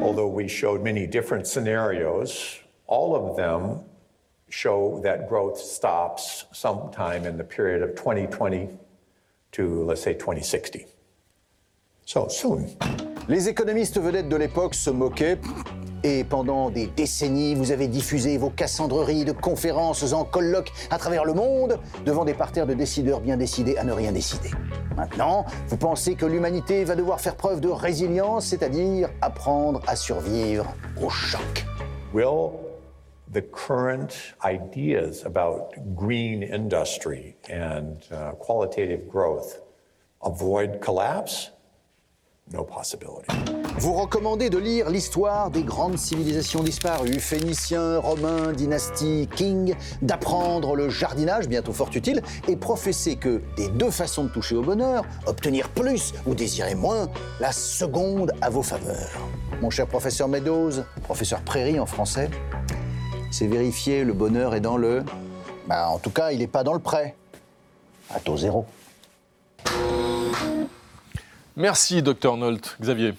Although 0.02 0.34
we 0.34 0.48
showed 0.48 0.82
many 0.82 1.06
different 1.06 1.46
scenarios, 1.46 2.65
all 2.88 3.16
of 3.16 3.36
them 3.36 3.82
show 4.50 5.00
that 5.04 5.28
growth 5.28 5.58
stops 5.58 6.46
sometime 6.52 7.26
in 7.26 7.38
the 7.38 7.44
period 7.44 7.82
of 7.82 7.96
2020 7.96 8.70
to, 9.54 9.84
let's 9.84 10.02
say, 10.02 10.14
2060. 10.14 10.86
So 12.06 12.28
soon. 12.30 12.68
Les 13.28 13.50
économistes 13.50 13.98
vedettes 14.00 14.30
de 14.30 14.36
l'époque 14.36 14.76
se 14.76 14.92
moquaient. 14.92 15.40
Et 16.04 16.24
pendant 16.24 16.70
des 16.70 16.86
décennies, 16.86 17.56
vous 17.56 17.72
avez 17.72 17.88
diffusé 17.88 18.38
vos 18.38 18.52
cassandreries 18.52 19.26
de 19.26 19.32
conférences 19.32 20.14
en 20.14 20.24
colloques 20.24 20.72
à 20.92 21.00
travers 21.00 21.26
le 21.26 21.34
monde 21.34 21.80
devant 22.06 22.26
des 22.26 22.36
parterres 22.36 22.68
de 22.68 22.76
décideurs 22.76 23.22
bien 23.22 23.38
décidés 23.38 23.76
à 23.78 23.84
ne 23.84 23.92
rien 23.92 24.12
décider. 24.12 24.52
Maintenant, 24.96 25.46
vous 25.68 25.78
pensez 25.78 26.14
que 26.14 26.28
l'humanité 26.28 26.84
va 26.84 26.96
devoir 26.96 27.20
faire 27.20 27.36
preuve 27.36 27.60
de 27.60 27.70
résilience, 27.70 28.46
c'est-à-dire 28.46 29.10
apprendre 29.22 29.82
à 29.88 29.96
survivre 29.96 30.72
au 31.02 31.10
choc. 31.10 31.66
Will 32.14 32.65
the 33.36 33.42
current 33.42 34.34
ideas 34.46 35.26
about 35.26 35.76
green 35.94 36.42
industry 36.42 37.36
and 37.50 37.98
uh, 38.10 38.32
qualitative 38.40 39.10
growth 39.10 39.60
avoid 40.24 40.80
collapse? 40.80 41.52
No 42.54 42.64
possibility. 42.64 43.28
Vous 43.78 43.94
recommandez 43.94 44.50
de 44.50 44.58
lire 44.58 44.90
l'histoire 44.90 45.50
des 45.50 45.64
grandes 45.64 45.98
civilisations 45.98 46.64
disparues, 46.64 47.20
Phéniciens, 47.20 47.98
Romains, 47.98 48.54
dynastie 48.54 49.28
King, 49.36 49.76
d'apprendre 50.02 50.76
le 50.76 50.90
jardinage, 50.90 51.50
bientôt 51.50 51.74
fort 51.74 51.90
utile, 51.94 52.22
et 52.48 52.56
professer 52.56 53.18
que 53.18 53.42
des 53.58 53.68
deux 53.68 53.92
façons 53.92 54.24
de 54.24 54.30
toucher 54.30 54.56
au 54.56 54.62
bonheur, 54.62 55.04
obtenir 55.26 55.68
plus 55.70 56.14
ou 56.26 56.36
désirer 56.36 56.76
moins, 56.76 57.10
la 57.42 57.52
seconde 57.52 58.32
à 58.42 58.50
vos 58.50 58.64
faveurs. 58.64 59.28
Mon 59.62 59.72
cher 59.72 59.88
professeur 59.88 60.30
Meadows, 60.30 60.84
professeur 61.04 61.42
Prairie 61.42 61.80
en 61.80 61.86
français, 61.86 62.30
c'est 63.36 63.48
vérifié, 63.48 64.06
le 64.06 64.14
bonheur 64.14 64.56
est 64.56 64.62
dans 64.62 64.78
le... 64.78 65.04
Bah, 65.68 65.90
en 65.90 66.00
tout 66.00 66.10
cas, 66.10 66.32
il 66.32 66.40
n'est 66.40 66.48
pas 66.48 66.64
dans 66.64 66.72
le 66.72 66.80
prêt. 66.80 67.18
À 68.10 68.22
taux 68.22 68.38
zéro. 68.38 68.66
Merci, 71.58 72.02
docteur 72.02 72.38
Nolt. 72.38 72.78
Xavier 72.80 73.14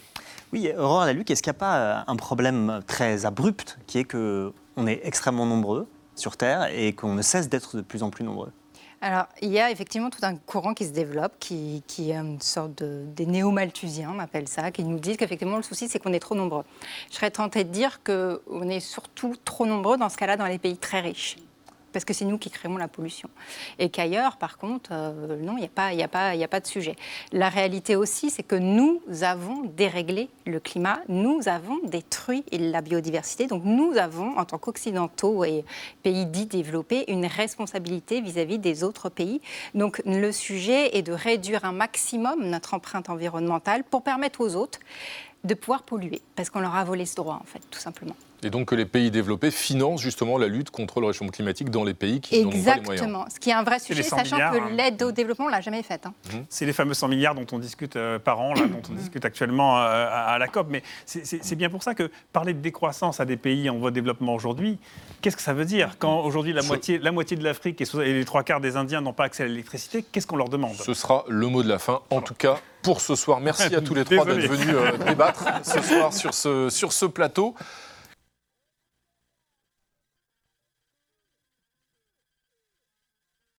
Oui, 0.51 0.71
Aurore 0.75 1.05
Laluc, 1.05 1.29
est-ce 1.29 1.43
qu'il 1.43 1.51
n'y 1.51 1.57
a 1.57 1.59
pas 1.59 1.77
euh, 1.77 2.01
un 2.07 2.15
problème 2.15 2.81
très 2.87 3.27
abrupt 3.27 3.77
qui 3.85 3.99
est 3.99 4.05
qu'on 4.05 4.87
est 4.87 5.01
extrêmement 5.03 5.45
nombreux 5.45 5.87
sur 6.15 6.35
Terre 6.35 6.67
et 6.73 6.93
qu'on 6.93 7.13
ne 7.13 7.21
cesse 7.21 7.47
d'être 7.47 7.77
de 7.77 7.81
plus 7.83 8.01
en 8.01 8.09
plus 8.09 8.25
nombreux 8.25 8.51
Alors, 8.99 9.27
il 9.41 9.49
y 9.49 9.59
a 9.59 9.69
effectivement 9.69 10.09
tout 10.09 10.23
un 10.23 10.35
courant 10.35 10.73
qui 10.73 10.85
se 10.85 10.91
développe, 10.91 11.33
qui, 11.39 11.83
est 11.99 12.15
une 12.15 12.41
sorte 12.41 12.75
de, 12.83 13.03
des 13.05 13.27
néo-malthusiens, 13.27 14.11
on 14.15 14.19
appelle 14.19 14.47
ça, 14.47 14.71
qui 14.71 14.83
nous 14.83 14.99
disent 14.99 15.17
qu'effectivement, 15.17 15.57
le 15.57 15.63
souci, 15.63 15.87
c'est 15.87 15.99
qu'on 15.99 16.13
est 16.13 16.19
trop 16.19 16.33
nombreux. 16.33 16.63
Je 17.11 17.15
serais 17.15 17.29
tentée 17.29 17.63
de 17.63 17.69
dire 17.69 18.01
qu'on 18.03 18.69
est 18.69 18.79
surtout 18.79 19.35
trop 19.45 19.67
nombreux 19.67 19.97
dans 19.97 20.09
ce 20.09 20.17
cas-là 20.17 20.35
dans 20.35 20.47
les 20.47 20.57
pays 20.57 20.77
très 20.77 21.01
riches. 21.01 21.37
Parce 21.93 22.05
que 22.05 22.13
c'est 22.13 22.25
nous 22.25 22.37
qui 22.37 22.49
créons 22.49 22.77
la 22.77 22.87
pollution. 22.87 23.29
Et 23.79 23.89
qu'ailleurs, 23.89 24.37
par 24.37 24.57
contre, 24.57 24.89
euh, 24.93 25.37
non, 25.41 25.53
il 25.57 25.61
n'y 25.61 25.65
a, 26.03 26.07
pas- 26.07 26.27
a, 26.27 26.43
a 26.43 26.47
pas 26.47 26.59
de 26.59 26.67
sujet. 26.67 26.95
La 27.31 27.49
réalité 27.49 27.95
aussi, 27.95 28.29
c'est 28.29 28.43
que 28.43 28.55
nous 28.55 29.01
avons 29.21 29.63
déréglé 29.75 30.29
le 30.45 30.59
climat, 30.59 30.99
nous 31.07 31.47
avons 31.47 31.79
détruit 31.83 32.43
la 32.51 32.81
biodiversité. 32.81 33.47
Donc 33.47 33.63
nous 33.65 33.97
avons, 33.97 34.37
en 34.37 34.45
tant 34.45 34.57
qu'Occidentaux 34.57 35.43
et 35.43 35.65
pays 36.03 36.25
dits 36.25 36.45
développés, 36.45 37.05
une 37.11 37.25
responsabilité 37.25 38.21
vis-à-vis 38.21 38.59
des 38.59 38.83
autres 38.83 39.09
pays. 39.09 39.41
Donc 39.73 40.01
le 40.05 40.31
sujet 40.31 40.95
est 40.97 41.01
de 41.01 41.13
réduire 41.13 41.65
un 41.65 41.71
maximum 41.71 42.47
notre 42.49 42.73
empreinte 42.73 43.09
environnementale 43.09 43.83
pour 43.83 44.03
permettre 44.03 44.41
aux 44.41 44.55
autres 44.55 44.79
de 45.43 45.53
pouvoir 45.53 45.83
polluer, 45.83 46.21
parce 46.35 46.49
qu'on 46.49 46.59
leur 46.59 46.75
a 46.75 46.83
volé 46.83 47.05
ce 47.05 47.15
droit, 47.15 47.39
en 47.41 47.45
fait, 47.45 47.61
tout 47.71 47.79
simplement. 47.79 48.15
Et 48.43 48.51
donc 48.51 48.67
que 48.67 48.75
les 48.75 48.85
pays 48.85 49.09
développés 49.09 49.49
financent 49.49 49.99
justement 49.99 50.37
la 50.37 50.47
lutte 50.47 50.69
contre 50.69 51.01
le 51.01 51.07
réchauffement 51.07 51.31
climatique 51.31 51.71
dans 51.71 51.83
les 51.83 51.95
pays 51.95 52.21
qui 52.21 52.43
n'en 52.43 52.49
ont 52.49 52.51
pas 52.51 52.55
les 52.57 52.61
moyens. 52.61 52.87
Exactement, 52.91 53.25
ce 53.33 53.39
qui 53.39 53.49
est 53.49 53.53
un 53.53 53.63
vrai 53.63 53.79
sujet, 53.79 54.03
les 54.03 54.07
100 54.07 54.15
sachant 54.17 54.37
que 54.37 54.57
hein. 54.59 54.69
l'aide 54.73 55.01
au 55.01 55.11
développement, 55.11 55.45
on 55.45 55.49
l'a 55.49 55.59
jamais 55.61 55.81
faite. 55.81 56.05
hein. 56.05 56.13
C'est 56.47 56.67
les 56.67 56.73
fameux 56.73 56.93
100 56.93 57.07
milliards 57.07 57.33
dont 57.33 57.47
on 57.51 57.57
discute 57.57 57.95
euh, 57.95 58.19
par 58.19 58.39
an, 58.39 58.53
là, 58.53 58.67
dont 58.67 58.81
on 58.91 58.93
discute 58.93 59.25
actuellement 59.25 59.79
euh, 59.79 59.81
à, 60.07 60.33
à 60.33 60.37
la 60.37 60.47
COP. 60.47 60.67
Mais 60.69 60.83
c'est- 61.07 61.55
bien 61.55 61.71
pour 61.71 61.81
ça 61.81 61.95
que 61.95 62.11
parler 62.31 62.53
de 62.53 62.59
décroissance 62.59 63.19
à 63.19 63.25
des 63.25 63.37
pays 63.37 63.71
en 63.71 63.77
voie 63.79 63.89
de 63.89 63.95
développement 63.95 64.35
aujourd'hui, 64.35 64.77
qu'est-ce 65.21 65.35
que 65.35 65.41
ça 65.41 65.53
veut 65.55 65.65
dire? 65.65 65.95
Quand 65.97 66.19
aujourd'hui 66.19 66.53
la 66.53 66.61
moitié, 66.61 66.99
la 66.99 67.11
moitié 67.11 67.37
de 67.37 67.43
l'Afrique 67.43 67.81
et 67.81 68.13
les 68.13 68.25
trois 68.25 68.43
quarts 68.43 68.61
des 68.61 68.75
Indiens 68.77 69.01
n'ont 69.01 69.13
pas 69.13 69.23
accès 69.23 69.43
à 69.43 69.47
l'électricité, 69.47 70.03
qu'est-ce 70.11 70.27
qu'on 70.27 70.35
leur 70.37 70.49
demande? 70.49 70.75
Ce 70.75 70.93
sera 70.93 71.25
le 71.27 71.47
mot 71.47 71.63
de 71.63 71.69
la 71.69 71.79
fin. 71.79 72.01
En 72.11 72.21
tout 72.21 72.35
cas, 72.35 72.59
pour 72.87 73.01
ce 73.01 73.15
soir, 73.15 73.41
merci 73.41 73.75
à 73.75 73.81
tous 73.81 73.93
les 73.93 74.05
trois 74.05 74.23
d'être 74.23 74.47
venus 74.47 74.73
euh, 74.73 74.97
débattre 75.09 75.43
ce 75.61 75.81
soir 75.81 76.13
sur 76.13 76.33
ce, 76.33 76.69
sur 76.69 76.93
ce 76.93 77.05
plateau. 77.05 77.53